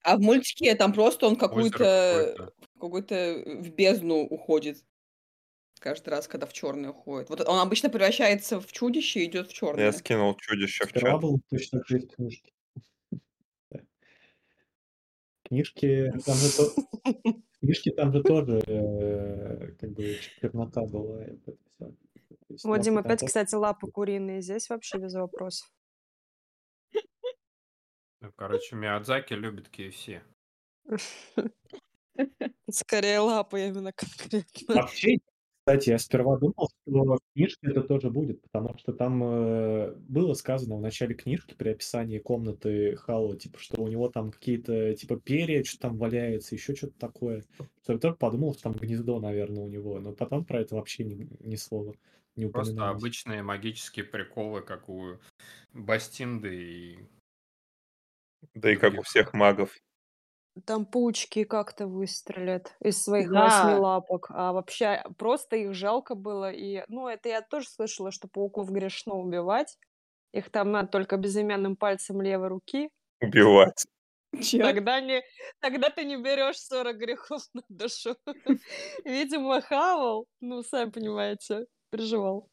А 0.03 0.17
в 0.17 0.21
мультике 0.21 0.75
там 0.75 0.93
просто 0.93 1.27
он 1.27 1.37
какой-то 1.37 2.37
какое-то. 2.37 2.53
какой-то 2.81 3.43
в 3.61 3.71
бездну 3.71 4.17
уходит. 4.23 4.85
Каждый 5.81 6.11
раз, 6.11 6.29
когда 6.29 6.47
в 6.47 6.53
чёрное 6.55 6.91
уходит. 6.91 7.31
Вот 7.31 7.41
он 7.49 7.61
обычно 7.61 7.91
превращается 7.91 8.61
в 8.61 8.73
чудище 8.73 9.21
и 9.21 9.27
идёт 9.27 9.49
в 9.51 9.53
Я 9.75 9.93
чёрное. 9.93 9.93
скинул 9.93 10.35
чудище 10.37 10.87
в 10.87 10.93
чат. 10.93 11.23
точно 11.51 11.83
же 11.87 11.99
и 11.99 12.01
в 12.01 12.09
книжке. 12.09 12.53
Да. 13.71 13.81
Книжки 15.45 16.13
там 16.25 16.35
же 16.37 16.51
то 16.57 16.75
книжки 17.67 17.91
там 17.91 18.13
же 18.13 18.23
тоже, 18.23 18.63
э, 18.67 19.73
как 19.79 19.91
бы 19.91 20.17
чернота 20.41 20.87
была, 20.87 21.25
это 21.25 21.57
есть 22.49 22.65
Вот, 22.65 22.81
Дим, 22.81 22.99
опять, 22.99 23.25
кстати, 23.25 23.55
лапы 23.55 23.91
куриные. 23.91 24.41
Здесь 24.41 24.69
вообще 24.69 24.99
без 24.99 25.15
вопросов. 25.15 25.69
Ну, 28.21 28.33
короче, 28.35 28.77
Миядзаки 28.77 29.35
любит 29.35 29.69
KFC. 29.69 30.23
Скорее 32.71 33.19
лапы 33.21 33.67
именно 33.67 33.93
конкретно. 33.93 34.75
Вообще, 34.75 35.19
кстати, 35.67 35.91
я 35.91 35.99
сперва 35.99 36.39
думал, 36.39 36.69
что 36.87 37.03
в 37.17 37.21
книжке 37.35 37.69
это 37.71 37.83
тоже 37.83 38.09
будет, 38.11 38.41
потому 38.43 38.79
что 38.79 38.93
там, 38.93 39.21
э, 39.25 39.95
было 39.97 40.35
сказано 40.35 40.77
в 40.77 40.81
начале 40.81 41.15
книжки 41.15 41.55
при 41.55 41.71
описании 41.71 42.19
комнаты 42.21 42.95
Халла, 42.97 43.37
типа, 43.37 43.59
что 43.59 43.83
у 43.83 43.89
него 43.89 44.09
там 44.09 44.31
какие-то, 44.31 44.95
типа, 44.95 45.17
перья, 45.21 45.65
чё-то 45.65 45.89
там 45.89 45.99
валяется, 45.99 46.55
еще 46.55 46.77
что-то 46.77 46.97
такое. 46.99 47.43
Что 47.83 47.95
я 47.95 47.99
тоже 47.99 48.15
подумал, 48.17 48.55
что 48.55 48.65
там 48.65 48.75
гнездо, 48.75 49.19
наверное, 49.21 49.65
у 49.65 49.69
него, 49.69 49.99
но 49.99 50.13
потом 50.13 50.45
про 50.45 50.61
это 50.61 50.77
вообще 50.77 51.05
ни 51.05 51.29
ни 51.41 51.57
слова 51.57 51.95
не 52.37 52.47
Просто 52.53 52.89
упоминалось. 52.89 52.89
обычные 52.89 53.43
магические 53.43 54.05
приколы, 54.05 54.63
как 54.63 54.89
у 54.89 55.19
Бастинды 55.73 56.55
и 56.57 57.09
Да 58.55 58.73
и 58.73 58.77
как 58.77 58.99
у 58.99 59.03
других. 59.03 59.03
всех 59.03 59.33
магов. 59.35 59.77
Там 60.65 60.87
паучки 60.87 61.45
как-то 61.45 61.87
выстрелят 61.87 62.75
из 62.81 63.03
своих 63.03 63.31
Да. 63.31 63.35
8 63.35 63.75
лапок, 63.75 64.29
а 64.31 64.53
вообще 64.53 65.05
просто 65.19 65.57
их 65.57 65.75
жалко 65.75 66.15
было. 66.15 66.51
И, 66.51 66.83
ну, 66.89 67.09
это 67.09 67.29
я 67.29 67.43
тоже 67.43 67.69
слышала, 67.69 68.11
что 68.11 68.27
пауков 68.29 68.71
грешно 68.71 69.15
убивать. 69.17 69.77
Их 70.33 70.51
там 70.51 70.73
надо 70.73 70.89
только 70.89 71.17
безымянным 71.19 71.77
пальцем 71.77 72.23
левой 72.23 72.49
руки. 72.49 72.91
Убивать. 73.23 73.87
Чё? 74.41 74.59
Тогда 74.63 75.01
не 75.01 75.23
тогда 75.61 75.91
ты 75.91 76.05
не 76.05 76.17
берешь 76.17 76.59
40 76.59 76.97
грехов 76.99 77.43
на 77.55 77.63
душу. 77.69 78.17
Видимо, 79.05 79.61
хавал, 79.61 80.27
ну, 80.41 80.63
сами 80.63 80.91
понимаете, 80.91 81.67
переживал. 81.91 82.49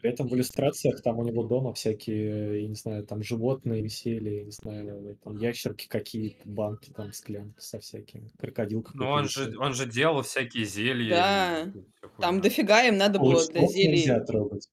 При 0.00 0.10
этом 0.10 0.26
в 0.26 0.34
иллюстрациях 0.34 1.00
там 1.02 1.18
у 1.18 1.24
него 1.24 1.44
дома 1.44 1.72
всякие, 1.74 2.62
я 2.62 2.68
не 2.68 2.74
знаю, 2.74 3.06
там 3.06 3.22
животные 3.22 3.82
висели, 3.82 4.30
я 4.30 4.44
не 4.44 4.50
знаю, 4.50 5.16
там 5.22 5.36
ящерки 5.36 5.86
какие-то, 5.86 6.48
банки 6.48 6.90
там, 6.90 7.12
склянки 7.12 7.60
со 7.60 7.78
всякими, 7.78 8.30
крокодил 8.38 8.84
Ну, 8.94 9.06
он 9.08 9.28
же, 9.28 9.56
он 9.58 9.74
же 9.74 9.86
делал 9.86 10.22
всякие 10.22 10.64
зелья 10.64 11.14
Да. 11.14 11.62
и 11.74 12.20
Там 12.20 12.40
дофига 12.40 12.82
им 12.84 12.96
надо 12.96 13.18
было 13.20 13.46
для 13.46 13.60
Паучков 13.60 13.76
нельзя 13.76 14.14
зелий. 14.16 14.26
трогать. 14.26 14.68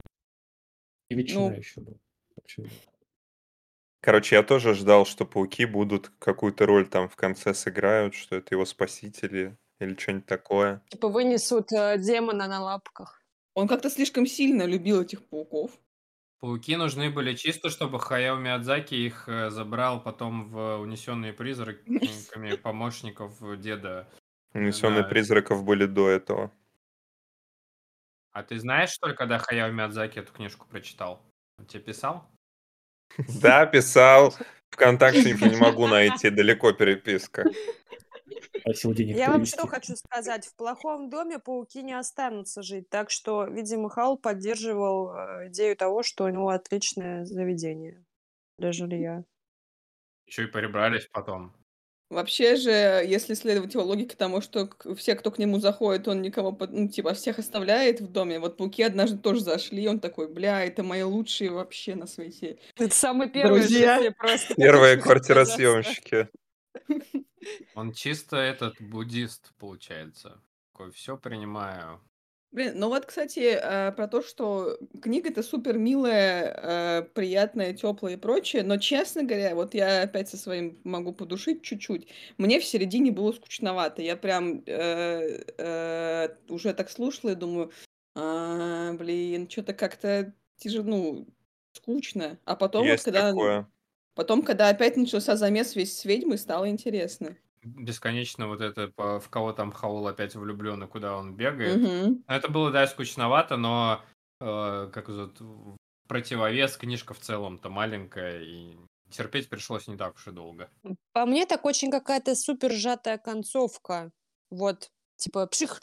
И 1.10 1.16
ветчина 1.16 1.50
Ну. 1.50 1.56
еще 1.58 1.82
была. 1.82 1.98
Короче, 4.02 4.36
я 4.38 4.44
тоже 4.44 4.74
ждал, 4.74 5.06
что 5.06 5.26
пауки 5.26 5.66
будут 5.66 6.10
какую-то 6.20 6.66
роль 6.66 6.88
там 6.88 7.10
в 7.10 7.16
конце 7.16 7.54
сыграют, 7.54 8.16
что 8.16 8.38
это 8.38 8.56
его 8.56 8.66
спасители 8.66 9.58
или 9.80 9.96
что-нибудь 9.96 10.26
такое. 10.26 10.82
Типа 10.90 11.10
вынесут, 11.10 11.72
э, 11.74 11.98
демона 12.00 12.48
на 12.48 12.62
лапках. 12.64 13.22
Он 13.54 13.68
как-то 13.68 13.90
слишком 13.90 14.26
сильно 14.26 14.64
любил 14.64 15.02
этих 15.02 15.24
пауков. 15.26 15.72
Пауки 16.40 16.78
нужны 16.78 17.10
были 17.10 17.36
чисто, 17.36 17.70
чтобы 17.70 18.00
Хаяо 18.00 18.38
Миядзаки 18.38 18.96
их 18.96 19.28
э, 19.28 19.50
забрал 19.50 20.02
потом 20.02 20.50
в 20.50 20.78
унесенные 20.78 21.34
призраками 21.34 22.56
помощников 22.64 23.34
деда. 23.60 24.08
Унесенные 24.54 25.04
Да. 25.04 25.10
призраков 25.10 25.64
были 25.64 25.86
до 25.86 26.10
этого. 26.10 26.52
А 28.32 28.44
ты 28.44 28.58
знаешь, 28.60 28.92
что 28.92 29.08
ли, 29.08 29.16
когда 29.16 29.38
Хаяо 29.38 29.72
Миядзаки 29.72 30.20
эту 30.20 30.32
книжку 30.32 30.66
прочитал? 30.70 31.22
Он 31.58 31.66
тебе 31.66 31.84
писал? 31.84 32.30
Да, 33.42 33.66
писал. 33.66 34.34
Вконтакте 34.70 35.34
не 35.34 35.56
могу 35.58 35.88
найти, 35.88 36.30
далеко 36.30 36.72
переписка. 36.72 37.44
Просил 38.64 38.94
денег 38.94 39.16
Я 39.16 39.32
вам 39.32 39.46
что 39.46 39.68
хочу 39.68 39.96
сказать. 39.96 40.46
В 40.46 40.56
плохом 40.56 41.10
доме 41.10 41.40
пауки 41.40 41.82
не 41.82 41.94
останутся 41.94 42.62
жить. 42.62 42.90
Так 42.90 43.10
что, 43.10 43.46
видимо, 43.46 43.90
Хал 43.90 44.18
поддерживал 44.18 45.14
э, 45.14 45.48
идею 45.48 45.76
того, 45.76 46.04
что 46.04 46.26
у 46.26 46.30
него 46.30 46.50
отличное 46.50 47.26
заведение 47.26 48.04
для 48.58 48.72
жилья. 48.72 49.24
Еще 50.28 50.44
и 50.44 50.48
перебрались 50.48 51.08
потом. 51.12 51.54
Вообще 52.10 52.56
же, 52.56 52.72
если 52.72 53.36
следовать 53.36 53.76
его 53.76 53.84
логике 53.84 54.16
тому, 54.16 54.42
что 54.42 54.68
все, 54.98 55.14
кто 55.14 55.30
к 55.30 55.38
нему 55.38 55.60
заходит, 55.60 56.08
он 56.08 56.24
никого, 56.24 56.58
ну, 56.72 56.88
типа, 56.88 57.14
всех 57.14 57.38
оставляет 57.38 58.02
в 58.02 58.12
доме. 58.12 58.40
Вот 58.40 58.58
пауки 58.58 58.82
однажды 58.82 59.20
тоже 59.20 59.42
зашли, 59.42 59.88
он 59.88 60.00
такой, 60.00 60.28
бля, 60.28 60.66
это 60.66 60.82
мои 60.82 61.04
лучшие 61.04 61.52
вообще 61.52 61.94
на 61.94 62.08
свете. 62.08 62.58
Это 62.78 62.96
самый 62.96 63.30
первый 63.30 63.60
Друзья. 63.60 64.12
просто. 64.18 64.56
Первые 64.56 64.96
хочу 64.96 65.04
квартиросъемщики. 65.04 66.30
Он 67.74 67.94
чисто 67.94 68.38
этот 68.38 68.82
буддист, 68.82 69.54
получается. 69.58 70.42
Такой, 70.72 70.92
все 70.92 71.18
принимаю. 71.18 72.02
Блин, 72.52 72.74
ну 72.78 72.90
вот, 72.90 73.06
кстати, 73.06 73.40
э, 73.40 73.92
про 73.92 74.08
то, 74.08 74.24
что 74.24 74.80
книга-то 75.04 75.44
супер 75.44 75.78
милая, 75.78 77.02
э, 77.02 77.04
приятная, 77.14 77.74
теплая 77.74 78.16
и 78.16 78.18
прочее, 78.18 78.64
но, 78.64 78.78
честно 78.78 79.24
говоря, 79.24 79.54
вот 79.54 79.76
я 79.76 80.02
опять 80.02 80.30
со 80.30 80.38
своим 80.38 80.80
могу 80.84 81.14
подушить 81.14 81.62
чуть-чуть. 81.62 82.08
Мне 82.40 82.60
в 82.60 82.66
середине 82.66 83.12
было 83.12 83.32
скучновато. 83.34 84.02
Я 84.02 84.16
прям 84.16 84.64
э, 84.66 85.44
э, 85.58 86.30
уже 86.50 86.74
так 86.74 86.90
слушала 86.90 87.32
и 87.32 87.36
думаю, 87.36 87.72
«А, 88.16 88.94
блин, 88.94 89.48
что-то 89.48 89.76
как-то 89.76 90.34
тяжело, 90.58 90.86
ну, 90.86 91.28
скучно. 91.74 92.40
А 92.46 92.56
потом 92.56 92.82
вот, 92.82 92.92
Есть 92.94 93.04
когда, 93.06 93.30
такое. 93.30 93.70
Потом, 94.20 94.42
когда 94.42 94.68
опять 94.68 94.98
начался 94.98 95.38
замес 95.38 95.78
весь 95.78 95.98
с 95.98 96.04
ведьмой, 96.04 96.38
стало 96.38 96.70
интересно. 96.70 97.38
Бесконечно 97.64 98.50
вот 98.50 98.60
это, 98.60 98.92
в 98.98 99.30
кого 99.30 99.54
там 99.54 99.72
Хаул 99.72 100.06
опять 100.10 100.36
влюблен 100.36 100.84
и 100.84 100.88
куда 100.88 101.16
он 101.16 101.36
бегает. 101.38 101.78
Ну, 101.80 102.22
Это 102.28 102.50
было, 102.50 102.70
да, 102.70 102.86
скучновато, 102.86 103.56
но 103.56 104.02
э, 104.42 104.90
как 104.92 105.08
зовут, 105.08 105.40
в 105.40 105.78
противовес 106.10 106.76
книжка 106.76 107.14
в 107.14 107.20
целом-то 107.20 107.70
маленькая, 107.70 108.42
и 108.42 108.76
терпеть 109.10 109.48
пришлось 109.48 109.88
не 109.88 109.96
так 109.96 110.16
уж 110.16 110.28
и 110.28 110.32
долго. 110.32 110.70
По 111.14 111.26
мне, 111.26 111.46
так 111.46 111.64
очень 111.64 111.90
какая-то 111.90 112.36
супер 112.36 112.74
сжатая 112.74 113.20
концовка. 113.20 114.12
Вот, 114.50 114.92
типа, 115.16 115.48
пших, 115.48 115.80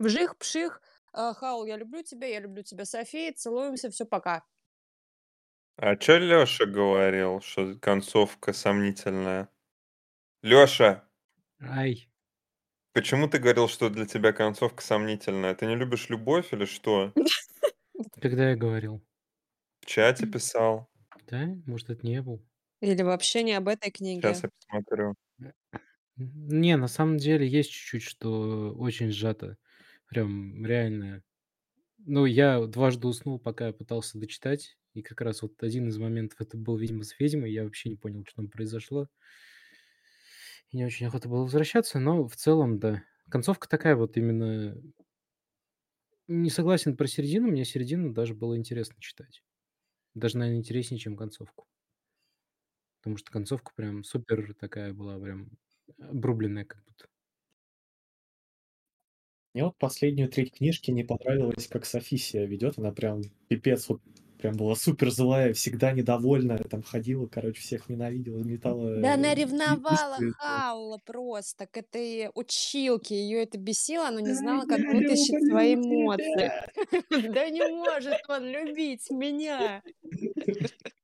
вжих, 0.00 0.36
пших, 0.38 0.82
а, 1.12 1.34
Хаул, 1.34 1.66
я 1.66 1.76
люблю 1.76 2.02
тебя, 2.02 2.26
я 2.26 2.40
люблю 2.40 2.64
тебя, 2.64 2.84
София, 2.84 3.32
целуемся, 3.32 3.90
все, 3.90 4.04
пока. 4.06 4.42
А 5.78 5.96
чё 5.96 6.18
Лёша 6.18 6.66
говорил, 6.66 7.40
что 7.40 7.74
концовка 7.78 8.52
сомнительная? 8.52 9.48
Лёша, 10.42 11.08
Ай, 11.80 12.08
почему 12.92 13.28
ты 13.28 13.38
говорил, 13.38 13.68
что 13.68 13.90
для 13.90 14.06
тебя 14.06 14.32
концовка 14.32 14.82
сомнительная? 14.82 15.54
Ты 15.54 15.66
не 15.66 15.76
любишь 15.76 16.08
любовь 16.08 16.52
или 16.52 16.64
что? 16.64 17.14
когда 18.20 18.50
я 18.50 18.56
говорил? 18.56 19.02
В 19.80 19.86
чате 19.86 20.26
писал. 20.26 20.86
Да? 21.26 21.46
Может, 21.66 21.90
это 21.90 22.06
не 22.06 22.22
был? 22.22 22.44
Или 22.80 23.02
вообще 23.02 23.42
не 23.42 23.52
об 23.54 23.68
этой 23.68 23.90
Сейчас 24.20 24.42
книге? 24.42 24.44
я 24.44 24.48
посмотрю. 24.50 25.14
Не, 26.16 26.76
на 26.76 26.88
самом 26.88 27.18
деле 27.18 27.46
есть 27.46 27.70
чуть-чуть, 27.70 28.02
что 28.02 28.72
очень 28.76 29.10
сжато. 29.10 29.58
Прям 30.08 30.64
реально. 30.64 31.22
Ну, 31.98 32.26
я 32.26 32.66
дважды 32.66 33.08
уснул, 33.08 33.40
пока 33.40 33.68
я 33.68 33.74
пытался 33.74 34.18
дочитать. 34.18 34.78
И 34.96 35.02
как 35.02 35.20
раз 35.20 35.42
вот 35.42 35.62
один 35.62 35.88
из 35.88 35.98
моментов 35.98 36.40
это 36.40 36.56
был, 36.56 36.78
видимо, 36.78 37.04
с 37.04 37.18
ведьмой. 37.20 37.52
Я 37.52 37.64
вообще 37.64 37.90
не 37.90 37.96
понял, 37.96 38.24
что 38.24 38.36
там 38.36 38.48
произошло. 38.48 39.08
И 40.70 40.76
не 40.76 40.84
очень 40.84 41.06
охота 41.06 41.28
было 41.28 41.42
возвращаться, 41.42 41.98
но 41.98 42.26
в 42.26 42.34
целом, 42.36 42.78
да. 42.78 43.02
Концовка 43.30 43.68
такая 43.68 43.96
вот 43.96 44.16
именно... 44.16 44.80
Не 46.28 46.50
согласен 46.50 46.96
про 46.96 47.06
середину. 47.06 47.48
Мне 47.48 47.64
середину 47.64 48.12
даже 48.12 48.34
было 48.34 48.56
интересно 48.56 48.96
читать. 49.00 49.42
Даже, 50.14 50.38
наверное, 50.38 50.60
интереснее, 50.60 50.98
чем 50.98 51.16
концовку. 51.16 51.66
Потому 53.02 53.16
что 53.16 53.30
концовка 53.30 53.72
прям 53.76 54.02
супер 54.04 54.54
такая 54.54 54.92
была, 54.92 55.18
прям 55.18 55.50
обрубленная 55.98 56.64
как 56.64 56.84
будто. 56.84 57.06
Мне 59.54 59.64
вот 59.64 59.78
последнюю 59.78 60.28
треть 60.28 60.52
книжки 60.52 60.90
не 60.90 61.02
понравилось, 61.04 61.66
как 61.68 61.86
Софи 61.86 62.18
себя 62.18 62.44
ведет. 62.46 62.78
Она 62.78 62.92
прям 62.92 63.22
пипец, 63.48 63.88
вот 63.88 64.02
прям 64.36 64.56
была 64.56 64.74
супер 64.74 65.10
злая, 65.10 65.52
всегда 65.52 65.92
недовольная, 65.92 66.58
там 66.58 66.82
ходила, 66.82 67.26
короче, 67.26 67.60
всех 67.60 67.88
ненавидела, 67.88 68.38
метала 68.42 68.96
Да 68.96 69.14
она 69.14 69.32
э, 69.32 69.34
ревновала. 69.34 70.18
Хаула 70.38 70.98
просто 71.04 71.66
к 71.66 71.76
этой 71.76 72.30
училке. 72.34 73.14
Ее 73.16 73.42
это 73.42 73.58
бесило, 73.58 74.08
она 74.08 74.20
не 74.20 74.32
знала, 74.32 74.66
как 74.66 74.80
вытащить 74.80 75.48
свои 75.48 75.74
эмоции. 75.74 76.52
Да 77.36 77.48
не 77.50 77.66
может 77.66 78.20
он 78.28 78.44
любить 78.44 79.10
меня. 79.10 79.82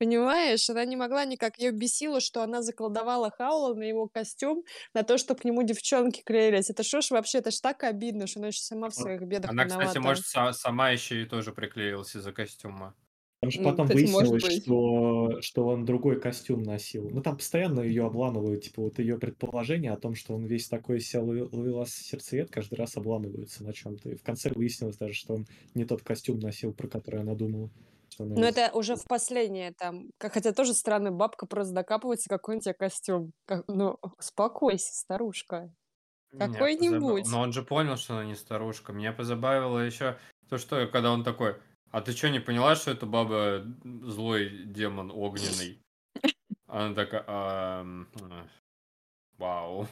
Понимаешь, 0.00 0.68
она 0.70 0.84
не 0.86 0.96
могла 0.96 1.24
никак. 1.26 1.58
Ее 1.58 1.72
бесило, 1.72 2.20
что 2.20 2.42
она 2.42 2.62
заколдовала 2.62 3.30
Хаула 3.30 3.74
на 3.74 3.84
его 3.84 4.08
костюм, 4.08 4.64
на 4.94 5.02
то, 5.04 5.18
что 5.18 5.34
к 5.36 5.44
нему 5.44 5.62
девчонки 5.62 6.22
клеились. 6.24 6.70
Это 6.70 6.82
что 6.82 7.02
ж 7.02 7.10
вообще, 7.12 7.38
это 7.38 7.50
ж 7.52 7.60
так 7.60 7.84
обидно, 7.84 8.26
что 8.26 8.40
она 8.40 8.48
еще 8.48 8.62
сама 8.62 8.88
в 8.90 8.94
своих 8.96 9.22
бедах 9.22 9.52
Она, 9.52 9.66
кстати, 9.66 9.98
виновата. 9.98 9.98
может, 9.98 10.24
са- 10.26 10.52
сама 10.52 10.90
еще 10.90 11.22
и 11.22 11.26
тоже 11.26 11.52
приклеилась 11.52 12.14
из-за 12.14 12.32
костюма. 12.32 12.94
Там 13.40 13.50
же 13.50 13.58
М, 13.58 13.62
потом 13.62 13.88
кстати, 13.88 14.06
может 14.06 14.34
выяснилось, 14.36 14.42
быть. 14.42 14.64
что, 14.64 15.40
что 15.40 15.66
он 15.66 15.86
другой 15.86 16.20
костюм 16.20 16.62
носил. 16.62 17.08
Ну, 17.10 17.22
там 17.22 17.38
постоянно 17.38 17.80
ее 17.80 18.04
обламывают, 18.04 18.64
типа, 18.64 18.82
вот 18.82 18.98
ее 18.98 19.18
предположение 19.18 19.92
о 19.92 19.96
том, 19.96 20.14
что 20.14 20.34
он 20.34 20.44
весь 20.44 20.68
такой 20.68 20.98
из 20.98 21.08
себя 21.08 21.22
ловелас 21.22 21.90
сердцеед, 21.94 22.50
каждый 22.50 22.74
раз 22.74 22.96
обламываются 22.98 23.64
на 23.64 23.72
чем-то. 23.72 24.10
И 24.10 24.14
в 24.16 24.22
конце 24.22 24.50
выяснилось 24.54 24.98
даже, 24.98 25.14
что 25.14 25.34
он 25.34 25.46
не 25.74 25.86
тот 25.86 26.02
костюм 26.02 26.38
носил, 26.38 26.74
про 26.74 26.86
который 26.88 27.20
она 27.22 27.34
думала. 27.34 27.70
Но 28.18 28.46
это 28.46 28.70
уже 28.72 28.96
в 28.96 29.04
последнее 29.06 29.72
там. 29.72 30.10
Хотя 30.18 30.52
тоже 30.52 30.74
странно, 30.74 31.10
бабка 31.12 31.46
просто 31.46 31.74
докапывается, 31.74 32.28
какой 32.28 32.56
у 32.56 32.60
тебя 32.60 32.74
костюм. 32.74 33.32
Как- 33.46 33.64
Ну, 33.68 33.98
успокойся, 34.18 34.94
старушка. 34.94 35.70
Какой-нибудь. 36.38 37.26
Но 37.26 37.40
он 37.40 37.52
же 37.52 37.62
понял, 37.62 37.96
что 37.96 38.14
она 38.14 38.24
не 38.24 38.34
старушка. 38.36 38.92
Меня 38.92 39.12
позабавило 39.12 39.78
еще 39.80 40.18
то, 40.48 40.58
что 40.58 40.86
когда 40.88 41.12
он 41.12 41.24
такой, 41.24 41.56
а 41.90 42.00
ты 42.00 42.12
что, 42.12 42.30
не 42.30 42.40
поняла, 42.40 42.76
что 42.76 42.90
это 42.92 43.06
баба 43.06 43.64
злой 43.84 44.64
демон 44.64 45.10
огненный? 45.10 45.82
Она 46.66 46.94
такая, 46.94 47.24
«А, 47.26 47.84
а, 48.22 48.46
вау. 49.38 49.86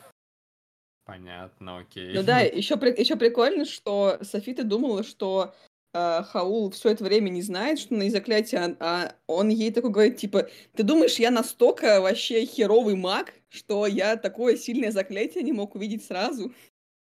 Понятно, 1.05 1.79
окей. 1.79 2.15
Ну 2.17 2.23
да, 2.23 2.41
еще, 2.41 2.75
еще 2.75 3.17
прикольно, 3.17 3.65
что 3.65 4.19
Софита 4.23 4.63
думала, 4.65 5.03
что 5.03 5.55
э, 5.93 6.23
Хаул 6.23 6.71
все 6.71 6.91
это 6.91 7.05
время 7.05 7.29
не 7.31 7.43
знает, 7.43 7.79
что 7.79 7.95
на 7.95 8.03
ней 8.03 8.11
заклятие, 8.11 8.61
а, 8.61 8.77
а 8.81 9.15
он 9.27 9.49
ей 9.49 9.73
такой 9.73 9.91
говорит, 9.91 10.17
типа, 10.17 10.49
ты 10.75 10.83
думаешь, 10.83 11.19
я 11.19 11.31
настолько 11.31 12.01
вообще 12.01 12.45
херовый 12.45 12.97
маг, 12.97 13.33
что 13.49 13.87
я 13.87 14.17
такое 14.17 14.57
сильное 14.57 14.91
заклятие 14.91 15.45
не 15.45 15.53
мог 15.53 15.75
увидеть 15.75 16.05
сразу? 16.05 16.53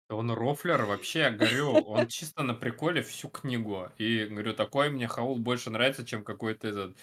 Он 0.09 0.31
рофлер 0.31 0.85
вообще, 0.85 1.31
говорю, 1.31 1.73
он 1.73 2.07
чисто 2.07 2.43
на 2.43 2.55
приколе 2.55 3.03
всю 3.03 3.29
книгу. 3.29 3.91
И 3.99 4.27
говорю, 4.27 4.55
такой 4.55 4.91
мне 4.91 5.09
Хаул 5.09 5.39
больше 5.39 5.71
нравится, 5.71 6.07
чем 6.07 6.23
какой-то 6.23 6.69
этот 6.69 6.97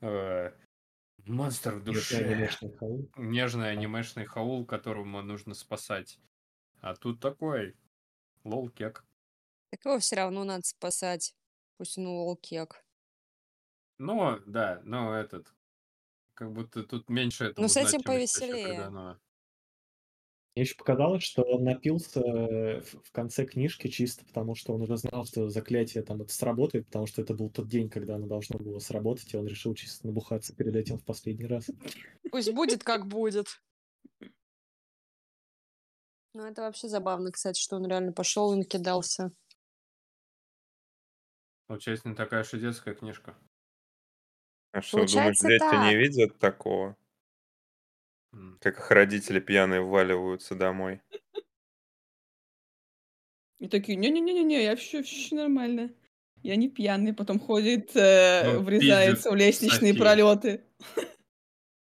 э, 0.00 0.52
монстр 1.26 1.74
в 1.74 1.84
душе. 1.84 2.16
анимешный 2.16 2.74
Хаул. 2.76 3.10
Нежный 3.16 3.70
анимешный 3.70 4.24
Хаул, 4.24 4.64
которому 4.64 5.20
нужно 5.22 5.54
спасать. 5.54 6.18
А 6.80 6.94
тут 6.94 7.20
такой 7.20 7.74
лол 8.44 8.70
кек. 8.70 9.04
Так 9.70 9.84
его 9.84 9.98
все 9.98 10.16
равно 10.16 10.44
надо 10.44 10.64
спасать. 10.64 11.34
Пусть 11.76 11.98
он 11.98 12.06
волкек. 12.06 12.84
Ну, 13.98 14.38
да, 14.46 14.80
но 14.84 15.14
этот, 15.14 15.52
как 16.34 16.52
будто 16.52 16.84
тут 16.84 17.08
меньше 17.08 17.46
этого 17.46 17.62
Ну, 17.62 17.68
с 17.68 17.76
этим 17.76 18.02
повеселее. 18.02 18.88
Мне 20.58 20.64
еще 20.64 20.74
показалось, 20.74 21.22
что 21.22 21.42
он 21.42 21.62
напился 21.62 22.20
э, 22.20 22.80
в 22.80 23.02
в 23.04 23.12
конце 23.12 23.46
книжки 23.46 23.86
чисто 23.86 24.24
потому, 24.24 24.56
что 24.56 24.74
он 24.74 24.82
уже 24.82 24.96
знал, 24.96 25.24
что 25.24 25.48
заклятие 25.50 26.02
там 26.02 26.20
это 26.22 26.32
сработает, 26.32 26.86
потому 26.86 27.06
что 27.06 27.22
это 27.22 27.32
был 27.34 27.48
тот 27.48 27.68
день, 27.68 27.88
когда 27.88 28.16
оно 28.16 28.26
должно 28.26 28.58
было 28.58 28.80
сработать, 28.80 29.32
и 29.32 29.36
он 29.36 29.46
решил 29.46 29.74
чисто 29.74 30.08
набухаться 30.08 30.54
перед 30.56 30.74
этим 30.74 30.98
в 30.98 31.04
последний 31.04 31.46
раз. 31.46 31.70
Пусть 32.32 32.52
будет, 32.52 32.82
как 32.82 33.06
будет. 33.06 33.62
Ну, 36.34 36.44
это 36.44 36.62
вообще 36.62 36.88
забавно, 36.88 37.30
кстати, 37.30 37.60
что 37.60 37.76
он 37.76 37.86
реально 37.86 38.12
пошел 38.12 38.52
и 38.52 38.56
накидался. 38.56 39.32
Получается, 41.68 42.08
не 42.08 42.14
такая 42.14 42.40
уж 42.42 42.54
и 42.54 42.58
детская 42.58 42.94
книжка. 42.94 43.36
А 44.72 44.80
что, 44.80 45.04
думаешь, 45.06 45.36
дети 45.36 45.52
не 45.52 45.58
так. 45.58 45.94
видят 45.96 46.38
такого? 46.38 46.96
М. 48.32 48.58
Как 48.60 48.78
их 48.78 48.90
родители 48.90 49.38
пьяные 49.38 49.82
вваливаются 49.82 50.54
домой. 50.54 51.02
И 53.58 53.68
такие, 53.68 53.96
не-не-не-не, 53.96 54.64
я 54.64 54.76
все, 54.76 55.02
все 55.02 55.34
нормально. 55.36 55.92
Я 56.42 56.56
не 56.56 56.70
пьяный, 56.70 57.12
потом 57.12 57.38
ходит, 57.38 57.94
э, 57.96 58.58
Он 58.58 58.64
врезается 58.64 59.30
в 59.30 59.34
лестничные 59.34 59.92
Софи. 59.92 59.98
пролеты. 59.98 60.64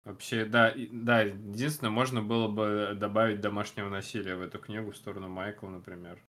Вообще, 0.05 0.45
да, 0.45 0.69
и- 0.69 0.87
да, 0.89 1.21
единственное, 1.21 1.91
можно 1.91 2.23
было 2.23 2.47
бы 2.47 2.95
добавить 2.95 3.41
домашнего 3.41 3.89
насилия 3.89 4.35
в 4.35 4.41
эту 4.41 4.57
книгу 4.57 4.91
в 4.91 4.97
сторону 4.97 5.27
Майкла, 5.27 5.67
например. 5.69 6.25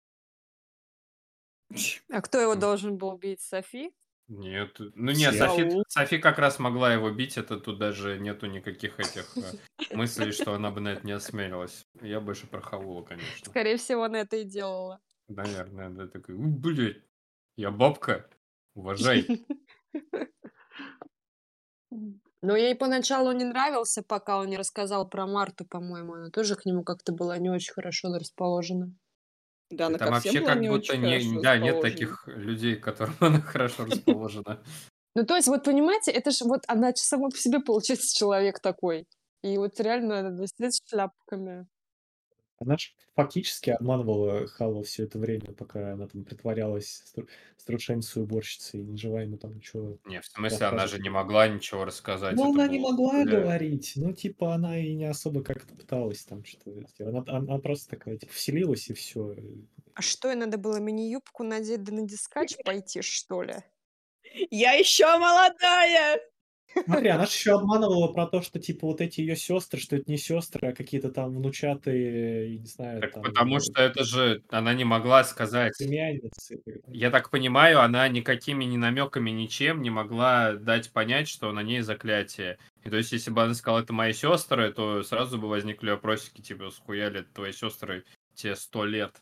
А 2.10 2.20
кто 2.20 2.40
его 2.40 2.54
должен 2.54 2.96
был 2.96 3.16
бить? 3.16 3.40
Софи? 3.40 3.92
Нет, 4.28 4.76
ну 4.78 5.12
нет. 5.12 5.34
Софи? 5.34 5.70
Софи 5.88 6.18
как 6.18 6.38
раз 6.38 6.58
могла 6.58 6.92
его 6.92 7.10
бить, 7.10 7.36
это 7.38 7.60
тут 7.60 7.78
даже 7.78 8.18
нету 8.18 8.46
никаких 8.46 8.98
этих 8.98 9.36
э, 9.36 9.42
мыслей, 9.94 10.32
что 10.32 10.54
она 10.54 10.70
бы 10.70 10.80
на 10.80 10.88
это 10.88 11.06
не 11.06 11.12
осмелилась. 11.12 11.86
Я 12.02 12.20
больше 12.20 12.46
про 12.46 12.60
Хаула, 12.60 13.02
конечно. 13.02 13.50
Скорее 13.50 13.76
всего, 13.76 14.04
она 14.04 14.20
это 14.20 14.36
и 14.36 14.44
делала. 14.44 15.00
Наверное, 15.28 15.90
да, 15.90 16.08
такой, 16.08 16.34
«У, 16.34 16.48
блядь, 16.48 17.02
я 17.56 17.70
бабка, 17.70 18.28
уважай. 18.74 19.26
Но 22.42 22.54
ей 22.54 22.74
поначалу 22.76 23.32
не 23.32 23.44
нравился, 23.44 24.02
пока 24.02 24.38
он 24.38 24.48
не 24.48 24.56
рассказал 24.56 25.08
про 25.08 25.26
Марту, 25.26 25.64
по-моему. 25.64 26.14
Она 26.14 26.30
тоже 26.30 26.54
к 26.54 26.64
нему 26.66 26.84
как-то 26.84 27.12
была 27.12 27.38
не 27.38 27.50
очень 27.50 27.72
хорошо 27.72 28.12
расположена. 28.14 28.94
Да, 29.70 29.86
она 29.86 29.98
Там 29.98 30.14
ко 30.14 30.20
всем 30.20 30.34
вообще 30.34 30.46
как 30.46 30.60
не 30.60 30.68
будто 30.68 30.96
не, 30.96 31.42
да, 31.42 31.58
нет 31.58 31.80
таких 31.80 32.26
людей, 32.28 32.76
которым 32.76 33.14
она 33.20 33.40
хорошо 33.40 33.84
расположена. 33.84 34.62
Ну, 35.14 35.24
то 35.24 35.34
есть, 35.34 35.48
вот 35.48 35.64
понимаете, 35.64 36.12
это 36.12 36.30
же 36.30 36.44
вот 36.44 36.62
она 36.68 36.92
сама 36.94 37.30
по 37.30 37.36
себе 37.36 37.60
получается 37.60 38.14
человек 38.16 38.60
такой. 38.60 39.06
И 39.42 39.56
вот 39.58 39.80
реально 39.80 40.22
надо 40.22 40.46
сидеть 40.46 40.74
с 40.74 40.88
шляпками. 40.88 41.66
Она 42.58 42.78
ж 42.78 42.94
фактически 43.14 43.70
обманывала 43.70 44.46
Хала 44.46 44.82
все 44.82 45.04
это 45.04 45.18
время, 45.18 45.52
пока 45.52 45.92
она 45.92 46.06
там 46.08 46.24
притворялась 46.24 47.02
стру- 47.06 47.28
старушенцей 47.56 48.22
уборщицей 48.22 48.80
и 48.80 48.82
не 48.84 48.96
жила 48.96 49.22
ему 49.22 49.36
там 49.36 49.56
ничего 49.56 49.98
Не, 50.06 50.20
в 50.20 50.26
смысле, 50.26 50.66
она 50.66 50.86
же 50.86 50.98
не 50.98 51.10
могла 51.10 51.48
ничего 51.48 51.84
рассказать. 51.84 52.36
Ну, 52.36 52.50
это 52.50 52.62
она 52.62 52.68
не 52.68 52.78
было 52.78 52.92
могла 52.92 53.24
бля, 53.24 53.40
говорить, 53.40 53.92
ну, 53.96 54.12
типа, 54.12 54.54
она 54.54 54.78
и 54.78 54.94
не 54.94 55.04
особо 55.04 55.42
как-то 55.42 55.74
пыталась 55.74 56.24
там 56.24 56.44
что-то 56.44 56.70
сделать. 56.88 57.00
Она, 57.00 57.24
она 57.26 57.58
просто 57.58 57.90
такая, 57.90 58.16
типа, 58.16 58.32
вселилась 58.32 58.88
и 58.88 58.94
все. 58.94 59.36
А 59.94 60.02
что, 60.02 60.28
ей 60.28 60.36
надо 60.36 60.56
было 60.58 60.78
мини-юбку 60.78 61.42
надеть 61.42 61.82
да 61.82 61.92
на 61.92 62.02
дискач 62.02 62.56
пойти, 62.64 63.02
что 63.02 63.42
ли? 63.42 63.56
Я 64.50 64.72
еще 64.72 65.06
молодая! 65.18 66.20
Смотри, 66.84 67.08
она 67.08 67.26
же 67.26 67.32
еще 67.32 67.52
обманывала 67.54 68.12
про 68.12 68.26
то, 68.26 68.42
что, 68.42 68.60
типа, 68.60 68.86
вот 68.86 69.00
эти 69.00 69.20
ее 69.20 69.36
сестры, 69.36 69.80
что 69.80 69.96
это 69.96 70.10
не 70.10 70.18
сестры, 70.18 70.68
а 70.68 70.74
какие-то 70.74 71.10
там 71.10 71.34
внучатые, 71.34 72.52
я 72.54 72.58
не 72.60 72.66
знаю, 72.66 73.02
Так 73.02 73.12
там, 73.12 73.22
потому 73.22 73.58
э, 73.58 73.60
что 73.60 73.82
это 73.82 74.04
же 74.04 74.42
она 74.50 74.74
не 74.74 74.84
могла 74.84 75.24
сказать. 75.24 75.74
племянницы. 75.78 76.62
Я 76.92 77.10
так 77.10 77.30
понимаю, 77.30 77.80
она 77.80 78.08
никакими 78.08 78.64
ни 78.64 78.76
намеками, 78.76 79.30
ничем 79.30 79.82
не 79.82 79.90
могла 79.90 80.54
дать 80.54 80.92
понять, 80.92 81.28
что 81.28 81.52
на 81.52 81.62
ней 81.62 81.80
заклятие. 81.82 82.58
И 82.84 82.90
то 82.90 82.96
есть, 82.96 83.12
если 83.12 83.30
бы 83.30 83.42
она 83.42 83.54
сказала, 83.54 83.80
это 83.82 83.92
мои 83.92 84.12
сестры, 84.12 84.72
то 84.72 85.02
сразу 85.02 85.38
бы 85.38 85.48
возникли 85.48 85.90
вопросики, 85.90 86.40
типа, 86.42 86.70
схуяли 86.70 87.22
твои 87.22 87.52
сестры 87.52 88.04
те 88.34 88.56
сто 88.56 88.84
лет. 88.84 89.20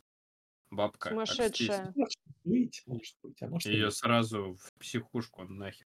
Бабка, 0.70 1.18
окстись. 1.30 1.82
Сумасшедшая. 1.82 1.92
Может 1.94 2.18
быть, 2.44 2.82
может 2.86 3.16
быть, 3.22 3.42
а 3.42 3.46
может 3.48 3.72
и 3.74 3.76
Ее 3.76 3.86
нет. 3.86 3.92
сразу 3.92 4.54
в 4.54 4.72
психушку 4.78 5.42
нахер. 5.44 5.86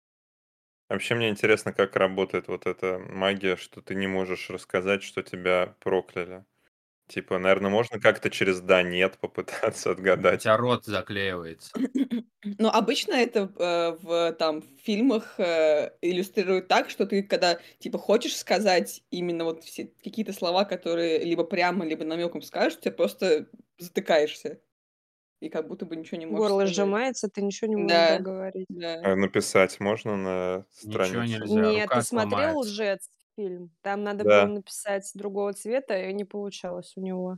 Вообще 0.90 1.16
мне 1.16 1.30
интересно, 1.30 1.72
как 1.74 1.96
работает 1.96 2.48
вот 2.50 2.66
эта 2.66 3.00
магия, 3.00 3.56
что 3.58 3.82
ты 3.82 3.96
не 3.96 4.08
можешь 4.08 4.50
рассказать, 4.50 5.02
что 5.04 5.24
тебя 5.24 5.76
прокляли. 5.80 6.46
Типа, 7.08 7.40
наверное, 7.40 7.72
можно 7.72 8.00
как-то 8.00 8.30
через 8.32 8.62
да, 8.62 8.84
нет 8.84 9.18
попытаться 9.20 9.92
У 10.30 10.36
отгадать. 10.36 10.38
тебя 10.38 10.58
рот 10.58 10.86
заклеивается. 10.86 11.72
Ну, 12.60 12.70
обычно 12.70 13.14
это 13.14 13.52
э, 13.60 13.98
в 14.02 14.32
там 14.34 14.62
в 14.62 14.68
фильмах 14.82 15.40
э, 15.40 15.92
иллюстрируют 16.02 16.68
так, 16.70 16.90
что 16.90 17.06
ты 17.06 17.22
когда 17.24 17.60
типа 17.80 17.98
хочешь 17.98 18.38
сказать 18.38 19.04
именно 19.12 19.44
вот 19.44 19.64
все 19.64 19.92
какие-то 20.04 20.32
слова, 20.34 20.64
которые 20.64 21.20
либо 21.26 21.44
прямо, 21.44 21.86
либо 21.86 22.06
намеком 22.06 22.42
скажешь, 22.42 22.80
ты 22.82 22.92
просто 22.92 23.50
затыкаешься 23.80 24.62
и 25.40 25.50
как 25.50 25.68
будто 25.68 25.86
бы 25.86 25.96
ничего 25.96 26.18
не 26.20 26.26
можешь 26.26 26.40
Горло 26.40 26.52
сказать. 26.52 26.68
сжимается, 26.68 27.30
ты 27.30 27.42
ничего 27.42 27.68
не 27.70 27.76
можешь 27.76 27.78
Да, 27.78 28.04
договорить. 28.04 28.66
да. 28.70 29.02
А 29.02 29.16
написать 29.16 29.80
можно 29.80 30.18
на 30.18 30.66
Ничего 30.82 30.82
странице? 30.82 31.24
нельзя, 31.24 31.48
Нет, 31.48 31.74
рука 31.74 31.94
ты 31.94 32.02
смотрел 32.02 32.04
сломается. 32.04 32.60
«Лжец» 32.60 33.10
фильм? 33.36 33.76
Там 33.82 34.04
надо 34.04 34.26
было 34.26 34.26
Да, 34.26 34.48
написать 34.48 35.10
другого 35.16 35.54
цвета, 35.54 35.98
и 35.98 36.14
не 36.14 36.24
получалось 36.26 36.94
у 36.96 37.02
него. 37.02 37.38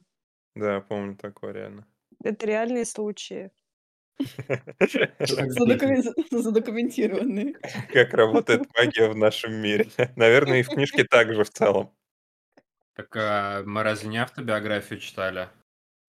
да, 0.56 0.80
помню 0.82 1.16
такое 1.18 1.54
реально. 1.54 1.88
Это 2.24 2.46
реальные 2.46 2.86
случаи. 2.86 3.52
Задокументированные. 6.32 7.56
Как 7.92 8.14
работает 8.14 8.68
магия 8.78 9.10
в 9.10 9.16
нашем 9.16 9.54
мире. 9.54 9.88
Наверное, 10.16 10.60
и 10.60 10.64
в 10.64 10.72
книжке 10.72 11.04
также 11.04 11.44
в 11.44 11.50
целом. 11.50 11.92
Так 12.94 13.16
а, 13.16 13.64
мы 13.66 13.82
разве 13.84 14.10
не 14.10 14.18
автобиографию 14.20 15.00
читали? 15.00 15.50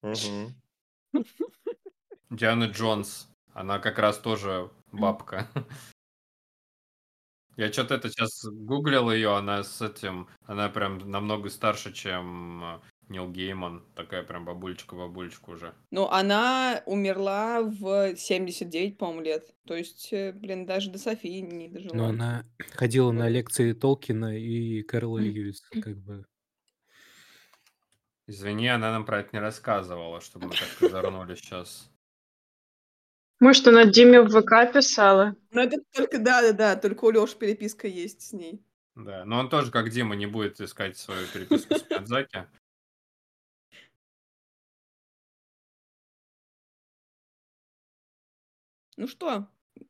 Мгм. 0.02 0.56
Дианы 2.30 2.66
Джонс. 2.66 3.30
Она 3.54 3.80
как 3.80 4.00
раз 4.00 4.18
тоже 4.20 4.72
бабка. 4.92 5.48
Я 7.58 7.74
что-то 7.74 7.96
это 7.96 8.10
сейчас 8.10 8.46
гуглил 8.46 9.12
ее, 9.12 9.36
она 9.36 9.64
с 9.64 9.82
этим, 9.82 10.30
она 10.44 10.70
прям 10.70 10.98
намного 11.12 11.50
старше, 11.50 11.92
чем 11.92 12.64
э, 12.64 12.80
Нил 13.10 13.30
Гейман. 13.30 13.84
Такая 13.96 14.24
прям 14.24 14.46
бабулечка-бабулечка 14.46 15.50
уже. 15.50 15.74
Ну, 15.92 16.08
она 16.08 16.82
умерла 16.86 17.62
в 17.62 18.16
79, 18.16 18.98
по-моему, 18.98 19.22
лет. 19.24 19.54
То 19.68 19.76
есть, 19.76 20.14
э, 20.14 20.32
блин, 20.32 20.66
даже 20.66 20.90
до 20.90 21.00
Софии 21.00 21.40
не 21.42 21.68
Но 21.68 21.74
дожила. 21.74 22.08
она 22.08 22.46
ходила 22.76 23.12
на 23.12 23.28
лекции 23.28 23.74
Толкина 23.74 24.38
и 24.38 24.82
Кэрла 24.84 25.18
Льюиса, 25.18 25.66
как 25.82 25.98
бы. 25.98 26.26
Извини, 28.26 28.68
она 28.68 28.92
нам 28.92 29.06
про 29.06 29.20
это 29.20 29.30
не 29.34 29.40
рассказывала, 29.42 30.22
чтобы 30.22 30.48
мы 30.48 30.54
так 30.54 30.70
козырнули 30.78 31.36
сейчас. 31.36 31.92
Может, 33.40 33.68
она 33.68 33.86
Диме 33.86 34.22
в 34.22 34.30
ВК 34.30 34.74
писала? 34.74 35.36
Ну, 35.52 35.62
это 35.62 35.78
только, 35.94 36.20
да-да-да, 36.20 36.76
только 36.76 37.06
у 37.06 37.12
Лёши 37.12 37.38
переписка 37.38 37.88
есть 37.88 38.22
с 38.22 38.34
ней. 38.34 38.62
Да, 38.96 39.24
но 39.24 39.40
он 39.40 39.50
тоже, 39.50 39.72
как 39.72 39.90
Дима, 39.90 40.16
не 40.16 40.26
будет 40.26 40.60
искать 40.60 40.98
свою 40.98 41.26
переписку 41.28 41.76
с 41.76 41.90
Миядзаки. 41.90 42.46
Ну 48.98 49.08
что, 49.08 49.48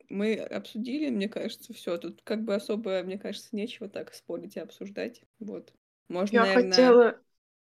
мы 0.09 0.35
обсудили, 0.35 1.09
мне 1.09 1.27
кажется, 1.27 1.73
все. 1.73 1.97
Тут 1.97 2.21
как 2.23 2.43
бы 2.43 2.53
особо, 2.53 3.01
мне 3.01 3.17
кажется, 3.17 3.49
нечего 3.53 3.89
так 3.89 4.13
спорить 4.13 4.55
и 4.55 4.59
обсуждать. 4.59 5.23
Вот. 5.39 5.73
Можно, 6.07 6.35
Я 6.35 6.41
наверное... 6.41 6.69
хотела 6.69 7.21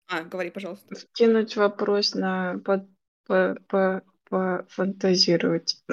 А, 0.07 0.21
говори, 0.23 0.51
пожалуйста. 0.51 0.95
вкинуть 0.95 1.57
вопрос 1.57 2.15
на 2.15 2.59
по, 2.59 2.87
по, 3.25 3.57
по, 3.67 4.03
пофантазировать. 4.33 5.83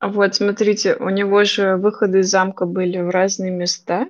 Вот, 0.00 0.34
смотрите, 0.34 0.96
у 0.96 1.08
него 1.08 1.44
же 1.44 1.76
выходы 1.76 2.20
из 2.20 2.30
замка 2.30 2.66
были 2.66 2.98
в 2.98 3.10
разные 3.10 3.50
места. 3.50 4.08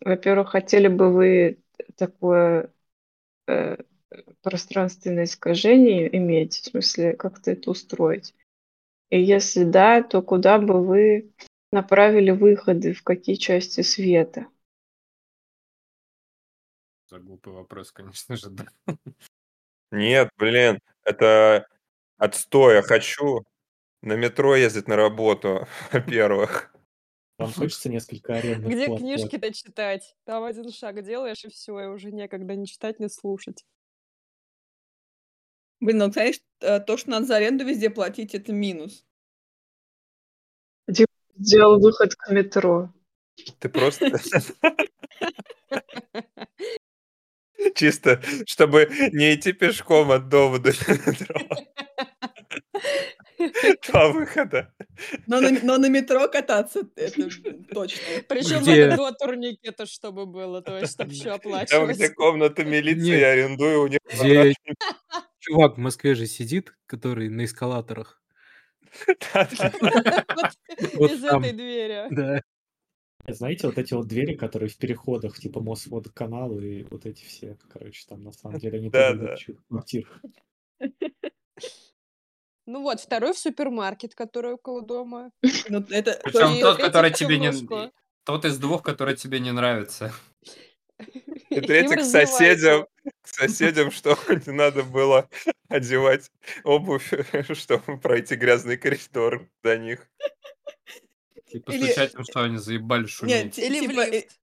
Во-первых, 0.00 0.50
хотели 0.50 0.88
бы 0.88 1.12
вы 1.12 1.58
такое 1.96 2.72
э, 3.46 3.76
пространственное 4.42 5.24
искажение 5.24 6.14
иметь, 6.16 6.54
в 6.54 6.64
смысле, 6.70 7.14
как-то 7.14 7.52
это 7.52 7.70
устроить? 7.70 8.34
И 9.10 9.20
если 9.20 9.64
да, 9.64 10.02
то 10.02 10.20
куда 10.22 10.58
бы 10.58 10.84
вы 10.84 11.32
направили 11.72 12.30
выходы, 12.30 12.92
в 12.92 13.02
какие 13.02 13.36
части 13.36 13.80
света? 13.82 14.46
За 17.08 17.18
глупый 17.18 17.52
вопрос, 17.52 17.92
конечно 17.92 18.36
же, 18.36 18.50
да. 18.50 18.66
Нет, 19.92 20.28
блин, 20.36 20.80
это 21.04 21.66
отстой. 22.16 22.76
Я 22.76 22.82
хочу 22.82 23.44
на 24.02 24.14
метро 24.14 24.56
ездить 24.56 24.88
на 24.88 24.96
работу, 24.96 25.66
во-первых. 25.92 26.74
Вам 27.38 27.52
хочется 27.52 27.88
несколько 27.88 28.36
арендных 28.36 28.70
Где 28.70 28.86
плат- 28.86 29.00
книжки-то 29.00 29.52
читать? 29.52 30.16
Там 30.24 30.44
один 30.44 30.70
шаг 30.70 31.02
делаешь, 31.02 31.44
и 31.44 31.48
все, 31.48 31.80
и 31.80 31.86
уже 31.86 32.12
некогда 32.12 32.54
ни 32.54 32.64
читать, 32.64 33.00
ни 33.00 33.08
слушать. 33.08 33.64
Блин, 35.80 35.98
ну, 35.98 36.12
конечно, 36.12 36.44
э, 36.60 36.80
то, 36.80 36.96
что 36.96 37.10
надо 37.10 37.26
за 37.26 37.36
аренду 37.36 37.64
везде 37.64 37.90
платить, 37.90 38.34
это 38.34 38.52
минус. 38.52 39.04
Сделал 41.36 41.80
выход 41.80 42.14
к 42.14 42.30
метро. 42.30 42.92
Ты 43.58 43.68
просто... 43.68 44.12
Чисто, 47.74 48.20
чтобы 48.46 48.88
не 49.12 49.34
идти 49.34 49.52
пешком 49.52 50.10
от 50.10 50.28
дома 50.28 50.58
до 50.58 50.70
метро. 50.88 51.40
Два 53.88 54.08
выхода. 54.12 54.72
Но 55.26 55.40
на, 55.40 55.50
но 55.50 55.78
на 55.78 55.88
метро 55.88 56.28
кататься 56.28 56.82
это 56.96 57.28
точно. 57.72 58.02
Причем 58.28 58.62
Где? 58.62 58.96
до 58.96 59.12
турникета, 59.12 59.86
чтобы 59.86 60.26
было, 60.26 60.62
то 60.62 60.78
есть, 60.78 60.94
чтобы 60.94 61.12
еще 61.12 61.24
Там, 61.24 61.34
оплачивать. 61.34 61.96
где 61.96 62.08
комната 62.10 62.64
милиции, 62.64 63.10
Нет. 63.10 63.20
я 63.20 63.28
арендую, 63.28 63.82
у 63.82 63.86
них 63.88 63.98
Где 64.12 64.54
чувак 65.40 65.76
в 65.76 65.80
Москве 65.80 66.14
же 66.14 66.26
сидит, 66.26 66.74
который 66.86 67.28
на 67.28 67.44
эскалаторах. 67.44 68.20
Из 69.08 69.56
там. 71.22 71.42
этой 71.42 71.52
двери. 71.52 72.06
Да. 72.10 72.40
Знаете, 73.26 73.66
вот 73.66 73.78
эти 73.78 73.94
вот 73.94 74.06
двери, 74.06 74.34
которые 74.34 74.68
в 74.68 74.76
переходах, 74.76 75.38
типа 75.38 75.60
Мосводоканал 75.60 76.58
и 76.58 76.82
вот 76.84 77.06
эти 77.06 77.24
все, 77.24 77.56
короче, 77.72 78.04
там 78.08 78.22
на 78.22 78.32
самом 78.32 78.58
деле 78.58 78.78
они 78.78 78.90
Да, 78.90 79.14
да. 79.14 79.36
квартирах. 79.68 80.20
Ну 82.66 82.82
вот, 82.82 83.00
второй 83.00 83.34
в 83.34 83.38
супермаркет, 83.38 84.14
который 84.14 84.54
около 84.54 84.82
дома. 84.82 85.30
Ну, 85.68 85.84
это 85.90 86.18
Причем 86.24 86.60
тот, 86.60 86.78
который 86.78 87.10
тебе 87.10 87.38
не... 87.38 87.52
Тот 88.24 88.44
из 88.46 88.58
двух, 88.58 88.82
который 88.82 89.16
тебе 89.16 89.38
не 89.38 89.52
нравится. 89.52 90.12
И 91.50 91.60
третий 91.60 91.96
к 91.96 92.02
соседям, 92.02 92.86
к 93.22 93.28
соседям, 93.28 93.90
что 93.90 94.16
не 94.46 94.52
надо 94.52 94.82
было 94.82 95.28
одевать 95.68 96.30
обувь, 96.64 97.12
чтобы 97.52 97.98
пройти 97.98 98.36
грязный 98.36 98.78
коридор 98.78 99.46
до 99.62 99.76
них. 99.76 100.08
И 101.54 101.58
Или- 101.58 101.62
постучать 101.62 102.14
им, 102.14 102.24
что 102.24 102.42
они 102.42 102.58
заебали 102.58 103.02
Нет, 103.02 103.10
шуметь. 103.10 103.54
ти- 103.54 103.62
Или 103.62 103.80
типа, 103.86 104.00
э, 104.00 104.10
лифт. 104.10 104.40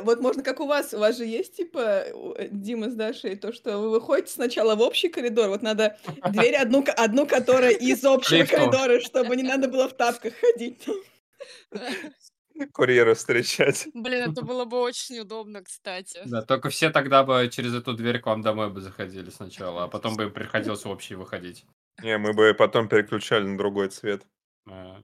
Вот 0.00 0.20
можно 0.20 0.42
как 0.42 0.60
у 0.60 0.66
вас, 0.66 0.92
у 0.94 0.98
вас 0.98 1.16
же 1.16 1.24
есть, 1.24 1.56
типа, 1.56 1.78
э, 1.78 2.48
Дима 2.50 2.90
с 2.90 2.94
Дашей, 2.94 3.36
то, 3.36 3.52
что 3.52 3.78
вы 3.78 3.90
выходите 3.90 4.32
сначала 4.32 4.74
в 4.76 4.80
общий 4.80 5.08
коридор, 5.08 5.48
вот 5.48 5.62
надо 5.62 5.96
дверь 6.30 6.56
одну, 6.56 6.84
одну 6.96 7.26
которая 7.26 7.72
из 7.72 8.04
общего 8.04 8.44
коридора, 8.44 9.00
чтобы 9.00 9.36
не 9.36 9.42
надо 9.42 9.68
было 9.68 9.88
в 9.88 9.94
тапках 9.94 10.34
ходить. 10.34 10.84
Курьера 12.72 13.14
встречать. 13.14 13.88
Блин, 13.94 14.30
это 14.30 14.42
было 14.42 14.64
бы 14.64 14.78
очень 14.78 15.18
удобно, 15.18 15.62
кстати. 15.62 16.20
Да, 16.24 16.42
только 16.42 16.70
все 16.70 16.90
тогда 16.90 17.24
бы 17.24 17.48
через 17.52 17.74
эту 17.74 17.94
дверь 17.94 18.20
к 18.20 18.26
вам 18.26 18.42
домой 18.42 18.70
бы 18.70 18.80
заходили 18.80 19.30
сначала, 19.30 19.84
а 19.84 19.88
потом 19.88 20.14
бы 20.14 20.24
им 20.24 20.32
приходилось 20.32 20.84
в 20.84 20.88
общий 20.88 21.16
выходить. 21.16 21.64
Не, 22.02 22.16
мы 22.18 22.32
бы 22.32 22.54
потом 22.54 22.88
переключали 22.88 23.44
на 23.44 23.58
другой 23.58 23.88
цвет. 23.88 24.22
А. 24.68 25.00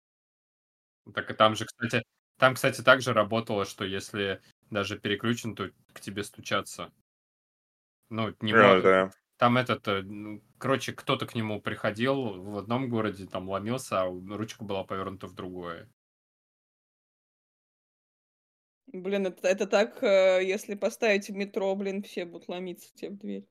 Так 1.15 1.31
и 1.31 1.35
там 1.35 1.55
же, 1.57 1.65
кстати, 1.67 2.03
там, 2.39 2.55
кстати, 2.55 2.83
также 2.83 3.13
работало, 3.13 3.65
что 3.65 3.85
если 3.85 4.41
даже 4.71 4.99
переключен, 4.99 5.55
то 5.55 5.71
к 5.93 6.01
тебе 6.01 6.25
стучаться. 6.25 6.93
Ну, 8.11 8.35
не 8.41 8.53
Да, 8.53 8.55
может. 8.55 8.85
да. 8.85 9.11
Там 9.39 9.57
этот, 9.57 9.89
э, 9.89 10.03
ну, 10.03 10.43
короче, 10.59 10.93
кто-то 10.93 11.27
к 11.27 11.35
нему 11.35 11.61
приходил 11.63 12.43
в 12.43 12.59
одном 12.59 12.91
городе, 12.91 13.27
там 13.27 13.49
ломился, 13.49 14.03
а 14.03 14.07
ручка 14.07 14.65
была 14.65 14.85
повернута 14.85 15.27
в 15.29 15.35
другое. 15.35 15.91
Блин, 18.93 19.27
это, 19.27 19.49
это 19.49 19.67
так, 19.67 20.03
э, 20.03 20.41
если 20.45 20.75
поставить 20.75 21.29
в 21.29 21.35
метро, 21.35 21.75
блин, 21.77 22.03
все 22.03 22.25
будут 22.27 22.49
ломиться 22.49 22.93
тебе 22.95 23.11
в 23.13 23.19
дверь. 23.19 23.49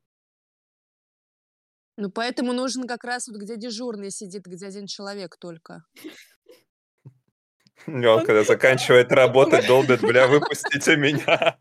Ну, 1.98 2.10
поэтому 2.12 2.54
нужен 2.54 2.88
как 2.88 3.04
раз 3.04 3.28
вот 3.28 3.38
где 3.38 3.56
дежурный 3.58 4.10
сидит, 4.10 4.46
где 4.46 4.66
один 4.68 4.88
человек 4.88 5.38
только. 5.38 5.84
И 7.90 8.06
он, 8.06 8.26
когда 8.26 8.44
заканчивает 8.44 9.12
работать, 9.12 9.68
долбит, 9.68 10.02
бля, 10.02 10.28
выпустите 10.28 10.96
меня. 10.96 11.58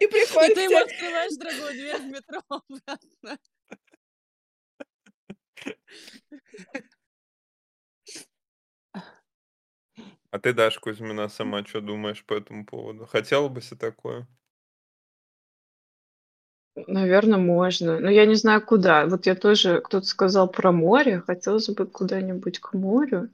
И 0.00 0.04
И 0.04 0.06
приходит 0.06 0.54
ты 0.54 0.66
к 0.66 0.70
ему 0.70 0.78
открываешь 0.78 1.36
другую 1.36 1.72
дверь 1.72 1.96
в 1.96 2.06
метро 2.06 2.40
обратно. 2.48 3.38
ты, 10.42 10.52
Даш 10.52 10.78
Кузьмина, 10.78 11.28
сама 11.28 11.64
что 11.64 11.80
думаешь 11.80 12.24
по 12.24 12.34
этому 12.34 12.66
поводу? 12.66 13.06
Хотела 13.06 13.48
бы 13.48 13.62
себе 13.62 13.78
такое? 13.78 14.28
Наверно, 16.76 17.38
можно. 17.38 18.00
Но 18.00 18.10
я 18.10 18.26
не 18.26 18.34
знаю, 18.34 18.64
куда. 18.64 19.06
Вот 19.06 19.26
я 19.26 19.36
тоже 19.36 19.80
кто-то 19.80 20.06
сказал 20.06 20.50
про 20.50 20.72
море. 20.72 21.20
Хотелось 21.20 21.68
бы 21.68 21.86
куда-нибудь 21.86 22.58
к 22.58 22.72
морю. 22.72 23.30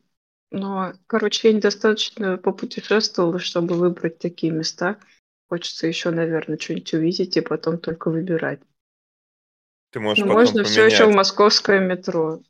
Но, 0.51 0.93
короче, 1.07 1.49
я 1.49 1.55
недостаточно 1.55 2.37
попутешествовала, 2.37 3.39
чтобы 3.39 3.75
выбрать 3.77 4.19
такие 4.19 4.53
места. 4.53 4.99
Хочется 5.49 5.87
еще, 5.87 6.11
наверное, 6.11 6.59
что-нибудь 6.59 6.93
увидеть 6.95 7.37
и 7.37 7.41
потом 7.41 7.79
только 7.79 8.11
выбирать. 8.11 8.61
Ты 9.91 10.01
можешь 10.01 10.19
Ну, 10.19 10.29
потом 10.29 10.41
можно 10.45 10.65
все 10.65 10.85
еще 10.87 10.97
в 10.97 11.01
поменять. 11.07 11.17
московское 11.17 11.81
метро. 11.81 12.41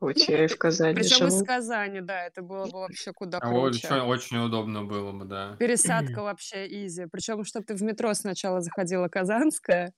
Хоть 0.00 0.28
я 0.28 0.44
и 0.44 0.48
в 0.48 0.58
Казани 0.58 0.94
Причем 0.96 1.26
из 1.28 1.34
живу. 1.34 1.44
Казани, 1.46 2.00
да, 2.00 2.26
это 2.26 2.42
было 2.42 2.66
бы 2.66 2.80
вообще 2.80 3.12
куда 3.12 3.38
А 3.38 3.48
круче. 3.48 3.88
чё- 3.88 4.04
очень 4.06 4.36
удобно 4.38 4.84
было 4.84 5.12
бы, 5.12 5.24
да. 5.24 5.56
Пересадка 5.58 6.22
вообще 6.22 6.66
изи. 6.84 7.06
Причем, 7.10 7.44
чтобы 7.44 7.64
ты 7.64 7.74
в 7.74 7.82
метро 7.82 8.12
сначала 8.14 8.60
заходила 8.60 9.08
Казанская, 9.08 9.92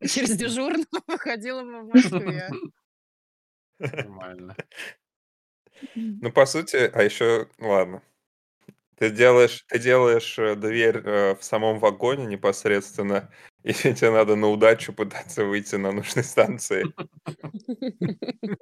через 0.00 0.36
дежурного 0.36 0.84
выходила 1.06 1.62
бы 1.62 1.82
в 1.82 1.86
Москве. 1.88 2.50
Нормально. 3.78 4.56
Ну, 5.94 6.32
по 6.32 6.46
сути, 6.46 6.90
а 6.92 7.02
еще, 7.02 7.48
ладно. 7.58 8.02
Ты 8.96 9.10
делаешь, 9.10 9.64
ты 9.68 9.78
делаешь 9.78 10.38
э, 10.38 10.54
дверь 10.54 10.98
э, 11.04 11.34
в 11.34 11.42
самом 11.42 11.78
вагоне 11.80 12.26
непосредственно, 12.26 13.30
и 13.64 13.72
тебе 13.72 14.10
надо 14.10 14.36
на 14.36 14.48
удачу 14.48 14.92
пытаться 14.92 15.44
выйти 15.44 15.76
на 15.76 15.92
нужной 15.92 16.24
станции. 16.24 16.84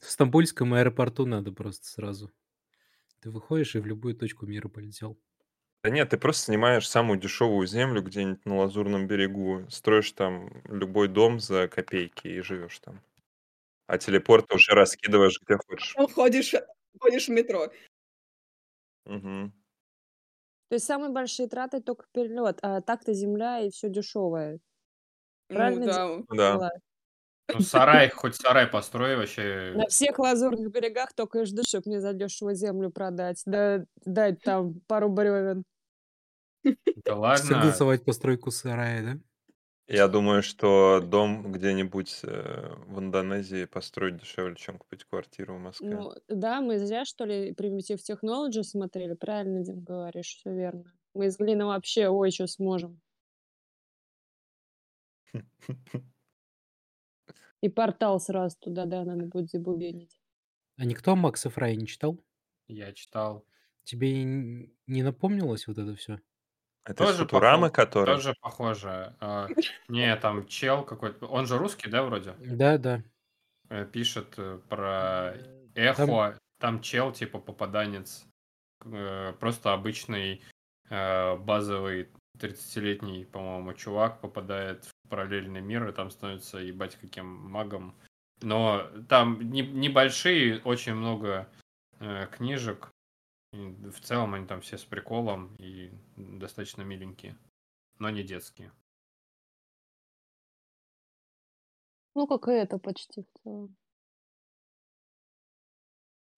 В 0.00 0.10
Стамбульском 0.10 0.74
аэропорту 0.74 1.24
надо 1.24 1.52
просто 1.52 1.86
сразу. 1.86 2.30
Ты 3.20 3.30
выходишь 3.30 3.74
и 3.74 3.78
в 3.78 3.86
любую 3.86 4.14
точку 4.16 4.46
мира 4.46 4.68
полетел. 4.68 5.18
Да 5.84 5.90
нет, 5.90 6.10
ты 6.10 6.18
просто 6.18 6.44
снимаешь 6.46 6.88
самую 6.88 7.18
дешевую 7.18 7.66
землю 7.66 8.02
где-нибудь 8.02 8.44
на 8.44 8.56
Лазурном 8.56 9.06
берегу, 9.06 9.64
строишь 9.68 10.12
там 10.12 10.50
любой 10.68 11.08
дом 11.08 11.40
за 11.40 11.68
копейки 11.68 12.28
и 12.28 12.40
живешь 12.40 12.78
там. 12.80 13.00
А 13.86 13.98
телепорт 13.98 14.52
уже 14.52 14.72
раскидываешь 14.72 15.38
где 15.44 15.56
хочешь. 15.56 15.94
Потом 15.94 16.12
ходишь, 16.12 16.54
ходишь 16.98 17.28
в 17.28 17.30
метро. 17.32 17.68
Мгм. 19.04 19.52
То 20.68 20.74
есть 20.76 20.86
самые 20.86 21.10
большие 21.10 21.48
траты 21.48 21.80
только 21.80 22.06
перелет, 22.12 22.58
а 22.62 22.80
так-то 22.80 23.12
земля 23.12 23.60
и 23.60 23.70
все 23.70 23.88
дешевое. 23.90 24.60
Ну 25.50 25.56
Правильно 25.56 25.86
да. 25.86 26.06
Дим 26.06 26.26
Да. 26.30 26.70
Ну, 27.52 27.60
сарай, 27.60 28.08
хоть 28.08 28.36
сарай 28.36 28.66
построй 28.66 29.16
вообще. 29.16 29.72
На 29.74 29.86
всех 29.88 30.18
лазурных 30.18 30.70
берегах 30.70 31.12
только 31.12 31.40
и 31.40 31.44
жду, 31.44 31.62
чтобы 31.66 31.82
мне 31.86 32.00
задешево 32.00 32.54
землю 32.54 32.90
продать. 32.90 33.42
Да 33.44 33.84
дать 34.06 34.40
там 34.42 34.80
пару 34.86 35.10
бревен. 35.10 35.64
Да 37.04 37.16
ладно. 37.16 37.44
Согласовать 37.44 38.04
постройку 38.04 38.50
сарая, 38.50 39.02
да? 39.02 39.20
Я 39.92 40.08
думаю, 40.08 40.42
что 40.42 41.02
дом 41.04 41.52
где-нибудь 41.52 42.20
э, 42.22 42.74
в 42.86 42.98
Индонезии 42.98 43.66
построить 43.66 44.16
дешевле, 44.16 44.56
чем 44.56 44.78
купить 44.78 45.04
квартиру 45.04 45.56
в 45.56 45.60
Москве. 45.60 45.94
Ну, 45.94 46.14
да, 46.28 46.62
мы 46.62 46.78
зря, 46.78 47.04
что 47.04 47.26
ли, 47.26 47.52
Primitive 47.52 47.98
Technology 47.98 48.62
смотрели. 48.62 49.12
Правильно, 49.12 49.62
Дим, 49.62 49.84
говоришь, 49.84 50.36
все 50.38 50.50
верно. 50.50 50.90
Мы 51.12 51.26
из 51.26 51.36
глины 51.36 51.66
вообще, 51.66 52.08
ой, 52.08 52.30
что 52.30 52.46
сможем. 52.46 53.02
И 57.60 57.68
портал 57.68 58.18
сразу 58.18 58.56
туда, 58.60 58.86
да, 58.86 59.04
надо 59.04 59.26
будет 59.26 59.50
забубенить. 59.50 60.22
А 60.78 60.86
никто 60.86 61.16
Макса 61.16 61.50
Фрай 61.50 61.76
не 61.76 61.86
читал? 61.86 62.18
Я 62.66 62.94
читал. 62.94 63.44
Тебе 63.84 64.24
не 64.24 65.02
напомнилось 65.02 65.66
вот 65.66 65.76
это 65.76 65.94
все? 65.96 66.18
Это 66.84 67.04
Тоже 67.04 67.18
Футурамы, 67.24 67.68
похо- 67.68 67.74
который? 67.74 68.14
Тоже 68.14 68.34
похоже. 68.40 69.14
А, 69.20 69.46
Не, 69.88 70.16
там 70.16 70.46
чел 70.46 70.84
какой-то. 70.84 71.26
Он 71.26 71.46
же 71.46 71.56
русский, 71.58 71.88
да, 71.88 72.02
вроде? 72.02 72.34
Да, 72.38 72.76
да. 72.78 73.02
Э, 73.68 73.84
Пишет 73.86 74.34
э, 74.36 74.58
про 74.68 75.34
эхо. 75.74 76.38
Там 76.58 76.80
чел, 76.80 77.12
типа 77.12 77.38
попаданец. 77.38 78.24
э, 78.84 79.32
Просто 79.38 79.72
обычный 79.72 80.42
базовый 80.90 82.08
30-летний, 82.38 83.24
по-моему, 83.24 83.72
чувак 83.72 84.20
попадает 84.20 84.84
в 84.84 85.08
параллельный 85.08 85.62
мир 85.62 85.88
и 85.88 85.92
там 85.92 86.10
становится 86.10 86.58
ебать 86.58 86.96
каким 86.96 87.26
магом. 87.50 87.94
Но 88.42 88.90
там 89.08 89.40
не- 89.50 89.62
небольшие, 89.66 90.60
очень 90.64 90.94
много 90.94 91.48
книжек. 92.32 92.90
И 93.52 93.56
в 93.90 94.00
целом 94.00 94.34
они 94.34 94.46
там 94.46 94.60
все 94.60 94.76
с 94.76 94.84
приколом 94.84 95.54
и 95.56 95.90
достаточно 96.16 96.82
миленькие, 96.82 97.38
но 97.98 98.10
не 98.10 98.22
детские. 98.24 98.72
Ну, 102.14 102.26
как 102.26 102.48
и 102.48 102.52
это 102.52 102.78
почти 102.78 103.20
в 103.22 103.26
целом. 103.42 103.76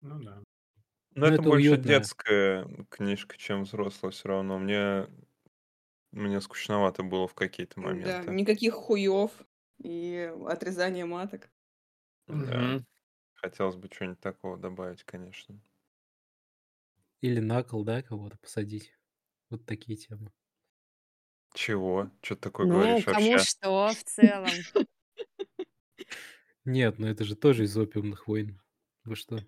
Ну 0.02 0.20
да. 0.20 0.44
Ну, 1.16 1.26
Ну, 1.26 1.32
это 1.32 1.42
это 1.42 1.50
больше 1.50 1.78
уютная. 1.78 1.78
детская 1.78 2.68
книжка, 2.90 3.38
чем 3.38 3.64
взрослая 3.64 4.12
все 4.12 4.30
равно. 4.30 4.60
Мне, 4.60 5.08
мне 6.12 6.40
скучновато 6.40 7.04
было 7.04 7.28
в 7.28 7.34
какие-то 7.34 7.78
Да, 7.82 8.24
моменты. 8.24 8.32
никаких 8.32 8.74
хуев 8.74 9.42
и 9.78 10.34
отрезания 10.48 11.06
маток. 11.06 11.52
Да. 12.28 12.74
Мгм. 12.74 12.86
Хотелось 13.36 13.78
бы 13.78 13.88
что-нибудь 13.92 14.20
такого 14.20 14.58
добавить, 14.58 15.04
конечно. 15.06 15.62
Или 17.24 17.40
на 17.40 17.64
кол, 17.64 17.86
да, 17.86 18.02
кого-то 18.02 18.38
посадить. 18.38 18.92
Вот 19.50 19.66
такие 19.66 19.98
темы. 19.98 20.34
Чего? 21.54 22.12
Что 22.22 22.36
ты 22.36 22.42
такое 22.42 22.68
Ну, 22.68 22.74
говоришь 22.74 23.06
кому 23.06 23.32
вообще? 23.32 23.46
что 23.46 23.88
в 23.88 24.04
целом. 24.04 24.50
Нет, 26.66 27.00
ну 27.00 27.08
это 27.08 27.24
же 27.24 27.38
тоже 27.38 27.64
из 27.64 27.78
опиумных 27.78 28.28
войн. 28.28 28.62
Вы 29.06 29.16
что? 29.16 29.40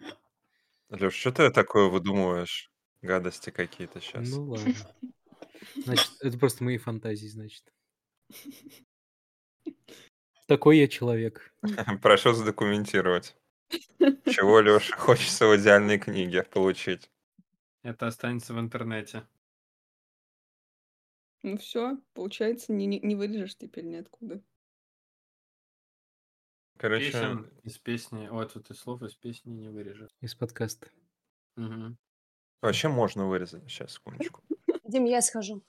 Леш, 0.90 1.14
что 1.14 1.34
ты 1.34 1.50
такое 1.52 1.90
выдумываешь? 1.90 2.72
Гадости 3.02 3.50
какие-то 3.50 4.00
сейчас. 4.00 4.30
Ну 4.30 4.46
ладно. 4.46 4.74
Значит, 5.76 6.12
это 6.22 6.38
просто 6.38 6.64
мои 6.64 6.78
фантазии, 6.78 7.28
значит. 7.28 7.74
Такой 10.48 10.78
я 10.78 10.88
человек. 10.88 11.54
Прошу 12.02 12.32
задокументировать. 12.32 13.36
Чего, 14.26 14.62
Леша, 14.62 14.96
хочется 14.96 15.48
в 15.48 15.58
идеальной 15.58 16.00
книге 16.00 16.44
получить? 16.44 17.10
Это 17.86 18.08
останется 18.08 18.52
в 18.56 18.60
интернете. 18.60 19.28
Ну 21.44 21.56
все, 21.58 22.02
получается, 22.16 22.74
не, 22.74 22.88
не, 22.88 23.00
не 23.00 23.14
вырежешь 23.14 23.56
теперь 23.56 23.86
ниоткуда. 23.86 24.42
Короче, 26.78 27.12
Песен 27.12 27.52
из 27.62 27.78
песни, 27.78 28.28
вот 28.28 28.54
тут 28.54 28.72
из 28.72 28.80
слов 28.80 29.04
из 29.04 29.14
песни 29.14 29.52
не 29.52 29.70
вырежешь. 29.70 30.10
Из 30.20 30.34
подкаста. 30.34 30.90
Мгм. 31.58 32.00
вообще 32.60 32.88
можно 32.88 33.28
вырезать. 33.28 33.70
Сейчас, 33.70 33.94
секундочку. 33.94 34.42
Дим, 34.84 35.06
я 35.06 35.22
схожу. 35.22 35.64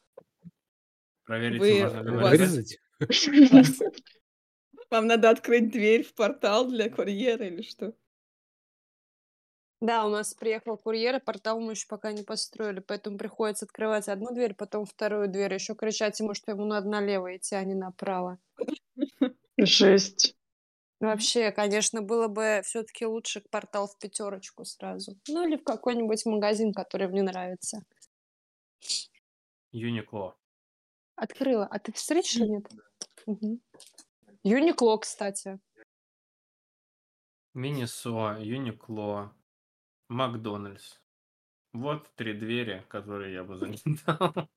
Проверить, 1.24 1.60
Вы- 1.60 1.82
можно 1.82 2.00
ли. 2.00 2.16
Вырезать? 2.16 2.80
Вам 4.90 5.06
надо 5.06 5.28
открыть 5.28 5.70
дверь 5.70 6.02
в 6.02 6.14
портал 6.14 6.66
для 6.66 6.88
курьера 6.88 7.46
или 7.46 7.60
что? 7.60 7.94
Да, 9.80 10.06
у 10.06 10.08
нас 10.08 10.32
приехал 10.32 10.78
курьер, 10.78 11.16
и 11.16 11.20
портал 11.20 11.60
мы 11.60 11.72
еще 11.72 11.86
пока 11.86 12.12
не 12.12 12.22
построили, 12.22 12.80
поэтому 12.80 13.18
приходится 13.18 13.66
открывать 13.66 14.08
одну 14.08 14.32
дверь, 14.32 14.54
потом 14.54 14.86
вторую 14.86 15.28
дверь, 15.28 15.52
еще 15.52 15.74
кричать 15.74 16.18
ему, 16.18 16.32
что 16.32 16.52
ему 16.52 16.64
надо 16.64 16.88
налево 16.88 17.36
идти, 17.36 17.54
а 17.54 17.64
не 17.64 17.74
направо. 17.74 18.38
Жесть. 19.58 20.34
Вообще, 20.98 21.52
конечно, 21.52 22.00
было 22.00 22.28
бы 22.28 22.62
все-таки 22.64 23.04
лучше 23.04 23.42
портал 23.50 23.86
в 23.86 23.98
пятерочку 23.98 24.64
сразу. 24.64 25.18
Ну 25.28 25.46
или 25.46 25.56
в 25.56 25.64
какой-нибудь 25.64 26.24
магазин, 26.24 26.72
который 26.72 27.08
мне 27.08 27.22
нравится. 27.22 27.82
Юникло. 29.72 30.38
Открыла. 31.16 31.66
А 31.66 31.78
ты 31.78 31.92
встретишь 31.92 32.36
или 32.36 32.46
нет? 32.46 32.66
Мгм. 33.26 33.60
Юникло, 34.42 34.96
кстати. 34.96 35.58
Минисо, 37.52 38.38
Юникло, 38.40 39.34
Макдональдс. 40.08 40.98
Вот 41.72 42.08
три 42.14 42.32
двери, 42.34 42.84
которые 42.88 43.34
я 43.34 43.44
бы 43.44 43.56
залетал. 43.56 44.48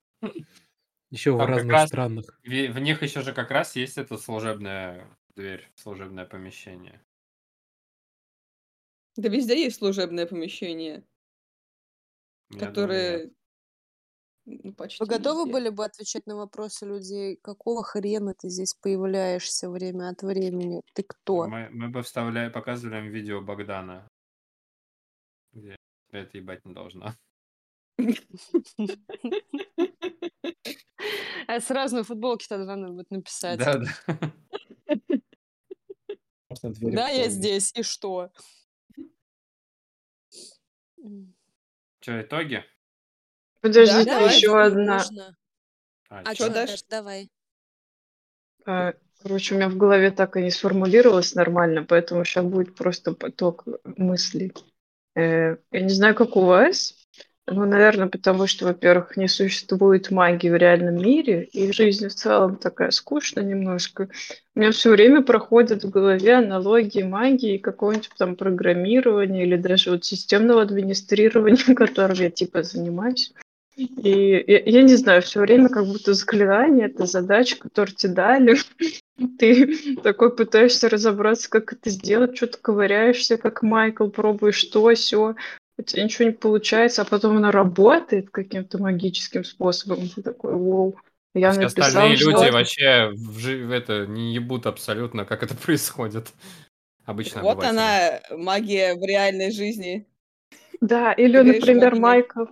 Еще 1.12 1.32
в 1.34 1.38
как 1.40 1.50
разных 1.50 1.72
раз- 1.72 1.90
странах. 1.90 2.40
В 2.44 2.80
них 2.80 3.02
еще 3.02 3.22
же 3.22 3.34
как 3.34 3.52
раз 3.52 3.76
есть 3.76 3.98
эта 3.98 4.18
служебная 4.18 5.08
дверь, 5.36 5.70
служебное 5.76 6.26
помещение. 6.26 7.02
Да 9.16 9.28
везде 9.28 9.62
есть 9.64 9.78
служебное 9.78 10.28
помещение, 10.28 11.04
Я 12.52 12.58
думаю, 12.60 12.68
которое... 12.68 13.32
Ну, 14.46 14.74
почти 14.74 15.04
Вы 15.04 15.08
готовы 15.08 15.42
везде. 15.42 15.52
были 15.54 15.70
бы 15.70 15.84
отвечать 15.86 16.26
на 16.26 16.36
вопросы 16.36 16.86
людей? 16.86 17.38
Какого 17.44 17.84
хрена 17.84 18.34
ты 18.34 18.50
здесь 18.50 18.74
появляешься 18.76 19.70
время 19.70 20.10
от 20.10 20.22
времени? 20.24 20.82
Ты 20.94 21.04
кто? 21.04 21.48
Мы, 21.48 21.70
мы 21.70 21.90
бы 21.90 22.02
вставляли, 22.02 22.50
показывали 22.52 22.98
им 23.00 23.10
видео 23.12 23.42
Богдана. 23.42 24.08
Это 26.12 26.38
ебать 26.38 26.66
не 26.66 26.74
должно. 26.74 27.14
А 31.48 31.60
сразу 31.62 31.96
на 31.96 32.04
футболке 32.04 32.46
тогда 32.48 32.76
надо 32.76 32.94
будет 32.94 33.10
написать. 33.10 33.58
Да, 33.58 33.80
да. 33.80 33.88
Можно 36.48 36.70
двери 36.74 36.96
Да, 36.96 37.10
я 37.10 37.30
здесь, 37.30 37.72
и 37.74 37.82
что? 37.82 38.32
Что, 42.02 42.22
итоги? 42.22 42.64
Да, 43.64 44.06
давай, 44.06 44.36
еще 44.36 44.62
одна. 44.62 44.98
Можно. 44.98 45.38
А, 46.10 46.22
А 46.26 46.36
что, 46.36 46.50
Даш? 46.50 46.70
Даш, 46.70 46.84
давай. 46.84 47.32
А, 48.66 48.94
Короче, 49.22 49.54
у 49.54 49.58
меня 49.58 49.70
в 49.70 49.76
голове 49.76 50.12
так 50.12 50.38
и 50.38 50.42
не 50.42 50.52
сформулировалось 50.52 51.36
нормально, 51.36 51.84
поэтому 51.84 52.24
сейчас 52.24 52.46
будет 52.46 52.76
просто 52.76 53.14
поток 53.14 53.66
мыслей. 53.84 54.54
Э, 55.20 55.58
Я 55.72 55.82
не 55.82 55.90
знаю, 55.90 56.16
как 56.16 56.36
у 56.36 56.42
вас, 56.42 56.96
ну, 57.48 57.66
наверное, 57.66 58.08
потому 58.08 58.48
что, 58.48 58.66
во-первых, 58.66 59.18
не 59.18 59.28
существует 59.28 60.12
магии 60.12 60.50
в 60.50 60.56
реальном 60.56 60.98
мире, 60.98 61.44
и 61.44 61.72
жизнь 61.72 62.08
в 62.08 62.14
целом 62.14 62.58
такая 62.58 62.92
скучная 62.92 63.44
немножко. 63.44 64.10
У 64.56 64.60
меня 64.60 64.72
все 64.72 64.92
время 64.92 65.24
проходят 65.24 65.84
в 65.84 65.90
голове 65.90 66.36
аналогии 66.36 67.04
магии, 67.04 67.58
какого-нибудь 67.58 68.12
там 68.18 68.36
программирования 68.36 69.44
или 69.44 69.58
даже 69.58 69.92
вот 69.92 70.06
системного 70.06 70.62
администрирования, 70.62 71.76
которым 71.76 72.16
я 72.18 72.30
типа 72.30 72.64
занимаюсь. 72.64 73.34
И 73.80 74.44
я, 74.48 74.60
я 74.66 74.82
не 74.82 74.96
знаю, 74.96 75.22
все 75.22 75.40
время 75.40 75.70
как 75.70 75.86
будто 75.86 76.14
заклинание, 76.14 76.88
это 76.88 77.06
задача, 77.06 77.58
которую 77.58 77.96
тебе 77.96 78.14
дали. 78.14 78.58
Ты 79.38 79.96
такой 79.98 80.36
пытаешься 80.36 80.90
разобраться, 80.90 81.50
как 81.50 81.74
это 81.74 81.90
сделать, 81.90 82.36
что-то 82.36 82.58
ковыряешься, 82.58 83.38
как 83.38 83.64
Майкл, 83.64 84.10
пробуешь 84.10 84.64
то, 84.66 84.94
все, 84.94 85.36
у 85.78 85.82
тебя 85.82 86.04
ничего 86.04 86.26
не 86.26 86.34
получается, 86.34 87.04
а 87.04 87.06
потом 87.06 87.38
она 87.38 87.52
работает 87.52 88.30
каким-то 88.30 88.80
магическим 88.80 89.46
способом. 89.46 90.10
Ты 90.10 90.22
такой, 90.22 90.54
вау, 90.54 90.98
я 91.34 91.54
написал, 91.54 91.86
остальные 91.86 92.18
что 92.18 92.32
люди 92.32 92.52
вообще 92.52 93.12
в, 93.14 93.72
это 93.72 94.06
не 94.08 94.34
ебут 94.34 94.66
абсолютно, 94.66 95.24
как 95.26 95.44
это 95.44 95.56
происходит. 95.66 96.28
Обычно 97.06 97.42
Вот 97.42 97.64
она, 97.64 98.20
магия 98.32 98.96
в 98.96 99.04
реальной 99.04 99.52
жизни. 99.52 100.06
Да, 100.82 101.14
или, 101.14 101.40
например. 101.40 101.96
Майкл, 101.96 102.46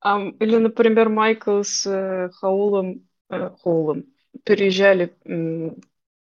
ам, 0.00 0.30
или, 0.30 0.56
например, 0.56 1.08
Майкл 1.08 1.62
с 1.62 1.86
э, 1.86 2.30
Хаулом, 2.34 3.08
э, 3.30 3.50
Хоулом 3.62 4.04
переезжали 4.44 5.16
м, 5.24 5.76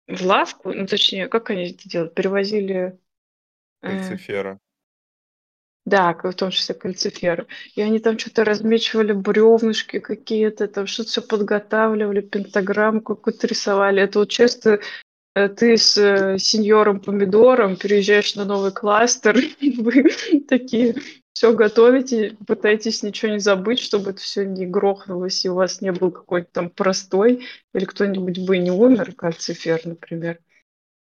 в 0.07 0.25
лавку, 0.25 0.73
ну, 0.73 0.87
точнее, 0.87 1.27
как 1.27 1.49
они 1.51 1.71
это 1.71 1.89
делают? 1.89 2.13
Перевозили... 2.15 2.99
э, 3.81 3.87
Кальцифера. 3.87 4.59
да, 5.85 6.13
в 6.13 6.33
том 6.33 6.51
числе 6.51 6.75
кальциферы. 6.75 7.47
И 7.75 7.81
они 7.81 7.99
там 7.99 8.17
что-то 8.19 8.43
размечивали 8.45 9.13
бревнышки 9.13 9.99
какие-то, 9.99 10.67
там 10.67 10.85
что-то 10.87 11.09
все 11.09 11.21
подготавливали, 11.21 12.21
пентаграмму 12.21 13.01
какую-то 13.01 13.47
рисовали. 13.47 14.01
Это 14.01 14.19
вот 14.19 14.29
часто 14.29 14.79
э, 15.35 15.49
ты 15.49 15.77
с 15.77 15.97
э, 15.97 16.37
сеньором 16.39 17.01
Помидором 17.01 17.77
переезжаешь 17.77 18.35
на 18.35 18.45
новый 18.45 18.71
кластер, 18.71 19.37
и 19.59 19.71
вы 19.81 20.09
такие 20.49 20.95
все 21.33 21.53
готовите, 21.53 22.37
пытаетесь 22.47 23.03
ничего 23.03 23.31
не 23.33 23.39
забыть, 23.39 23.79
чтобы 23.79 24.11
это 24.11 24.19
все 24.21 24.45
не 24.45 24.65
грохнулось, 24.65 25.43
и 25.45 25.49
у 25.49 25.55
вас 25.55 25.81
не 25.81 25.91
был 25.91 26.11
какой-то 26.11 26.49
там 26.51 26.69
простой, 26.69 27.45
или 27.73 27.85
кто-нибудь 27.85 28.45
бы 28.45 28.57
не 28.57 28.71
умер, 28.71 29.13
кальцифер, 29.15 29.81
например. 29.85 30.39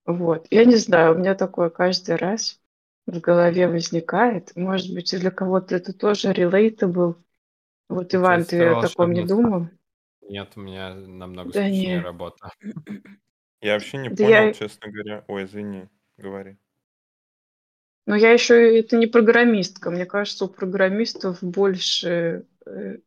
Вот. 0.05 0.47
Я 0.49 0.65
не 0.65 0.75
знаю, 0.75 1.15
у 1.15 1.17
меня 1.17 1.35
такое 1.35 1.69
каждый 1.69 2.15
раз 2.15 2.59
в 3.05 3.19
голове 3.19 3.67
возникает. 3.67 4.55
Может 4.55 4.93
быть, 4.93 5.17
для 5.17 5.31
кого-то 5.31 5.75
это 5.75 5.93
тоже 5.93 6.31
relatable. 6.31 7.15
Вот, 7.89 8.15
Иван, 8.15 8.45
ты 8.45 8.65
о 8.65 8.81
таком 8.81 9.13
не 9.13 9.25
думал? 9.25 9.67
Нет, 10.29 10.53
у 10.55 10.61
меня 10.61 10.93
намного 10.95 11.51
Да 11.53 11.63
скучнее 11.63 11.99
не. 11.99 12.01
работа. 12.01 12.49
Я 13.61 13.73
вообще 13.73 13.97
не 13.97 14.09
Да 14.09 14.23
понял, 14.23 14.47
я- 14.47 14.53
честно 14.53 14.89
говоря. 14.91 15.25
Ой, 15.27 15.43
извини, 15.45 15.89
говори. 16.17 16.57
Но 18.05 18.15
я 18.15 18.31
еще 18.31 18.79
это 18.79 18.97
не 18.97 19.07
программистка. 19.07 19.89
Мне 19.89 20.05
кажется, 20.05 20.45
у 20.45 20.47
программистов 20.49 21.41
больше, 21.41 22.45
э, 22.65 22.97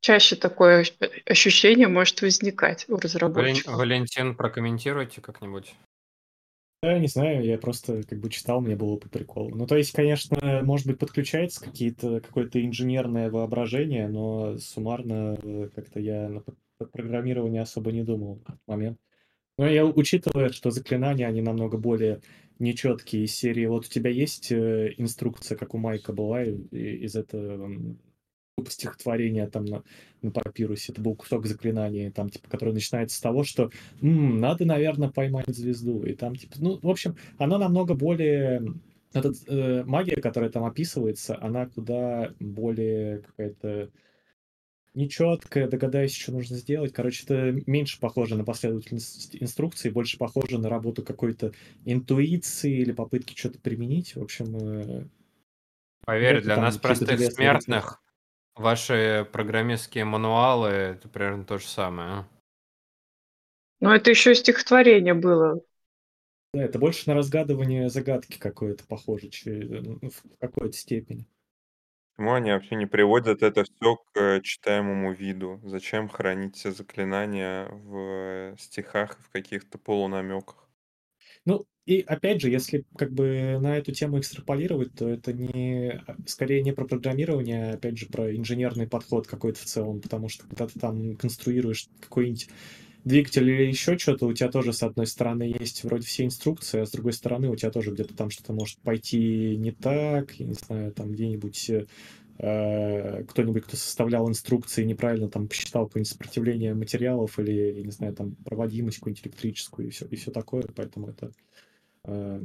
чаще 0.00 0.36
такое 0.36 0.80
ощ- 0.80 0.92
ощущение 1.26 1.88
может 1.88 2.22
возникать 2.22 2.84
у 2.88 2.96
разработчиков. 2.96 3.74
Валентин, 3.74 4.36
прокомментируйте 4.36 5.20
как-нибудь. 5.20 5.74
Да, 6.82 6.98
не 6.98 7.08
знаю, 7.08 7.42
я 7.42 7.56
просто 7.56 8.02
как 8.02 8.20
бы 8.20 8.28
читал, 8.28 8.60
мне 8.60 8.76
было 8.76 8.96
по 8.96 9.08
приколу. 9.08 9.48
Ну, 9.54 9.66
то 9.66 9.74
есть, 9.74 9.92
конечно, 9.92 10.60
может 10.62 10.86
быть, 10.86 10.98
подключается 10.98 11.64
какие-то, 11.64 12.20
какое-то 12.20 12.62
инженерное 12.62 13.30
воображение, 13.30 14.06
но 14.06 14.58
суммарно 14.58 15.38
э, 15.42 15.70
как-то 15.74 15.98
я 15.98 16.28
на 16.28 16.42
программирование 16.92 17.62
особо 17.62 17.90
не 17.90 18.02
думал 18.02 18.34
в 18.34 18.42
этот 18.42 18.60
момент. 18.66 18.98
Но 19.56 19.66
я 19.66 19.86
учитывая, 19.86 20.50
что 20.50 20.70
заклинания, 20.70 21.26
они 21.26 21.40
намного 21.40 21.78
более 21.78 22.20
нечеткие 22.58 23.24
из 23.24 23.34
серии. 23.34 23.66
Вот 23.66 23.86
у 23.86 23.88
тебя 23.88 24.10
есть 24.10 24.52
э, 24.52 24.94
инструкция, 24.96 25.56
как 25.56 25.74
у 25.74 25.78
Майка 25.78 26.12
была 26.12 26.44
из 26.44 27.16
этого 27.16 27.70
типа 28.56 28.70
стихотворения 28.70 29.46
там 29.48 29.64
на, 29.64 29.82
на 30.22 30.30
папирусе. 30.30 30.92
Это 30.92 31.02
был 31.02 31.14
кусок 31.14 31.46
заклинания, 31.46 32.10
там, 32.10 32.30
типа, 32.30 32.48
который 32.48 32.72
начинается 32.72 33.16
с 33.16 33.20
того, 33.20 33.44
что 33.44 33.70
«М, 34.00 34.40
надо, 34.40 34.64
наверное, 34.64 35.10
поймать 35.10 35.48
звезду. 35.48 36.04
И 36.04 36.14
там, 36.14 36.36
типа, 36.36 36.56
ну, 36.58 36.78
в 36.80 36.88
общем, 36.88 37.16
оно 37.38 37.58
намного 37.58 37.94
более... 37.94 38.62
Этот, 39.12 39.36
э, 39.46 39.84
магия, 39.84 40.20
которая 40.20 40.50
там 40.50 40.64
описывается, 40.64 41.40
она 41.40 41.66
куда 41.66 42.34
более 42.40 43.18
какая-то 43.20 43.90
нечеткая, 44.94 45.68
догадаюсь, 45.68 46.14
что 46.14 46.32
нужно 46.32 46.56
сделать. 46.56 46.92
Короче, 46.92 47.24
это 47.24 47.52
меньше 47.66 47.98
похоже 48.00 48.36
на 48.36 48.44
последовательность 48.44 49.36
инструкций, 49.40 49.90
больше 49.90 50.18
похоже 50.18 50.58
на 50.58 50.68
работу 50.68 51.02
какой-то 51.02 51.52
интуиции 51.84 52.78
или 52.78 52.92
попытки 52.92 53.36
что-то 53.36 53.58
применить. 53.58 54.16
В 54.16 54.22
общем, 54.22 54.56
э, 54.56 55.04
Поверь, 56.04 56.42
для 56.42 56.56
нас, 56.56 56.76
простых 56.78 57.20
смертных, 57.32 58.02
ваши 58.54 59.26
программистские 59.32 60.04
мануалы— 60.04 60.68
это 60.68 61.08
примерно 61.08 61.44
то 61.44 61.58
же 61.58 61.66
самое. 61.66 62.26
Но 63.80 63.94
это 63.94 64.10
еще 64.10 64.34
стихотворение 64.34 65.14
было. 65.14 65.60
да, 66.52 66.62
это 66.62 66.78
больше 66.78 67.08
на 67.08 67.14
разгадывание 67.14 67.88
загадки 67.88 68.38
какое-то 68.38 68.84
похоже, 68.86 69.28
че- 69.28 69.50
ну, 69.50 69.98
в 70.08 70.22
какой-то 70.38 70.76
степени. 70.76 71.26
Почему 72.16 72.32
они 72.34 72.50
вообще 72.50 72.74
не 72.74 72.86
приводят 72.86 73.42
это 73.42 73.62
все 73.62 73.96
к 74.12 74.40
читаемому 74.42 75.12
виду? 75.12 75.60
Зачем 75.62 76.08
хранить 76.08 76.56
все 76.56 76.72
заклинания 76.72 77.68
в 77.68 78.52
э, 78.52 78.56
стихах 78.58 79.18
и 79.18 79.22
в 79.22 79.30
каких-то 79.30 79.78
полунамеках? 79.78 80.68
Ну, 81.44 81.66
и 81.86 82.00
опять 82.00 82.40
же, 82.40 82.50
если 82.50 82.84
как 82.96 83.12
бы 83.12 83.58
на 83.60 83.76
эту 83.76 83.92
тему 83.92 84.18
экстраполировать, 84.18 84.94
то 84.94 85.08
это 85.08 85.32
не 85.32 86.02
скорее 86.26 86.62
не 86.62 86.72
про 86.72 86.86
программирование, 86.86 87.72
а 87.72 87.74
опять 87.74 87.98
же 87.98 88.06
про 88.06 88.34
инженерный 88.34 88.86
подход 88.86 89.26
какой-то 89.26 89.60
в 89.60 89.64
целом, 89.64 90.00
потому 90.00 90.28
что 90.28 90.46
когда 90.46 90.66
ты 90.66 90.78
там 90.78 91.16
конструируешь 91.16 91.88
какой-нибудь 92.00 92.48
двигатель 93.04 93.48
или 93.48 93.64
еще 93.64 93.98
что-то, 93.98 94.26
у 94.26 94.32
тебя 94.32 94.50
тоже 94.50 94.72
с 94.72 94.82
одной 94.82 95.06
стороны 95.06 95.42
есть 95.42 95.84
вроде 95.84 96.06
все 96.06 96.24
инструкции, 96.24 96.80
а 96.80 96.86
с 96.86 96.90
другой 96.90 97.12
стороны 97.12 97.48
у 97.50 97.56
тебя 97.56 97.70
тоже 97.70 97.92
где-то 97.92 98.16
там 98.16 98.30
что-то 98.30 98.52
может 98.52 98.78
пойти 98.78 99.56
не 99.56 99.72
так, 99.72 100.32
я 100.34 100.46
не 100.46 100.54
знаю, 100.54 100.92
там 100.92 101.12
где-нибудь 101.12 101.70
э, 102.38 103.24
кто-нибудь, 103.28 103.64
кто 103.64 103.76
составлял 103.76 104.28
инструкции, 104.28 104.84
неправильно 104.84 105.28
там 105.28 105.48
посчитал 105.48 105.86
какое-нибудь 105.86 106.12
сопротивление 106.12 106.74
материалов 106.74 107.38
или, 107.38 107.76
я 107.76 107.82
не 107.82 107.92
знаю, 107.92 108.14
там 108.14 108.34
проводимость 108.44 108.98
какую-нибудь 108.98 109.26
электрическую 109.26 109.88
и 109.88 109.90
все, 109.90 110.06
и 110.06 110.16
все 110.16 110.30
такое, 110.30 110.64
поэтому 110.74 111.08
это 111.08 111.30
э, 112.04 112.40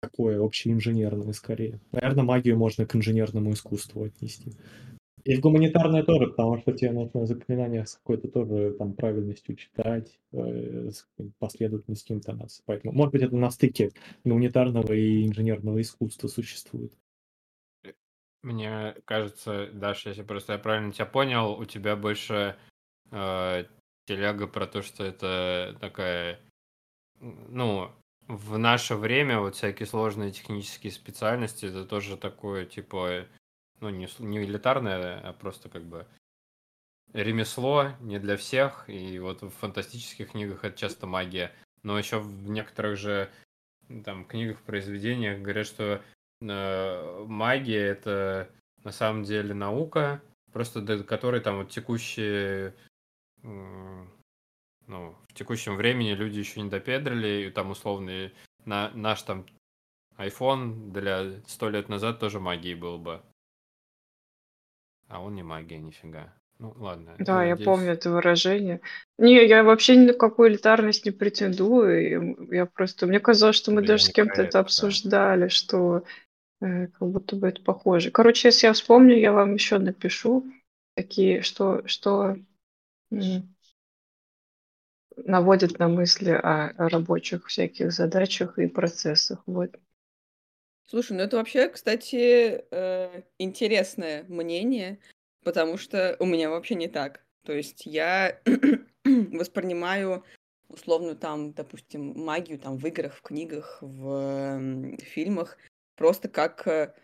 такое 0.00 0.40
общеинженерное 0.44 1.32
скорее. 1.32 1.80
Наверное, 1.92 2.24
магию 2.24 2.56
можно 2.56 2.86
к 2.86 2.94
инженерному 2.94 3.52
искусству 3.52 4.04
отнести. 4.04 4.52
И 5.28 5.36
в 5.36 5.40
гуманитарное 5.40 6.02
тоже, 6.04 6.28
потому 6.28 6.56
что 6.56 6.72
тебе 6.72 6.90
нужно 6.90 7.26
заклинания 7.26 7.84
с 7.84 7.96
какой-то 7.96 8.28
тоже 8.28 8.74
там 8.78 8.94
правильностью 8.94 9.56
читать, 9.56 10.18
э, 10.32 10.88
с 10.90 11.06
последовательностью 11.38 12.16
интонации. 12.16 12.62
Поэтому, 12.64 12.94
может 12.94 13.12
быть, 13.12 13.20
это 13.20 13.36
на 13.36 13.50
стыке 13.50 13.90
гуманитарного 14.24 14.90
и 14.90 15.26
инженерного 15.26 15.82
искусства 15.82 16.28
существует. 16.28 16.94
Мне 18.42 18.94
кажется, 19.04 19.68
Даша, 19.74 20.08
если 20.08 20.22
просто 20.22 20.54
я 20.54 20.58
правильно 20.58 20.92
тебя 20.92 21.04
понял, 21.04 21.52
у 21.58 21.66
тебя 21.66 21.94
больше 21.94 22.56
э, 23.10 23.64
телега 24.06 24.46
про 24.46 24.66
то, 24.66 24.80
что 24.80 25.04
это 25.04 25.76
такая, 25.78 26.40
ну, 27.20 27.90
в 28.28 28.56
наше 28.56 28.94
время 28.94 29.40
вот 29.40 29.56
всякие 29.56 29.86
сложные 29.86 30.32
технические 30.32 30.90
специальности, 30.90 31.66
это 31.66 31.84
тоже 31.84 32.16
такое, 32.16 32.64
типа, 32.64 33.26
ну, 33.80 33.90
не, 33.90 34.08
не 34.18 34.42
элитарное, 34.44 35.20
а 35.20 35.32
просто 35.32 35.68
как 35.68 35.84
бы 35.84 36.06
ремесло, 37.12 37.92
не 38.00 38.18
для 38.18 38.36
всех, 38.36 38.84
и 38.88 39.18
вот 39.18 39.42
в 39.42 39.50
фантастических 39.50 40.32
книгах 40.32 40.64
это 40.64 40.76
часто 40.76 41.06
магия, 41.06 41.52
но 41.82 41.98
еще 41.98 42.18
в 42.18 42.48
некоторых 42.50 42.98
же 42.98 43.30
там 44.04 44.24
книгах, 44.24 44.60
произведениях 44.62 45.40
говорят, 45.40 45.66
что 45.66 46.02
э, 46.40 47.24
магия 47.26 47.86
это 47.86 48.50
на 48.84 48.92
самом 48.92 49.24
деле 49.24 49.54
наука, 49.54 50.20
просто 50.52 50.80
до 50.80 51.02
которой 51.02 51.40
там 51.40 51.58
вот 51.58 51.70
текущие, 51.70 52.74
м, 53.42 54.10
ну, 54.86 55.16
в 55.28 55.34
текущем 55.34 55.76
времени 55.76 56.12
люди 56.12 56.38
еще 56.38 56.60
не 56.60 56.68
допедрили, 56.68 57.46
и 57.46 57.50
там 57.50 57.70
условно 57.70 58.30
на, 58.64 58.90
наш 58.90 59.22
там 59.22 59.46
iPhone 60.18 60.90
для 60.90 61.40
сто 61.46 61.70
лет 61.70 61.88
назад 61.88 62.18
тоже 62.20 62.40
магией 62.40 62.74
был 62.74 62.98
бы. 62.98 63.22
А 65.08 65.20
он 65.22 65.34
не 65.34 65.42
магия, 65.42 65.78
нифига. 65.78 66.32
Ну, 66.58 66.72
ладно. 66.76 67.14
Да, 67.18 67.44
я 67.44 67.50
надеюсь- 67.50 67.66
помню 67.66 67.92
это 67.92 68.10
выражение. 68.10 68.80
Не, 69.16 69.46
я 69.46 69.62
вообще 69.62 69.96
ни 69.96 70.06
на 70.06 70.12
какую 70.12 70.50
элитарность 70.50 71.04
не 71.04 71.10
претендую. 71.10 72.48
Я 72.52 72.66
просто... 72.66 73.06
Мне 73.06 73.20
казалось, 73.20 73.56
что 73.56 73.70
мы 73.70 73.82
я 73.82 73.86
даже 73.88 74.04
с 74.04 74.08
кем-то 74.10 74.42
это 74.42 74.44
это, 74.48 74.52
да. 74.52 74.60
обсуждали, 74.60 75.48
что 75.48 76.02
э, 76.60 76.88
как 76.88 77.08
будто 77.08 77.36
бы 77.36 77.48
это 77.48 77.62
похоже. 77.62 78.10
Короче, 78.10 78.48
если 78.48 78.66
я 78.68 78.72
вспомню, 78.72 79.16
я 79.18 79.32
вам 79.32 79.54
еще 79.54 79.78
напишу 79.78 80.46
такие, 80.96 81.42
что, 81.42 81.86
что 81.86 82.36
м, 83.12 83.54
наводит 85.16 85.78
на 85.78 85.88
мысли 85.88 86.30
о, 86.30 86.68
о 86.70 86.88
рабочих 86.88 87.46
всяких 87.46 87.92
задачах 87.92 88.58
и 88.58 88.66
процессах. 88.66 89.42
Вот. 89.46 89.76
Слушай, 90.88 91.18
ну 91.18 91.22
это 91.24 91.36
вообще, 91.36 91.68
кстати, 91.68 92.64
э, 92.70 93.22
интересное 93.36 94.24
мнение, 94.24 94.98
потому 95.44 95.76
что 95.76 96.16
у 96.18 96.24
меня 96.24 96.48
вообще 96.48 96.76
не 96.76 96.88
так. 96.88 97.22
То 97.44 97.52
есть 97.52 97.84
я 97.84 98.40
воспринимаю 99.04 100.24
условно 100.68 101.14
там, 101.14 101.52
допустим, 101.52 102.18
магию 102.18 102.58
там 102.58 102.78
в 102.78 102.86
играх, 102.86 103.16
в 103.16 103.20
книгах, 103.22 103.78
в 103.82 104.08
м, 104.56 104.96
фильмах 104.96 105.58
просто 105.94 106.30
как... 106.30 106.66
э, 106.66 106.94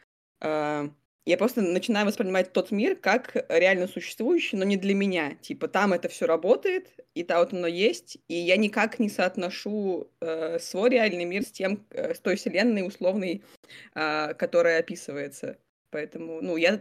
э, 0.40 0.88
я 1.26 1.38
просто 1.38 1.62
начинаю 1.62 2.06
воспринимать 2.06 2.52
тот 2.52 2.70
мир 2.70 2.96
как 2.96 3.46
реально 3.48 3.88
существующий, 3.88 4.56
но 4.56 4.64
не 4.64 4.76
для 4.76 4.94
меня. 4.94 5.34
Типа 5.36 5.68
там 5.68 5.94
это 5.94 6.08
все 6.08 6.26
работает, 6.26 6.88
и 7.14 7.24
там 7.24 7.38
вот 7.38 7.52
оно 7.54 7.66
есть, 7.66 8.18
и 8.28 8.34
я 8.34 8.56
никак 8.56 8.98
не 8.98 9.08
соотношу 9.08 10.10
э, 10.20 10.58
свой 10.58 10.90
реальный 10.90 11.24
мир 11.24 11.42
с 11.42 11.50
тем, 11.50 11.86
э, 11.90 12.14
с 12.14 12.20
той 12.20 12.36
вселенной 12.36 12.86
условной, 12.86 13.42
а, 13.94 14.34
которая 14.34 14.80
описывается. 14.80 15.58
Поэтому, 15.90 16.42
ну, 16.42 16.56
я 16.56 16.78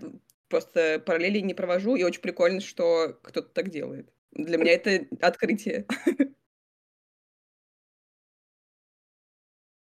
просто 0.50 1.02
параллели 1.06 1.40
не 1.40 1.54
провожу, 1.54 1.96
и 1.96 2.04
очень 2.04 2.22
прикольно, 2.22 2.60
что 2.60 3.18
кто-то 3.22 3.48
так 3.50 3.70
делает. 3.70 4.12
Для 4.32 4.58
меня 4.58 4.74
это 4.74 5.08
открытие. 5.26 5.86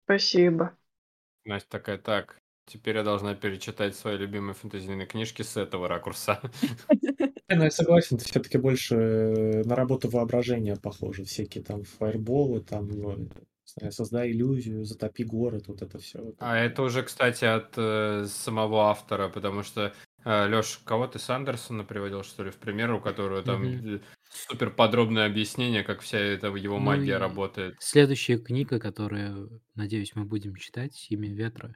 Спасибо. 0.04 0.78
Настя 1.46 1.70
такая, 1.70 1.98
так, 2.00 2.42
теперь 2.70 2.98
я 2.98 3.04
должна 3.04 3.36
перечитать 3.36 3.96
свои 3.96 4.18
любимые 4.18 4.54
фэнтезийные 4.54 5.08
книжки 5.08 5.42
с 5.42 5.58
этого 5.58 5.88
ракурса. 5.88 6.40
Ну, 7.52 7.64
я 7.64 7.72
согласен, 7.72 8.18
это 8.18 8.26
все-таки 8.26 8.60
больше 8.60 8.96
э, 8.96 9.64
на 9.64 9.76
работу 9.76 10.08
воображения 10.08 10.76
похоже. 10.76 11.24
Всякие 11.24 11.64
там 11.64 11.84
фаерболы, 11.84 12.62
там, 12.62 12.88
знаю, 13.66 13.92
создай 13.92 14.30
иллюзию, 14.30 14.86
затопи 14.86 15.24
город, 15.24 15.64
вот 15.68 15.82
это 15.82 15.98
все. 15.98 16.36
А 16.38 16.58
это 16.58 16.84
уже, 16.84 17.02
кстати, 17.02 17.46
от 17.46 17.74
э, 17.76 18.28
самого 18.28 18.90
автора, 18.90 19.30
потому 19.30 19.64
что 19.64 19.94
Леш, 20.26 20.82
кого 20.84 21.08
ты 21.08 21.18
Сандерсона 21.18 21.84
приводил, 21.84 22.24
что 22.24 22.44
ли, 22.44 22.52
в 22.52 22.58
пример, 22.58 22.92
у 22.92 23.00
которого 23.00 23.42
там 23.42 24.02
супер 24.30 24.70
подробное 24.70 25.26
объяснение, 25.26 25.84
как 25.84 26.02
вся 26.02 26.20
эта 26.20 26.48
его 26.48 26.78
Ну 26.78 26.86
магия 26.86 27.18
работает. 27.18 27.76
Следующая 27.80 28.38
книга, 28.38 28.80
которую, 28.80 29.62
надеюсь, 29.76 30.12
мы 30.16 30.26
будем 30.26 30.56
читать, 30.56 31.08
«Имя 31.10 31.34
ветра», 31.34 31.74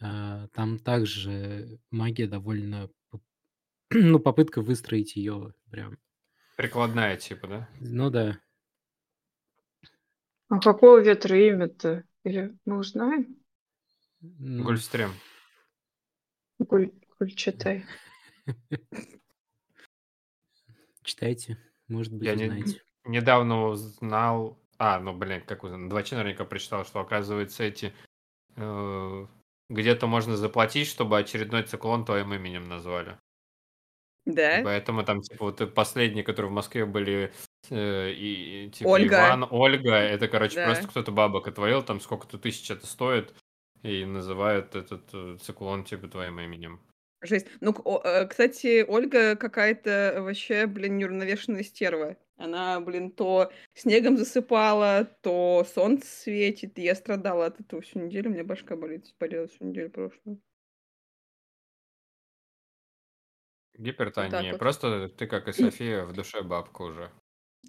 а, 0.00 0.48
там 0.48 0.78
также 0.78 1.78
магия 1.90 2.26
довольно, 2.26 2.88
п- 3.10 3.18
ну, 3.90 4.18
попытка 4.18 4.60
выстроить 4.62 5.16
ее 5.16 5.54
прям. 5.70 5.98
Прикладная, 6.56 7.16
типа, 7.16 7.46
да? 7.46 7.68
Ну 7.80 8.10
да. 8.10 8.38
А 10.48 10.58
какого 10.60 10.98
ветра 11.00 11.36
имя-то? 11.38 12.04
Или 12.24 12.56
мы 12.64 12.78
узнаем? 12.78 13.36
М, 14.22 14.62
Гольфстрем. 14.64 15.12
Гуль, 16.58 16.90
Гуль, 17.18 17.30
читай. 17.34 17.84
Читайте, 21.02 21.56
может 21.88 22.12
быть, 22.12 22.26
Я 22.26 22.34
не- 22.34 22.44
узнаете. 22.46 22.82
недавно 23.04 23.66
узнал... 23.68 24.58
А, 24.78 25.00
ну, 25.00 25.16
блин, 25.16 25.42
как 25.44 25.64
узнал? 25.64 25.88
Два 25.88 26.02
часа 26.02 26.16
наверняка 26.16 26.44
прочитал, 26.44 26.84
что, 26.84 27.00
оказывается, 27.00 27.64
эти... 27.64 27.92
э, 28.56 29.26
где-то 29.70 30.06
можно 30.06 30.36
заплатить, 30.36 30.88
чтобы 30.88 31.18
очередной 31.18 31.62
циклон 31.64 32.04
твоим 32.04 32.32
именем 32.34 32.68
назвали. 32.68 33.18
И 34.26 34.30
Да? 34.32 34.60
поэтому 34.60 35.04
там, 35.04 35.20
типа, 35.22 35.44
вот 35.46 35.60
и 35.60 35.66
последние, 35.66 36.24
которые 36.24 36.50
в 36.50 36.54
Москве 36.54 36.84
были, 36.86 37.32
э, 37.70 38.10
и, 38.12 38.66
и, 38.66 38.70
типа, 38.70 38.88
Ольга. 38.88 39.16
Иван, 39.16 39.46
Ольга, 39.50 39.94
это, 39.94 40.28
короче, 40.28 40.56
Да. 40.56 40.64
просто 40.66 40.86
кто-то 40.88 41.12
бабок 41.12 41.48
отвоил, 41.48 41.82
там 41.82 42.00
сколько-то 42.00 42.38
тысяч 42.38 42.70
это 42.70 42.86
стоит, 42.86 43.34
и 43.82 44.04
называют 44.04 44.74
этот 44.74 45.08
э, 45.12 45.36
циклон, 45.40 45.84
типа, 45.84 46.08
твоим 46.08 46.40
именем. 46.40 46.87
Жесть. 47.20 47.48
Ну, 47.60 47.72
к- 47.74 47.84
о- 47.84 48.00
э, 48.04 48.26
кстати, 48.28 48.84
Ольга 48.86 49.34
какая-то 49.34 50.18
вообще, 50.20 50.66
блин, 50.66 50.98
неуравновешенная 50.98 51.64
стерва. 51.64 52.16
Она, 52.36 52.78
блин, 52.80 53.10
то 53.10 53.52
снегом 53.74 54.16
засыпала, 54.16 55.04
то 55.22 55.66
солнце 55.74 56.06
светит. 56.06 56.78
Я 56.78 56.94
страдала 56.94 57.46
от 57.46 57.60
этого 57.60 57.82
всю 57.82 57.98
неделю. 57.98 58.30
У 58.30 58.34
меня 58.34 58.44
башка 58.44 58.76
болит, 58.76 59.12
болела 59.18 59.48
всю 59.48 59.64
неделю 59.64 59.90
прошлую. 59.90 60.40
Гипертония. 63.76 64.52
вот. 64.52 64.58
Просто 64.58 65.08
ты, 65.08 65.26
как 65.26 65.48
и 65.48 65.52
София, 65.52 66.04
в 66.04 66.12
душе 66.12 66.42
бабка 66.42 66.82
уже. 66.82 67.10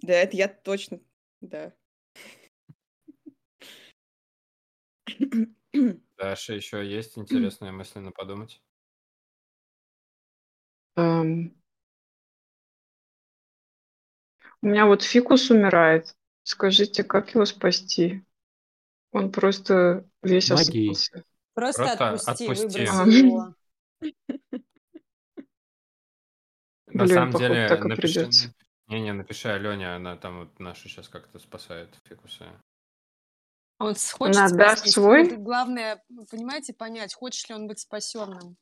Да, 0.02 0.14
это 0.14 0.36
я 0.36 0.48
точно, 0.48 1.00
да. 1.40 1.72
Даша, 6.18 6.54
еще 6.54 6.86
есть 6.86 7.18
интересные 7.18 7.72
мысли 7.72 7.98
на 7.98 8.12
подумать? 8.12 8.62
Эм, 10.96 11.54
У 14.62 14.66
меня 14.66 14.86
вот 14.86 15.02
фикус 15.02 15.50
умирает. 15.50 16.14
Скажите, 16.42 17.04
как 17.04 17.34
его 17.34 17.44
спасти? 17.44 18.24
Он 19.12 19.32
просто 19.32 20.06
весь 20.22 20.50
Магией. 20.50 20.90
осыпался. 20.90 21.24
Просто, 21.54 21.82
Просто 21.96 22.30
отпусти, 22.32 22.46
отпусти. 22.46 22.64
выброси 22.66 22.90
А. 22.90 23.06
его. 23.06 23.54
На 26.86 27.04
Блин, 27.04 27.08
самом 27.08 27.32
походу, 27.32 27.54
деле, 27.54 27.68
так 27.68 27.84
и 27.84 27.88
напиши... 27.88 28.14
придется. 28.14 28.54
Не-не, 28.88 29.12
напиши 29.12 29.48
Алене, 29.48 29.94
она 29.94 30.16
там 30.16 30.40
вот 30.40 30.58
нашу 30.58 30.88
сейчас 30.88 31.08
как-то 31.08 31.38
спасает 31.38 31.88
фикусы. 32.04 32.44
Он 33.78 33.94
с- 33.94 34.12
хочет 34.12 34.36
Она 34.36 34.48
спастись. 34.48 34.94
свой? 34.94 35.28
Тут 35.28 35.38
главное, 35.38 36.02
понимаете, 36.30 36.74
понять, 36.74 37.14
хочет 37.14 37.48
ли 37.48 37.54
он 37.54 37.66
быть 37.68 37.78
спасенным. 37.78 38.56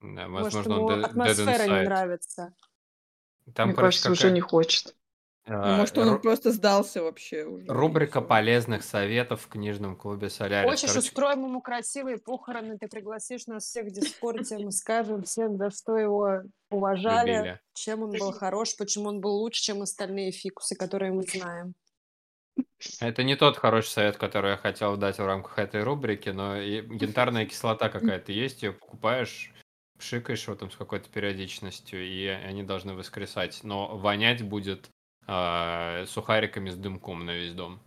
Да, 0.00 0.28
Может, 0.28 0.54
возможно, 0.54 0.72
ему 0.72 0.86
он 0.86 1.04
атмосфера 1.04 1.64
не 1.64 1.84
нравится. 1.84 2.54
Там, 3.54 3.68
Мне 3.68 3.76
короче, 3.76 4.02
кажется, 4.02 4.10
уже 4.10 4.32
не 4.32 4.40
хочет. 4.40 4.94
А, 5.48 5.76
может, 5.76 5.96
он 5.96 6.14
ру- 6.14 6.18
просто 6.18 6.50
сдался 6.50 7.02
вообще 7.02 7.44
уже. 7.44 7.66
Рубрика 7.68 8.20
полезных 8.20 8.82
советов 8.82 9.42
в 9.42 9.48
книжном 9.48 9.94
клубе 9.94 10.28
Солярис. 10.28 10.68
Хочешь, 10.68 10.90
Короче, 10.90 11.08
устроим 11.08 11.44
ему 11.44 11.60
красивые 11.62 12.18
похороны, 12.18 12.78
ты 12.78 12.88
пригласишь 12.88 13.46
нас 13.46 13.64
всех 13.64 13.86
в 13.86 13.90
Дискорде, 13.90 14.58
мы 14.58 14.72
скажем 14.72 15.22
всем, 15.22 15.56
за 15.56 15.70
что 15.70 15.96
его 15.96 16.42
уважали, 16.70 17.30
Любили. 17.30 17.60
чем 17.74 18.02
он 18.02 18.10
был 18.10 18.32
хорош, 18.32 18.76
почему 18.76 19.08
он 19.08 19.20
был 19.20 19.36
лучше, 19.36 19.62
чем 19.62 19.82
остальные 19.82 20.32
фикусы, 20.32 20.74
которые 20.74 21.12
мы 21.12 21.22
знаем. 21.22 21.74
Это 23.00 23.22
не 23.22 23.36
тот 23.36 23.56
хороший 23.56 23.88
совет, 23.90 24.16
который 24.16 24.52
я 24.52 24.56
хотел 24.56 24.96
дать 24.96 25.18
в 25.18 25.24
рамках 25.24 25.60
этой 25.60 25.84
рубрики, 25.84 26.30
но 26.30 26.56
янтарная 26.56 27.46
кислота 27.46 27.88
какая-то 27.88 28.32
есть, 28.32 28.64
ее 28.64 28.72
покупаешь, 28.72 29.52
пшикаешь 29.98 30.44
его 30.44 30.56
там 30.56 30.70
с 30.70 30.76
какой-то 30.76 31.08
периодичностью, 31.08 32.04
и 32.04 32.26
они 32.26 32.62
должны 32.62 32.94
воскресать. 32.94 33.60
Но 33.62 33.96
вонять 33.96 34.42
будет 34.42 34.90
а, 35.26 36.04
сухариками 36.06 36.70
с 36.70 36.76
дымком 36.76 37.24
на 37.24 37.32
весь 37.32 37.52
дом. 37.52 37.80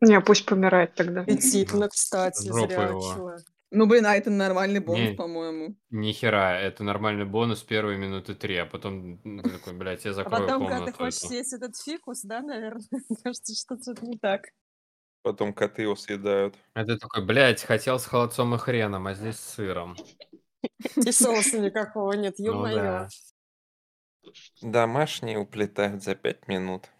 Не, 0.00 0.20
пусть 0.20 0.46
помирает 0.46 0.94
тогда. 0.94 1.22
Аппетитно, 1.22 1.88
кстати, 1.88 2.48
Жопу 2.48 2.66
зря 2.68 2.82
его. 2.84 3.36
Ну, 3.72 3.86
блин, 3.86 4.04
а 4.06 4.16
это 4.16 4.30
нормальный 4.30 4.80
бонус, 4.80 5.10
Не. 5.10 5.14
по-моему. 5.14 5.76
Ни 5.90 6.10
хера, 6.12 6.58
это 6.58 6.82
нормальный 6.82 7.24
бонус 7.24 7.62
первые 7.62 7.98
минуты 7.98 8.34
три, 8.34 8.56
а 8.56 8.66
потом 8.66 9.20
ну, 9.22 9.42
такой, 9.42 9.74
блядь, 9.74 10.04
я 10.04 10.10
А 10.10 10.14
закрою 10.14 10.42
потом, 10.42 10.62
когда 10.62 10.78
комнату. 10.78 10.92
ты 10.98 11.04
хочешь 11.04 11.18
эту». 11.20 11.28
съесть 11.28 11.52
этот 11.52 11.76
фикус, 11.76 12.22
да, 12.22 12.40
наверное, 12.40 12.82
кажется, 13.22 13.54
что 13.54 13.76
тут 13.76 14.02
не 14.02 14.18
так. 14.18 14.48
Потом 15.22 15.52
коты 15.52 15.82
его 15.82 15.94
съедают. 15.94 16.56
А 16.72 16.84
ты 16.84 16.96
такой, 16.96 17.24
блядь, 17.24 17.62
хотел 17.62 18.00
с 18.00 18.06
холодцом 18.06 18.54
и 18.54 18.58
хреном, 18.58 19.06
а 19.06 19.14
здесь 19.14 19.36
с 19.36 19.54
сыром. 19.54 19.96
И 21.06 21.12
соуса 21.12 21.58
никакого 21.58 22.12
нет, 22.12 22.34
Ну 22.38 22.44
ё-моё. 22.46 22.74
да. 22.74 23.08
Домашние 24.62 25.38
уплетают 25.38 26.02
за 26.02 26.14
пять 26.14 26.46
минут. 26.48 26.90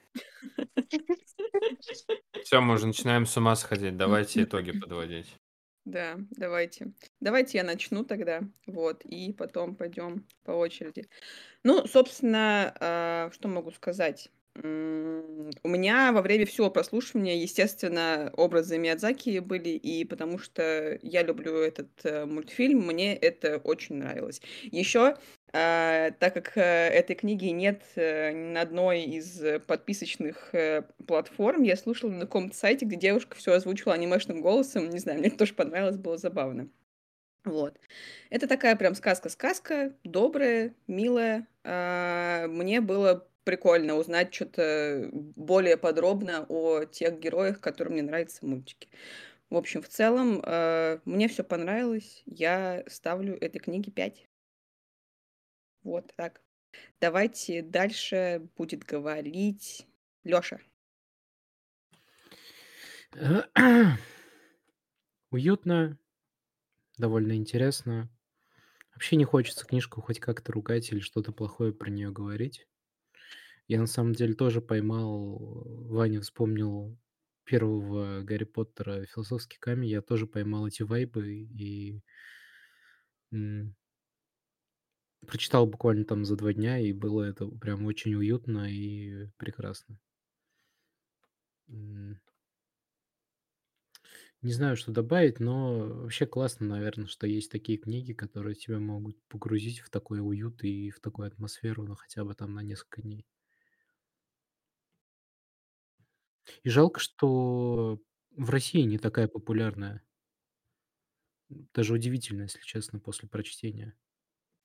Все, 2.45 2.61
мы 2.61 2.75
уже 2.75 2.87
начинаем 2.87 3.27
с 3.27 3.37
ума 3.37 3.55
сходить. 3.57 3.97
Давайте 3.97 4.43
итоги 4.45 4.73
подводить. 4.73 5.37
Да, 5.87 6.17
давайте. 6.33 6.93
Давайте 7.21 7.59
я 7.59 7.65
начну 7.65 8.05
тогда, 8.05 8.43
вот, 8.67 9.03
и 9.05 9.33
потом 9.33 9.75
пойдем 9.75 10.27
по 10.45 10.53
очереди. 10.53 11.09
Ну, 11.65 11.87
собственно, 11.87 12.75
а, 12.81 13.31
что 13.33 13.49
могу 13.49 13.71
сказать? 13.73 14.31
У 14.63 15.69
меня 15.69 16.13
во 16.13 16.21
время 16.21 16.45
всего 16.45 16.71
прослушивания, 16.71 17.37
естественно, 17.37 18.31
образы 18.37 18.77
Миядзаки 18.79 19.39
были, 19.39 19.71
и 19.71 20.05
потому 20.05 20.39
что 20.39 20.99
я 21.03 21.23
люблю 21.23 21.57
этот 21.57 21.89
э, 22.05 22.27
мультфильм, 22.27 22.87
мне 22.87 23.17
это 23.17 23.57
очень 23.59 23.97
нравилось. 23.97 24.43
Еще, 24.65 25.17
а, 25.53 26.11
так 26.19 26.35
как 26.35 26.59
э, 26.59 26.61
этой 26.61 27.17
книги 27.17 27.47
нет 27.47 27.83
э, 27.97 28.33
ни 28.33 28.53
на 28.53 28.61
одной 28.61 29.03
из 29.05 29.43
подписочных 29.67 30.55
платформ, 31.07 31.63
я 31.63 31.77
слушала 31.77 32.11
на 32.11 32.21
каком-то 32.21 32.55
сайте, 32.55 32.85
где 32.85 32.97
девушка 32.97 33.37
все 33.37 33.55
озвучила 33.55 33.95
анимешным 33.95 34.43
голосом. 34.43 34.91
Не 34.91 34.99
знаю, 34.99 35.21
мне 35.21 35.29
это 35.29 35.39
тоже 35.39 35.55
понравилось, 35.55 35.97
было 35.97 36.19
забавно. 36.19 36.69
Вот. 37.45 37.79
Это 38.29 38.47
такая 38.47 38.77
прям 38.77 38.95
сказка-сказка, 38.95 39.95
добрая, 40.05 40.75
милая. 40.87 41.47
А, 41.65 42.47
мне 42.49 42.83
было 42.83 43.27
прикольно 43.51 43.97
узнать 43.97 44.33
что-то 44.33 45.11
более 45.13 45.77
подробно 45.77 46.47
о 46.49 46.85
тех 46.85 47.19
героях, 47.19 47.61
которые 47.61 47.95
мне 47.95 48.03
нравятся 48.03 48.39
в 48.43 48.49
мультике. 48.49 48.87
В 49.49 49.57
общем, 49.57 49.83
в 49.83 49.89
целом, 49.89 50.41
э, 50.41 51.01
мне 51.05 51.27
все 51.27 51.43
понравилось. 51.43 52.23
Я 52.27 52.85
ставлю 52.87 53.37
этой 53.41 53.59
книге 53.59 53.91
5. 53.91 54.29
Вот 55.83 56.13
так. 56.15 56.43
Давайте 57.01 57.61
дальше 57.63 58.49
будет 58.57 58.85
говорить 58.85 59.85
Лёша. 60.23 60.61
Уютно, 65.33 65.99
довольно 66.99 67.33
интересно. 67.33 68.09
Вообще 68.95 69.17
не 69.17 69.25
хочется 69.25 69.67
книжку 69.67 70.01
хоть 70.01 70.21
как-то 70.21 70.53
ругать 70.53 70.93
или 70.93 71.01
что-то 71.01 71.33
плохое 71.33 71.73
про 71.73 71.91
нее 71.91 72.13
говорить. 72.13 72.69
Я 73.71 73.79
на 73.81 73.87
самом 73.87 74.13
деле 74.15 74.35
тоже 74.35 74.61
поймал, 74.61 75.39
Ваня 75.89 76.21
вспомнил 76.21 76.99
первого 77.45 78.21
Гарри 78.23 78.45
Поттера 78.45 79.05
"Философский 79.07 79.59
камень", 79.59 79.89
я 79.89 80.03
тоже 80.03 80.27
поймал 80.27 80.67
эти 80.67 80.83
вайбы 80.83 81.33
и 81.33 82.03
прочитал 85.27 85.67
буквально 85.67 86.05
там 86.05 86.27
за 86.27 86.37
два 86.37 86.53
дня, 86.53 86.79
и 86.79 86.93
было 86.93 87.23
это 87.23 87.47
прям 87.47 87.87
очень 87.87 88.15
уютно 88.15 88.71
и 88.71 89.29
прекрасно. 89.39 89.99
Не 94.43 94.53
знаю, 94.53 94.77
что 94.77 94.93
добавить, 94.93 95.41
но 95.41 95.79
вообще 96.03 96.27
классно, 96.27 96.67
наверное, 96.67 97.07
что 97.07 97.27
есть 97.27 97.51
такие 97.51 97.79
книги, 97.79 98.13
которые 98.13 98.55
тебя 98.55 98.79
могут 98.79 99.17
погрузить 99.29 99.81
в 99.81 99.91
такой 99.91 100.21
уют 100.21 100.63
и 100.65 100.91
в 100.91 101.01
такую 101.01 101.29
атмосферу, 101.29 101.85
ну, 101.85 101.95
хотя 101.95 102.25
бы 102.25 102.35
там 102.35 102.53
на 102.55 102.63
несколько 102.63 103.03
дней. 103.03 103.27
И 106.63 106.69
жалко, 106.71 107.01
что 107.01 108.01
в 108.37 108.51
России 108.51 108.83
не 108.83 108.99
такая 108.99 109.29
популярная. 109.29 110.03
Даже 111.75 111.95
удивительно, 111.95 112.43
если 112.43 112.61
честно, 112.61 112.99
после 112.99 113.29
прочтения. 113.29 113.97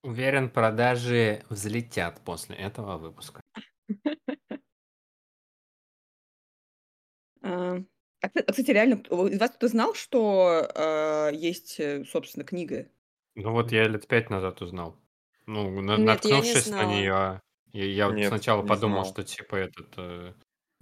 Уверен, 0.03 0.49
продажи 0.49 1.43
взлетят 1.49 2.21
после 2.23 2.55
этого 2.55 2.97
выпуска. 2.97 3.41
А, 7.41 7.77
а, 8.21 8.27
а 8.27 8.29
кстати, 8.51 8.71
реально, 8.71 8.95
из 8.95 9.39
вас 9.39 9.51
кто-то 9.51 9.67
знал, 9.67 9.93
что 9.93 10.69
а, 10.75 11.29
есть, 11.29 11.79
э, 11.79 12.03
собственно, 12.05 12.43
книга? 12.45 12.89
Ну 13.35 13.51
вот 13.51 13.71
я 13.71 13.87
лет 13.87 14.07
пять 14.07 14.29
назад 14.29 14.61
узнал. 14.61 14.97
Ну, 15.45 15.69
на- 15.81 15.97
Нет, 15.97 16.25
я 16.25 16.41
не 16.41 16.53
наткнувшись 16.53 16.77
на 16.77 16.85
знала. 16.85 16.85
нее, 16.85 17.41
я, 17.73 17.85
я 17.85 18.07
вот 18.09 18.15
Нет, 18.15 18.23
сначала 18.23 18.61
не 18.61 18.67
подумал, 18.67 19.03
знал. 19.03 19.05
что 19.05 19.23
типа 19.23 19.55
этот 19.55 19.93
э, 19.97 20.33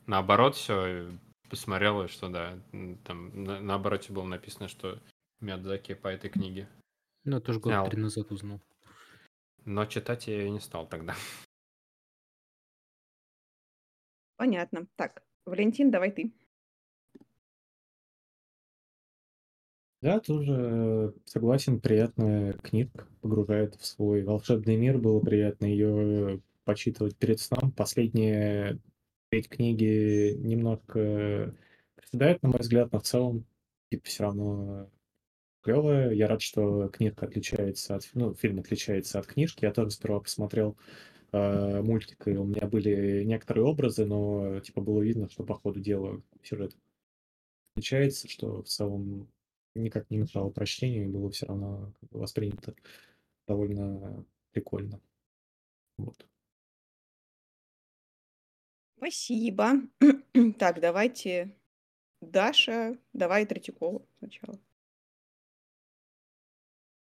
наоборот 0.08 0.56
все, 0.56 1.12
посмотрел, 1.50 2.04
и 2.04 2.08
что 2.08 2.30
да, 2.30 2.60
там 3.04 3.44
на, 3.44 3.60
на 3.60 3.76
обороте 3.76 4.12
было 4.14 4.26
написано, 4.26 4.68
что 4.68 5.00
Миядзаки 5.40 5.94
по 5.94 6.08
этой 6.08 6.30
книге 6.30 6.70
Ну, 7.26 7.36
я 7.36 7.42
тоже 7.42 7.60
год 7.60 7.72
снял. 7.72 7.90
три 7.90 8.02
назад 8.02 8.32
узнал. 8.32 8.62
Но 9.66 9.86
читать 9.86 10.28
я 10.28 10.38
ее 10.38 10.50
не 10.50 10.60
стал 10.60 10.88
тогда. 10.88 11.16
Понятно. 14.38 14.88
Так, 14.96 15.24
Валентин, 15.46 15.92
давай 15.92 16.12
ты. 16.12 16.34
Да, 20.02 20.20
тоже 20.20 21.14
согласен, 21.24 21.80
приятная 21.80 22.54
книга, 22.54 23.08
погружает 23.22 23.76
в 23.76 23.86
свой 23.86 24.24
волшебный 24.24 24.76
мир, 24.76 24.98
было 24.98 25.22
приятно 25.22 25.66
ее 25.66 26.42
почитывать 26.66 27.16
перед 27.16 27.40
сном. 27.40 27.72
Последние 27.72 28.80
треть 29.34 29.50
книги 29.50 30.36
немножко 30.38 31.56
приседает, 31.96 32.44
на 32.44 32.50
мой 32.50 32.60
взгляд, 32.60 32.92
но 32.92 33.00
в 33.00 33.04
целом 33.04 33.48
типа, 33.90 34.06
все 34.06 34.24
равно 34.26 34.92
клевая. 35.64 36.12
Я 36.12 36.28
рад, 36.28 36.40
что 36.40 36.88
книга 36.90 37.26
отличается 37.26 37.96
от... 37.96 38.08
Ну, 38.14 38.36
фильм 38.36 38.60
отличается 38.60 39.18
от 39.18 39.26
книжки. 39.26 39.66
Я 39.66 39.74
тоже 39.74 39.90
сперва 39.90 40.20
посмотрел 40.20 40.78
э, 41.32 41.82
мультик, 41.82 42.28
и 42.28 42.38
у 42.38 42.44
меня 42.44 42.68
были 42.68 43.24
некоторые 43.24 43.66
образы, 43.66 44.06
но 44.06 44.60
типа 44.60 44.82
было 44.82 45.02
видно, 45.02 45.28
что 45.32 45.44
по 45.44 45.56
ходу 45.56 45.80
дела 45.80 46.22
сюжет 46.44 46.78
отличается, 47.74 48.30
что 48.30 48.62
в 48.62 48.68
целом 48.68 49.28
никак 49.74 50.12
не 50.12 50.18
мешало 50.18 50.52
прочтению, 50.52 51.06
и 51.06 51.12
было 51.12 51.32
все 51.32 51.48
равно 51.48 51.92
воспринято 52.12 52.76
довольно 53.48 54.24
прикольно. 54.52 55.02
Вот. 55.98 56.24
Спасибо. 59.04 59.82
Так, 60.60 60.80
давайте 60.80 61.54
Даша, 62.22 62.98
давай 63.12 63.46
Третьякова 63.46 64.02
сначала. 64.20 64.58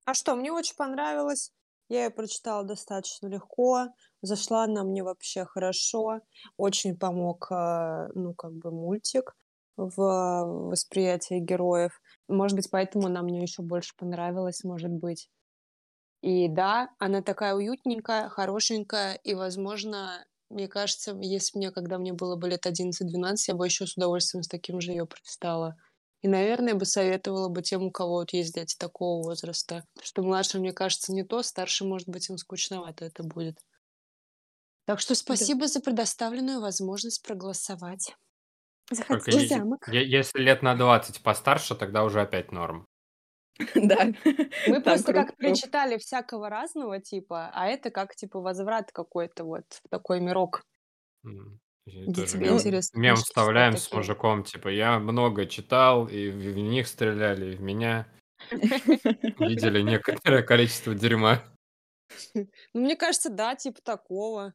А 0.05 0.15
что, 0.15 0.35
мне 0.35 0.51
очень 0.51 0.75
понравилось. 0.75 1.53
Я 1.89 2.07
ее 2.07 2.11
прочитала 2.11 2.65
достаточно 2.65 3.29
легко. 3.29 3.87
Зашла 4.21 4.65
она 4.65 4.83
мне 4.83 5.05
вообще 5.05 5.45
хорошо. 5.45 6.23
Очень 6.57 6.97
помог, 6.97 7.47
э, 7.53 8.09
ну, 8.17 8.35
как 8.35 8.53
бы 8.55 8.73
мультик 8.73 9.37
в 9.77 9.95
восприятии 10.71 11.39
героев. 11.39 12.01
Может 12.27 12.57
быть, 12.57 12.69
поэтому 12.69 13.07
она 13.07 13.23
мне 13.23 13.43
еще 13.43 13.63
больше 13.63 13.95
понравилась, 13.97 14.65
может 14.65 14.91
быть. 14.91 15.31
И 16.21 16.49
да, 16.49 16.89
она 16.99 17.23
такая 17.23 17.55
уютненькая, 17.55 18.29
хорошенькая, 18.29 19.15
и, 19.15 19.35
возможно, 19.35 20.25
мне 20.53 20.69
кажется, 20.69 21.17
если 21.21 21.59
мне, 21.59 21.71
когда 21.71 21.99
мне 21.99 22.13
было 22.13 22.37
бы 22.37 22.49
лет 22.49 22.67
11-12, 22.67 23.37
я 23.49 23.55
бы 23.55 23.67
еще 23.67 23.87
с 23.87 23.97
удовольствием 23.97 24.43
с 24.43 24.49
таким 24.49 24.81
же 24.81 24.93
ее 24.93 25.07
прочитала. 25.07 25.77
И, 26.21 26.29
наверное, 26.29 26.75
бы 26.75 26.85
советовала 26.85 27.49
бы 27.49 27.63
тем, 27.63 27.83
у 27.83 27.91
кого 27.91 28.15
вот 28.21 28.33
есть 28.33 28.55
дети 28.55 28.77
такого 28.79 29.23
возраста. 29.25 29.85
Что 30.01 30.23
младше, 30.23 30.61
мне 30.61 30.73
кажется, 30.73 31.13
не 31.13 31.25
то, 31.25 31.43
старше, 31.43 31.85
может 31.85 32.09
быть, 32.09 32.29
им 32.31 32.39
скучновато 32.39 33.05
это 33.05 33.25
будет. 33.25 33.59
Так 34.85 35.01
что 35.01 35.15
спасибо 35.15 35.67
за 35.67 35.81
предоставленную 35.81 36.61
возможность 36.61 37.23
проголосовать. 37.23 38.17
Заходите 38.91 39.39
в 39.39 39.49
замок. 39.49 39.89
если 39.89 40.41
лет 40.41 40.63
на 40.63 40.77
20 40.77 41.23
постарше, 41.23 41.75
тогда 41.75 42.05
уже 42.05 42.21
опять 42.21 42.53
норм. 42.53 42.87
Да. 43.75 44.13
Мы 44.67 44.83
просто 44.83 45.13
как 45.13 45.37
прочитали 45.37 45.99
всякого 45.99 46.49
разного 46.49 47.01
типа, 47.01 47.51
а 47.53 47.69
это 47.69 47.91
как 47.91 48.15
типа 48.15 48.41
возврат 48.41 48.93
какой-то 48.93 49.45
вот 49.45 49.65
в 49.85 49.89
такой 49.89 50.21
мирок, 50.21 50.63
тебе 51.85 52.47
мем, 52.47 52.55
интересно 52.55 52.99
мем 52.99 53.17
вставляем 53.17 53.77
с 53.77 53.91
мужиком, 53.93 54.45
типа, 54.45 54.69
я 54.69 54.99
много 54.99 55.47
читал, 55.47 56.07
и 56.07 56.31
в, 56.31 56.57
них 56.57 56.87
стреляли, 56.87 57.53
и 57.53 57.57
в 57.57 57.61
меня 57.61 58.07
видели 58.51 59.83
некоторое 59.83 60.43
количество 60.43 60.95
дерьма. 60.95 61.43
Ну, 62.35 62.47
мне 62.75 62.97
кажется, 62.97 63.31
да, 63.31 63.57
типа 63.57 63.81
такого. 63.83 64.55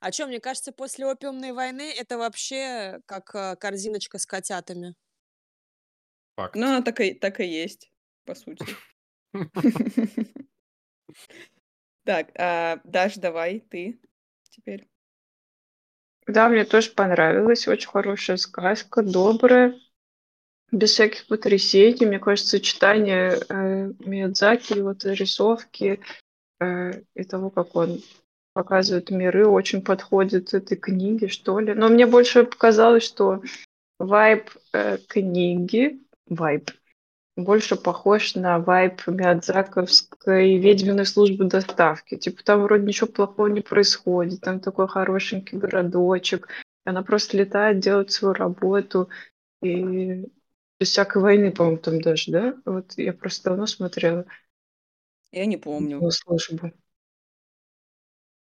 А 0.00 0.12
что, 0.12 0.26
мне 0.26 0.40
кажется, 0.40 0.72
после 0.72 1.06
опиумной 1.06 1.52
войны 1.52 1.92
это 1.92 2.18
вообще 2.18 3.00
как 3.06 3.34
э, 3.34 3.56
корзиночка 3.56 4.18
с 4.18 4.26
котятами. 4.26 4.94
Факт. 6.36 6.56
Ну, 6.56 6.66
она 6.66 6.82
так 6.82 7.00
и, 7.00 7.14
так 7.14 7.38
и 7.40 7.44
есть, 7.44 7.91
по 8.24 8.34
сути. 8.34 8.64
Так, 12.04 12.30
а, 12.36 12.80
Даш, 12.84 13.16
давай 13.16 13.60
ты 13.60 14.00
теперь. 14.50 14.88
Да, 16.26 16.48
мне 16.48 16.64
тоже 16.64 16.90
понравилось. 16.90 17.68
Очень 17.68 17.88
хорошая 17.88 18.36
сказка, 18.36 19.02
добрая, 19.02 19.78
без 20.70 20.90
всяких 20.90 21.26
потрясений. 21.26 22.06
Мне 22.06 22.18
кажется, 22.18 22.50
сочетание 22.50 23.38
э, 23.48 23.92
Миядзаки, 24.00 24.80
вот 24.80 25.04
рисовки 25.04 26.00
э, 26.60 27.02
и 27.14 27.24
того, 27.24 27.50
как 27.50 27.76
он 27.76 28.00
показывает 28.52 29.10
миры, 29.10 29.46
очень 29.46 29.82
подходит 29.82 30.54
этой 30.54 30.76
книге, 30.76 31.28
что 31.28 31.58
ли. 31.58 31.72
Но 31.74 31.88
мне 31.88 32.06
больше 32.06 32.44
показалось, 32.44 33.04
что 33.04 33.42
вайб 33.98 34.50
э, 34.72 34.98
книги, 35.08 36.00
вайб, 36.26 36.70
больше 37.36 37.76
похож 37.76 38.34
на 38.34 38.58
вайб 38.58 39.06
Миядзаковской 39.06 40.58
ведьминой 40.58 41.06
службы 41.06 41.44
доставки. 41.44 42.16
Типа 42.16 42.42
там 42.44 42.62
вроде 42.62 42.84
ничего 42.84 43.06
плохого 43.06 43.46
не 43.46 43.60
происходит, 43.60 44.40
там 44.40 44.60
такой 44.60 44.88
хорошенький 44.88 45.56
городочек, 45.56 46.48
она 46.84 47.02
просто 47.02 47.36
летает, 47.36 47.80
делает 47.80 48.10
свою 48.10 48.34
работу, 48.34 49.08
и 49.62 50.26
без 50.80 50.88
всякой 50.88 51.22
войны, 51.22 51.52
по-моему, 51.52 51.78
там 51.78 52.00
даже, 52.00 52.32
да? 52.32 52.60
Вот 52.64 52.94
я 52.96 53.12
просто 53.12 53.50
давно 53.50 53.66
смотрела. 53.66 54.26
Я 55.30 55.46
не 55.46 55.56
помню. 55.56 56.10
Службу. 56.10 56.72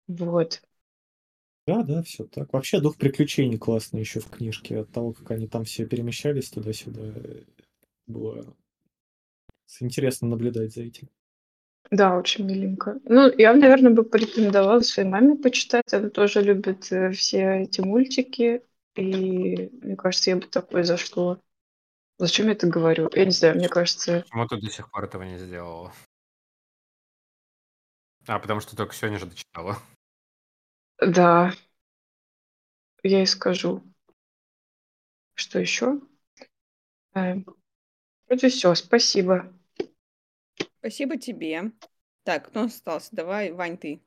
Вот. 0.08 0.62
Да, 1.66 1.82
да, 1.84 2.04
все 2.04 2.26
так. 2.26 2.52
Вообще 2.52 2.82
дух 2.82 2.98
приключений 2.98 3.58
классный 3.58 4.02
еще 4.02 4.20
в 4.20 4.30
книжке. 4.30 4.80
От 4.80 4.92
того, 4.92 5.14
как 5.14 5.32
они 5.32 5.48
там 5.48 5.64
все 5.64 5.86
перемещались 5.86 6.50
туда-сюда, 6.50 7.14
было 8.06 8.54
интересно 9.80 10.28
наблюдать 10.28 10.74
за 10.74 10.84
этим. 10.84 11.10
Да, 11.92 12.18
очень 12.18 12.46
миленько. 12.46 13.00
Ну, 13.06 13.32
я, 13.38 13.54
наверное, 13.54 13.92
бы 13.92 14.04
порекомендовала 14.04 14.80
своей 14.80 15.08
маме 15.08 15.36
почитать. 15.36 15.94
Она 15.94 16.10
тоже 16.10 16.42
любит 16.42 16.92
э, 16.92 17.12
все 17.12 17.64
эти 17.64 17.82
мультики. 17.82 18.64
И 18.96 19.70
мне 19.82 19.96
кажется, 19.96 20.32
я 20.32 20.38
бы 20.38 20.48
такое 20.48 20.84
зашло. 20.84 21.40
Зачем 22.18 22.48
я 22.48 22.54
это 22.54 22.68
говорю? 22.68 23.10
Я 23.14 23.26
не 23.26 23.32
знаю, 23.32 23.56
мне 23.56 23.70
кажется... 23.70 24.22
Почему 24.22 24.48
ты 24.48 24.58
до 24.60 24.70
сих 24.70 24.90
пор 24.92 25.06
этого 25.06 25.24
не 25.24 25.38
сделала? 25.38 25.92
А, 28.28 28.40
потому 28.40 28.62
что 28.62 28.76
только 28.76 28.94
сегодня 28.94 29.20
же 29.20 29.26
дочитала. 29.26 29.78
Да, 31.00 31.54
я 33.04 33.22
и 33.22 33.26
скажу. 33.26 33.84
Что 35.36 35.60
еще? 35.60 36.00
Вроде 38.28 38.50
все, 38.50 38.74
спасибо. 38.76 39.52
Спасибо 40.80 41.18
тебе. 41.18 41.72
Так, 42.24 42.48
кто 42.48 42.64
остался? 42.64 43.16
Давай, 43.16 43.52
Вань, 43.52 43.78
ты. 43.78 44.02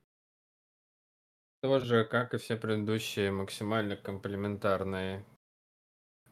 Тоже, 1.62 2.05
как 2.05 2.34
и 2.34 2.38
все 2.38 2.56
предыдущие, 2.56 3.30
максимально 3.30 3.97
комплементарные 3.97 5.24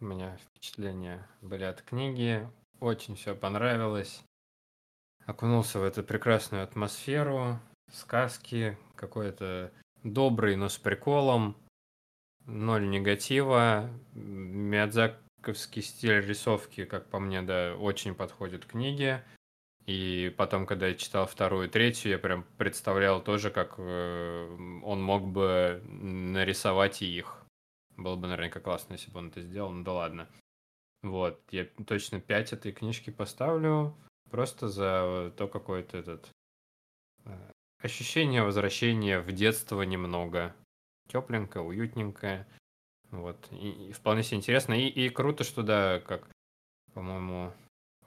у 0.01 0.05
меня 0.05 0.36
впечатления 0.36 1.27
были 1.40 1.65
от 1.65 1.82
книги. 1.82 2.48
Очень 2.81 3.16
все 3.16 3.35
понравилось. 3.35 4.23
Окунулся 5.24 5.78
в 5.78 5.85
эту 5.85 6.02
прекрасную 6.02 6.62
атмосферу, 6.62 7.59
сказки, 7.90 8.77
какой-то 8.97 9.73
добрый, 10.02 10.56
но 10.56 10.69
с 10.69 10.77
приколом, 10.77 11.56
ноль 12.44 12.89
негатива. 12.89 13.89
Миядзаковский 15.45 15.83
стиль 15.83 16.21
рисовки, 16.21 16.87
как 16.87 17.11
по 17.11 17.19
мне, 17.19 17.43
да, 17.43 17.77
очень 17.77 18.15
подходит 18.15 18.65
к 18.65 18.71
книге. 18.71 19.23
И 19.85 20.35
потом, 20.39 20.65
когда 20.65 20.87
я 20.87 20.95
читал 20.95 21.27
вторую 21.27 21.69
и 21.69 21.71
третью, 21.71 22.12
я 22.12 22.19
прям 22.19 22.45
представлял 22.57 23.23
тоже, 23.23 23.51
как 23.51 23.75
э, 23.77 24.81
он 24.83 25.03
мог 25.03 25.27
бы 25.27 25.83
нарисовать 25.85 27.03
их. 27.03 27.45
Было 27.99 28.16
бы 28.16 28.27
наверняка 28.27 28.61
классно, 28.61 28.95
если 28.95 29.11
бы 29.11 29.19
он 29.19 29.29
это 29.29 29.43
сделал, 29.43 29.71
ну 29.71 29.85
да 29.85 29.93
ладно. 29.93 30.29
Вот, 31.03 31.43
я 31.51 31.66
точно 31.87 32.21
5 32.21 32.55
этой 32.55 32.73
книжки 32.73 33.11
поставлю, 33.11 33.95
просто 34.31 34.69
за 34.69 35.31
то 35.37 35.47
какое-то 35.47 35.99
этот 35.99 36.31
э, 37.27 37.51
ощущение 37.83 38.43
возвращения 38.43 39.21
в 39.21 39.31
детство 39.33 39.83
немного. 39.83 40.57
Тепленькое, 41.09 41.62
уютненькое. 41.62 42.47
Вот, 43.10 43.48
и, 43.52 43.89
и 43.89 43.93
вполне 43.93 44.22
себе 44.22 44.39
интересно. 44.39 44.74
И, 44.74 44.89
и 44.89 45.09
круто, 45.09 45.44
что 45.44 45.62
да, 45.62 46.01
как, 46.01 46.28
по-моему, 46.93 47.52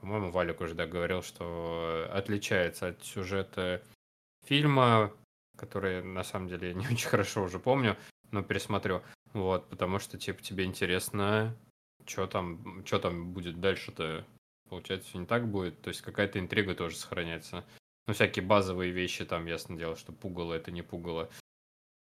по-моему, 0.00 0.30
Валик 0.30 0.60
уже 0.60 0.74
да, 0.74 0.86
говорил, 0.86 1.22
что 1.22 2.08
отличается 2.12 2.88
от 2.88 3.04
сюжета 3.04 3.82
фильма, 4.44 5.12
который 5.56 6.02
на 6.02 6.22
самом 6.24 6.48
деле 6.48 6.68
я 6.68 6.74
не 6.74 6.86
очень 6.90 7.08
хорошо 7.08 7.42
уже 7.42 7.58
помню, 7.58 7.96
но 8.30 8.42
пересмотрю. 8.42 9.02
Вот, 9.32 9.68
потому 9.68 9.98
что, 9.98 10.18
типа, 10.18 10.42
тебе 10.42 10.64
интересно, 10.64 11.56
что 12.06 12.26
там, 12.26 12.84
что 12.86 12.98
там 12.98 13.32
будет 13.32 13.60
дальше-то. 13.60 14.24
Получается, 14.68 15.08
все 15.08 15.18
не 15.18 15.26
так 15.26 15.48
будет. 15.48 15.80
То 15.80 15.88
есть 15.88 16.02
какая-то 16.02 16.38
интрига 16.38 16.74
тоже 16.74 16.96
сохраняется. 16.96 17.64
Ну, 18.06 18.14
всякие 18.14 18.44
базовые 18.44 18.90
вещи 18.90 19.24
там, 19.24 19.46
ясно 19.46 19.76
дело, 19.76 19.96
что 19.96 20.12
пугало 20.12 20.54
это 20.54 20.70
не 20.70 20.82
пугало. 20.82 21.30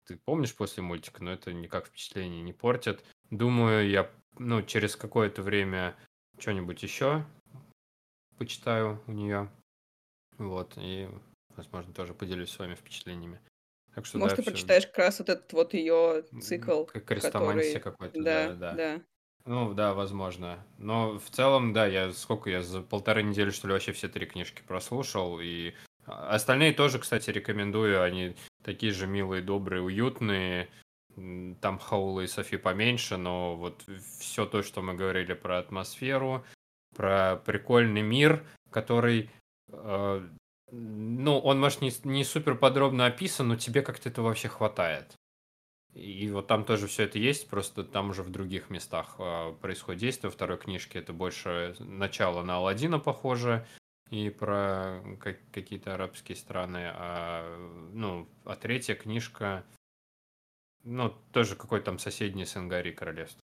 Ты 0.06 0.16
помнишь 0.16 0.54
после 0.54 0.82
мультика, 0.82 1.22
но 1.22 1.32
это 1.32 1.52
никак 1.52 1.86
впечатление 1.86 2.42
не 2.42 2.52
портит. 2.52 3.04
Думаю, 3.30 3.88
я, 3.88 4.10
ну, 4.38 4.62
через 4.62 4.96
какое-то 4.96 5.42
время 5.42 5.96
что-нибудь 6.38 6.82
еще 6.82 7.24
почитаю 8.36 9.02
у 9.06 9.12
нее. 9.12 9.50
Вот, 10.36 10.74
и, 10.76 11.08
возможно, 11.50 11.94
тоже 11.94 12.12
поделюсь 12.12 12.50
своими 12.50 12.74
впечатлениями. 12.74 13.40
Так 13.94 14.06
что, 14.06 14.18
Может, 14.18 14.32
да, 14.32 14.36
ты 14.36 14.42
все... 14.42 14.50
прочитаешь 14.50 14.86
как 14.86 14.98
раз 14.98 15.18
вот 15.20 15.28
этот 15.28 15.52
вот 15.52 15.72
ее 15.72 16.24
цикл, 16.42 16.84
как 16.84 17.04
который... 17.04 17.78
какой-то, 17.78 18.22
да, 18.22 18.48
да, 18.48 18.54
да. 18.54 18.72
да. 18.74 19.02
Ну, 19.46 19.74
да, 19.74 19.92
возможно. 19.92 20.66
Но 20.78 21.18
в 21.18 21.30
целом, 21.30 21.72
да, 21.72 21.86
я 21.86 22.12
сколько 22.12 22.48
я 22.48 22.62
за 22.62 22.80
полторы 22.80 23.22
недели, 23.22 23.50
что 23.50 23.68
ли, 23.68 23.74
вообще 23.74 23.92
все 23.92 24.08
три 24.08 24.26
книжки 24.26 24.62
прослушал. 24.66 25.38
И 25.40 25.74
остальные 26.06 26.72
тоже, 26.72 26.98
кстати, 26.98 27.30
рекомендую. 27.30 28.02
Они 28.02 28.34
такие 28.62 28.92
же 28.92 29.06
милые, 29.06 29.42
добрые, 29.42 29.82
уютные. 29.82 30.68
Там 31.60 31.78
Хаула 31.78 32.22
и 32.22 32.26
Софи 32.26 32.56
поменьше, 32.56 33.16
но 33.16 33.54
вот 33.54 33.84
все 34.18 34.46
то, 34.46 34.62
что 34.62 34.82
мы 34.82 34.94
говорили 34.94 35.32
про 35.34 35.58
атмосферу, 35.58 36.44
про 36.96 37.36
прикольный 37.36 38.02
мир, 38.02 38.44
который, 38.70 39.30
э, 39.68 40.28
ну, 40.72 41.38
он, 41.38 41.60
может, 41.60 41.82
не, 41.82 41.92
не 42.02 42.24
супер 42.24 42.56
подробно 42.56 43.06
описан, 43.06 43.48
но 43.48 43.56
тебе 43.56 43.82
как-то 43.82 44.08
это 44.08 44.22
вообще 44.22 44.48
хватает. 44.48 45.14
И 45.94 46.28
вот 46.30 46.48
там 46.48 46.64
тоже 46.64 46.88
все 46.88 47.04
это 47.04 47.20
есть, 47.20 47.48
просто 47.48 47.84
там 47.84 48.10
уже 48.10 48.24
в 48.24 48.30
других 48.30 48.68
местах 48.68 49.14
э, 49.18 49.54
происходит 49.60 50.00
действие. 50.00 50.30
Во 50.30 50.34
второй 50.34 50.58
книжке 50.58 50.98
это 50.98 51.12
больше 51.12 51.76
начало 51.78 52.42
на 52.42 52.56
Алладина 52.56 52.98
похоже, 52.98 53.64
и 54.10 54.30
про 54.30 55.02
как, 55.20 55.38
какие-то 55.52 55.94
арабские 55.94 56.36
страны. 56.36 56.90
А, 56.94 57.56
ну, 57.92 58.28
а 58.44 58.56
третья 58.56 58.94
книжка, 58.94 59.64
ну, 60.82 61.10
тоже 61.32 61.56
какой-то 61.56 61.86
там 61.86 61.98
соседний 61.98 62.44
Сенгари 62.44 62.92
королевство. 62.92 63.40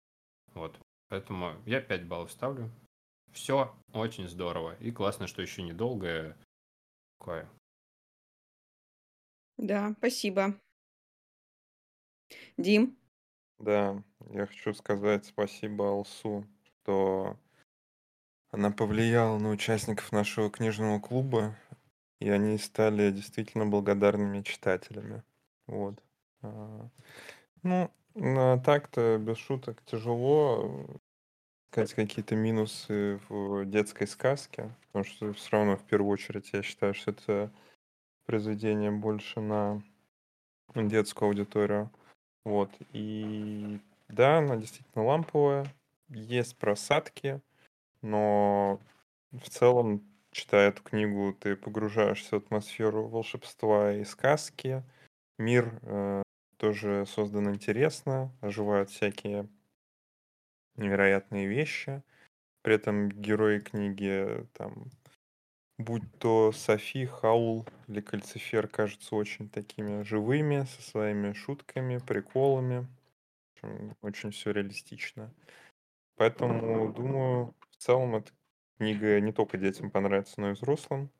Вот. 0.54 0.78
Поэтому 1.08 1.54
я 1.66 1.80
5 1.80 2.06
баллов 2.06 2.32
ставлю. 2.32 2.70
Все 3.32 3.74
очень 3.92 4.28
здорово. 4.28 4.76
И 4.76 4.90
классно, 4.90 5.26
что 5.26 5.42
еще 5.42 5.62
недолгое. 5.62 6.36
Такое. 7.18 7.48
Да, 9.56 9.94
спасибо. 9.98 10.58
Дим? 12.56 12.96
Да, 13.58 14.02
я 14.30 14.46
хочу 14.46 14.74
сказать 14.74 15.26
спасибо 15.26 15.88
Алсу, 15.88 16.46
что 16.64 17.38
она 18.54 18.70
повлияла 18.70 19.38
на 19.38 19.50
участников 19.50 20.12
нашего 20.12 20.48
книжного 20.48 21.00
клуба, 21.00 21.56
и 22.20 22.30
они 22.30 22.56
стали 22.58 23.10
действительно 23.10 23.66
благодарными 23.66 24.42
читателями. 24.42 25.24
Вот. 25.66 26.00
А, 26.42 26.88
ну, 27.62 27.90
так-то, 28.64 29.18
без 29.18 29.38
шуток, 29.38 29.82
тяжело 29.84 30.86
сказать 31.70 31.94
какие-то 31.94 32.36
минусы 32.36 33.20
в 33.28 33.64
детской 33.64 34.06
сказке, 34.06 34.70
потому 34.86 35.04
что 35.04 35.32
все 35.32 35.50
равно 35.50 35.76
в 35.76 35.82
первую 35.82 36.12
очередь 36.12 36.50
я 36.52 36.62
считаю, 36.62 36.94
что 36.94 37.10
это 37.10 37.52
произведение 38.24 38.92
больше 38.92 39.40
на 39.40 39.82
детскую 40.76 41.30
аудиторию. 41.30 41.90
Вот. 42.44 42.70
И 42.92 43.80
да, 44.08 44.38
она 44.38 44.56
действительно 44.56 45.04
ламповая, 45.04 45.66
есть 46.08 46.56
просадки, 46.56 47.40
но 48.04 48.80
в 49.32 49.48
целом, 49.48 50.02
читая 50.30 50.68
эту 50.68 50.82
книгу, 50.82 51.32
ты 51.32 51.56
погружаешься 51.56 52.38
в 52.38 52.44
атмосферу 52.44 53.08
волшебства 53.08 53.94
и 53.94 54.04
сказки. 54.04 54.84
Мир 55.38 55.80
э, 55.82 56.22
тоже 56.58 57.06
создан 57.06 57.48
интересно, 57.48 58.30
оживают 58.42 58.90
всякие 58.90 59.48
невероятные 60.76 61.46
вещи. 61.46 62.02
При 62.60 62.74
этом 62.74 63.08
герои 63.08 63.60
книги, 63.60 64.46
там, 64.52 64.90
будь 65.78 66.04
то 66.18 66.52
Софи, 66.52 67.06
Хаул 67.06 67.66
или 67.88 68.02
Кальцифер, 68.02 68.68
кажутся 68.68 69.16
очень 69.16 69.48
такими 69.48 70.02
живыми, 70.02 70.64
со 70.64 70.82
своими 70.82 71.32
шутками, 71.32 71.98
приколами. 71.98 72.86
Очень 74.02 74.30
все 74.30 74.50
реалистично. 74.50 75.32
Поэтому, 76.16 76.92
думаю, 76.92 77.54
целом 77.84 78.16
эта 78.16 78.32
книга 78.78 79.20
не 79.20 79.32
только 79.32 79.58
детям 79.58 79.90
понравится, 79.90 80.40
но 80.40 80.50
и 80.50 80.54
взрослым. 80.54 81.10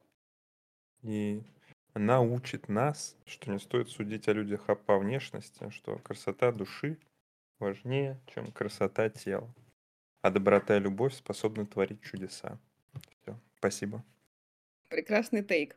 И 1.03 1.43
она 1.93 2.23
учит 2.23 2.69
нас, 2.69 3.17
что 3.27 3.51
не 3.51 3.59
стоит 3.59 3.91
судить 3.91 4.29
о 4.29 4.33
людях 4.33 4.67
по 4.87 4.99
внешности, 4.99 5.71
что 5.71 5.99
красота 5.99 6.53
души 6.53 6.99
важнее, 7.59 8.21
чем 8.27 8.51
красота 8.51 9.11
тела. 9.11 9.53
А 10.23 10.31
доброта 10.31 10.77
и 10.77 10.81
любовь 10.81 11.15
способны 11.15 11.67
творить 11.67 12.03
чудеса. 12.03 12.59
Все. 13.23 13.39
Спасибо. 13.59 14.03
Прекрасный 14.89 15.45
тейк. 15.45 15.77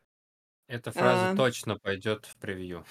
Эта 0.68 0.90
фраза 0.90 1.30
А. 1.30 1.36
точно 1.36 1.78
пойдет 1.78 2.24
в 2.24 2.36
превью. 2.36 2.84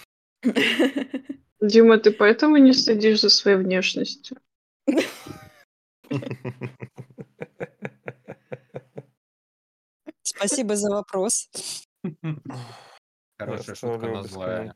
Дима, 1.61 1.97
ты 1.97 2.11
поэтому 2.11 2.57
не 2.57 2.73
следишь 2.73 3.21
за 3.21 3.29
своей 3.29 3.57
внешностью? 3.57 4.37
Спасибо 10.37 10.75
за 10.75 10.89
вопрос. 10.91 11.49
Хорошая 13.39 13.75
шутка, 13.75 14.07
но 14.07 14.23
злая. 14.23 14.73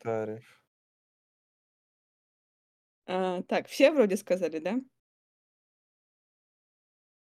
А, 3.06 3.42
так, 3.44 3.68
все 3.68 3.92
вроде 3.92 4.18
сказали, 4.18 4.60
да? 4.60 4.80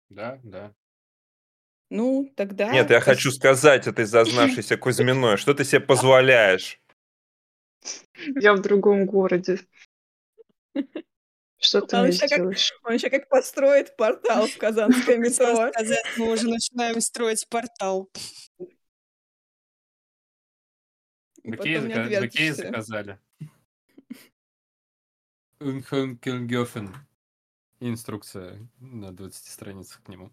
Да, 0.09 0.41
да. 0.43 0.75
Ну, 1.91 2.33
тогда... 2.37 2.73
Нет, 2.73 2.91
я 2.91 3.01
хочу 3.01 3.31
сказать 3.31 3.87
этой 3.87 4.05
зазнавшейся 4.05 4.77
Кузьминой, 4.77 5.37
что 5.37 5.55
ты 5.55 5.65
себе 5.65 5.81
позволяешь? 5.81 6.81
Я 8.41 8.55
в 8.55 8.63
другом 8.63 9.07
городе. 9.07 9.61
Что 11.65 11.81
ты 11.81 11.97
он 11.97 12.13
ща 12.13 12.29
как-? 12.29 12.43
Он 12.85 12.93
еще 12.93 13.09
как 13.09 13.27
построит 13.31 13.97
портал 13.97 14.47
в 14.47 14.59
Казанское 14.59 15.17
метро. 15.17 15.71
мы 16.19 16.33
уже 16.33 16.47
начинаем 16.47 17.01
строить 17.01 17.49
портал. 17.49 18.11
Отвертишься. 21.43 22.55
заказали. 22.55 23.19
Унхенкенгёфен. 25.59 26.95
Инструкция 27.81 28.69
на 28.79 29.13
20 29.13 29.47
страницах 29.47 30.03
к 30.03 30.09
нему. 30.09 30.31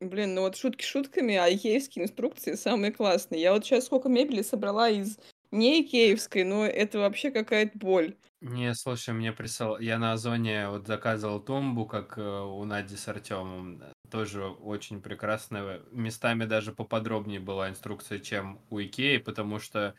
Блин, 0.00 0.34
ну 0.34 0.40
вот 0.40 0.56
шутки 0.56 0.84
шутками, 0.84 1.36
а 1.36 1.48
икеевские 1.48 2.04
инструкции 2.04 2.54
самые 2.54 2.92
классные. 2.92 3.40
Я 3.40 3.52
вот 3.52 3.64
сейчас 3.64 3.86
сколько 3.86 4.08
мебели 4.08 4.42
собрала 4.42 4.90
из 4.90 5.18
не 5.54 5.82
икеевской, 5.82 6.44
но 6.44 6.66
это 6.66 6.98
вообще 6.98 7.30
какая-то 7.30 7.78
боль. 7.78 8.14
Не, 8.40 8.74
слушай, 8.74 9.14
мне 9.14 9.32
прислал... 9.32 9.78
Я 9.78 9.98
на 9.98 10.12
Озоне 10.12 10.68
вот 10.68 10.86
заказывал 10.86 11.40
тумбу, 11.40 11.86
как 11.86 12.18
э, 12.18 12.22
у 12.22 12.62
Нади 12.64 12.96
с 12.96 13.08
Артемом. 13.08 13.82
Тоже 14.10 14.44
очень 14.44 15.00
прекрасная. 15.00 15.80
Местами 15.90 16.44
даже 16.44 16.72
поподробнее 16.72 17.40
была 17.40 17.70
инструкция, 17.70 18.18
чем 18.18 18.60
у 18.68 18.80
Икеи, 18.80 19.16
потому 19.16 19.58
что 19.58 19.94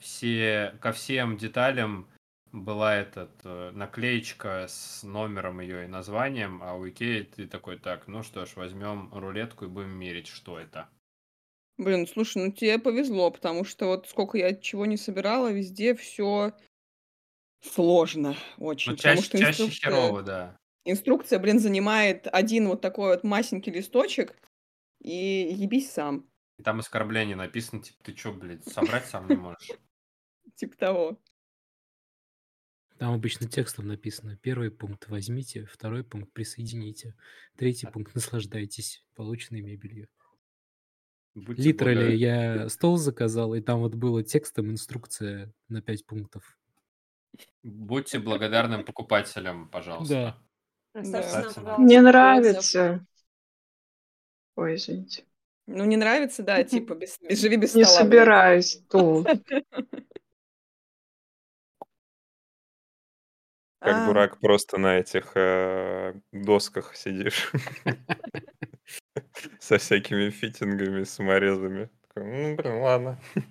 все, 0.00 0.78
ко 0.80 0.92
всем 0.92 1.36
деталям 1.36 2.08
была 2.52 2.94
этот 2.94 3.32
э, 3.44 3.72
наклеечка 3.72 4.66
с 4.68 5.02
номером 5.02 5.60
ее 5.60 5.84
и 5.84 5.88
названием, 5.88 6.62
а 6.62 6.74
у 6.74 6.88
Икеи 6.88 7.22
ты 7.22 7.46
такой, 7.46 7.78
так, 7.78 8.06
ну 8.06 8.22
что 8.22 8.46
ж, 8.46 8.52
возьмем 8.56 9.12
рулетку 9.12 9.64
и 9.64 9.68
будем 9.68 9.90
мерить, 9.90 10.28
что 10.28 10.58
это. 10.58 10.88
Блин, 11.78 12.08
слушай, 12.08 12.44
ну 12.44 12.52
тебе 12.52 12.78
повезло, 12.78 13.30
потому 13.30 13.64
что 13.64 13.86
вот 13.86 14.08
сколько 14.08 14.36
я 14.36 14.54
чего 14.54 14.84
не 14.84 14.96
собирала, 14.96 15.52
везде 15.52 15.94
все 15.94 16.52
сложно 17.60 18.36
очень. 18.58 18.92
Ну, 18.92 18.96
потому 18.96 19.16
чаще, 19.16 19.26
что 19.28 19.38
чаще 19.38 19.62
инструкция, 19.62 19.90
херово, 19.90 20.22
да. 20.22 20.56
инструкция, 20.84 21.38
блин, 21.38 21.60
занимает 21.60 22.26
один 22.26 22.68
вот 22.68 22.80
такой 22.80 23.10
вот 23.10 23.24
масенький 23.24 23.72
листочек, 23.72 24.36
и 25.00 25.48
ебись 25.52 25.92
сам, 25.92 26.28
И 26.58 26.62
там 26.64 26.80
оскорбление 26.80 27.36
написано, 27.36 27.82
типа, 27.82 28.02
ты 28.02 28.12
чё, 28.12 28.32
блядь, 28.32 28.66
собрать 28.66 29.06
сам 29.06 29.28
не 29.28 29.36
можешь? 29.36 29.70
типа 30.56 30.76
того. 30.76 31.18
Там 32.98 33.14
обычно 33.14 33.48
текстом 33.48 33.86
написано. 33.86 34.36
Первый 34.36 34.72
пункт 34.72 35.08
возьмите, 35.08 35.66
второй 35.66 36.02
пункт 36.02 36.32
присоедините, 36.32 37.14
третий 37.56 37.86
пункт 37.86 38.16
наслаждайтесь 38.16 39.04
полученной 39.14 39.60
мебелью. 39.60 40.08
Будьте 41.46 41.62
Литерали 41.62 42.14
я 42.14 42.68
стол 42.68 42.96
заказал, 42.96 43.54
и 43.54 43.60
там 43.60 43.80
вот 43.80 43.94
было 43.94 44.22
текстом 44.22 44.70
инструкция 44.70 45.52
на 45.68 45.80
5 45.82 46.06
пунктов. 46.06 46.58
Будьте 47.62 48.18
благодарным 48.18 48.84
покупателям, 48.84 49.68
пожалуйста. 49.68 50.40
Да. 50.94 51.76
Мне 51.78 52.00
нравится. 52.00 53.04
Ой, 54.56 54.74
извините. 54.74 55.24
Ну, 55.66 55.84
не 55.84 55.96
нравится, 55.96 56.42
да, 56.42 56.64
типа, 56.64 56.94
без, 56.94 57.18
без- 57.20 57.38
живи 57.40 57.56
без 57.56 57.74
Не 57.74 57.84
стола, 57.84 58.00
блядь. 58.00 58.08
собираюсь 58.08 58.72
стул. 58.72 59.24
Как 63.80 63.94
А, 63.94 64.06
дурак 64.06 64.40
просто 64.40 64.78
на 64.78 64.98
этих 64.98 65.32
э, 65.36 66.14
досках 66.32 66.96
сидишь. 66.96 67.52
Со 69.60 69.78
всякими 69.78 70.30
фитингами, 70.30 71.04
саморезами. 71.04 71.90
Такой, 72.08 72.24
Ну, 72.24 72.56
блин, 72.56 72.82
ладно. 72.82 73.18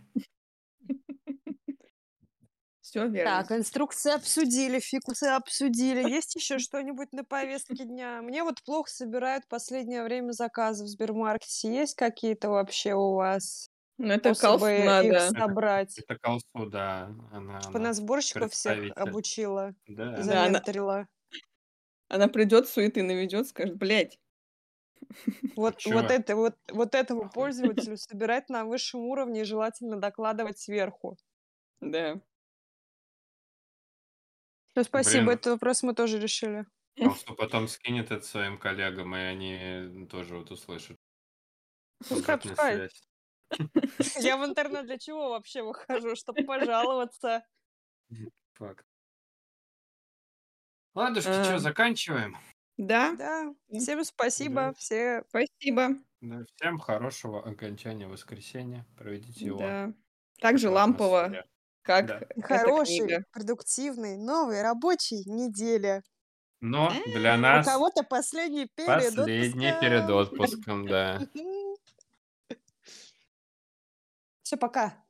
Все 2.82 3.06
верно. 3.06 3.44
Так, 3.44 3.52
инструкции 3.52 4.14
обсудили, 4.14 4.80
фикусы 4.80 5.26
обсудили. 5.26 6.10
Есть 6.10 6.36
еще 6.36 6.58
что-нибудь 6.58 7.12
на 7.12 7.26
повестке 7.26 7.84
дня? 7.84 8.22
Мне 8.22 8.44
вот 8.44 8.64
плохо 8.64 8.90
собирают 8.90 9.46
последнее 9.50 10.04
время 10.04 10.32
заказы 10.32 10.86
в 10.86 10.88
Сбермаркете. 10.88 11.74
Есть 11.74 11.96
какие-то 11.96 12.50
вообще 12.50 12.94
у 12.94 13.16
вас 13.16 13.70
Ну, 13.98 14.14
это 14.14 14.30
их 14.30 14.42
надо. 14.42 15.30
собрать? 15.38 16.00
Это 16.00 16.18
Колсу, 16.18 16.66
да. 16.68 17.10
Она, 17.34 17.60
Типа 17.60 17.78
она 17.78 17.90
на 17.90 17.94
сборщиков 17.94 18.54
всех 18.54 18.78
обучила 18.96 19.74
Да. 19.88 20.24
Да, 20.24 20.46
она, 20.46 20.62
она 22.08 22.28
придет, 22.30 22.70
суеты 22.70 23.04
наведет, 23.04 23.48
скажет, 23.50 23.76
блядь, 23.76 24.18
Вот, 25.56 25.84
вот, 25.86 26.12
это, 26.12 26.36
вот, 26.36 26.56
вот 26.72 26.96
этому 26.96 27.30
пользователю 27.30 27.98
собирать 27.98 28.50
на 28.50 28.66
высшем 28.66 29.02
уровне 29.02 29.42
и 29.42 29.46
желательно 29.46 29.98
докладывать 30.00 30.60
сверху. 30.60 31.18
да. 31.82 32.20
Ну, 34.76 34.84
спасибо, 34.84 35.24
Блин. 35.26 35.34
этот 35.34 35.54
вопрос 35.54 35.82
мы 35.82 35.96
тоже 35.96 36.20
решили. 36.20 36.66
Колсу 37.00 37.34
потом 37.36 37.68
скинет 37.68 38.12
это 38.12 38.24
своим 38.24 38.58
коллегам, 38.60 39.16
и 39.16 39.20
они 39.20 40.06
тоже 40.08 40.38
вот 40.38 40.52
услышат. 40.52 40.98
Пускай, 42.08 42.38
пускай. 42.38 42.90
Я 44.22 44.38
в 44.38 44.46
интернет 44.46 44.86
для 44.86 44.98
чего 45.00 45.30
вообще 45.30 45.64
выхожу? 45.64 46.16
Чтобы 46.16 46.44
пожаловаться. 46.44 47.44
Факт. 48.54 48.86
Ладушки, 50.96 51.30
А. 51.30 51.44
что, 51.44 51.60
заканчиваем? 51.60 52.38
Да, 52.78 53.16
Да, 53.18 53.42
М. 53.70 53.80
всем 53.80 54.04
спасибо. 54.04 54.56
Да. 54.56 54.74
Все 54.78 55.24
спасибо. 55.30 55.90
Да, 56.22 56.44
всем 56.56 56.80
хорошего 56.80 57.44
окончания 57.48 58.08
воскресенья. 58.08 58.86
Проведите 58.98 59.46
его. 59.46 59.60
Да. 59.60 59.94
Также 60.40 60.70
лампово, 60.70 61.44
как 61.82 62.06
Да. 62.08 62.20
эта 62.30 62.42
хорошей, 62.42 63.00
книга. 63.00 63.24
продуктивной, 63.32 64.18
новой 64.18 64.62
рабочей 64.62 65.24
недели. 65.30 66.04
Но 66.60 66.92
для 67.06 67.36
У 67.36 67.38
нас 67.38 67.66
кого-то 67.66 68.04
последний 68.04 68.68
перед 68.76 68.88
последний 69.16 69.74
перед 69.80 70.10
отпуском. 70.10 70.84
отпуском, 70.84 70.88
да. 70.88 71.20
Все, 74.44 74.58
пока. 74.58 75.04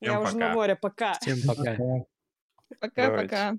Всем 0.00 0.12
Я 0.12 0.20
уже 0.20 0.36
на 0.36 0.46
пока. 0.46 0.54
море, 0.54 0.76
пока. 0.76 1.12
Всем 1.20 1.38
пока. 1.46 1.76
Давайте. 1.76 2.06
Пока-пока. 2.80 3.52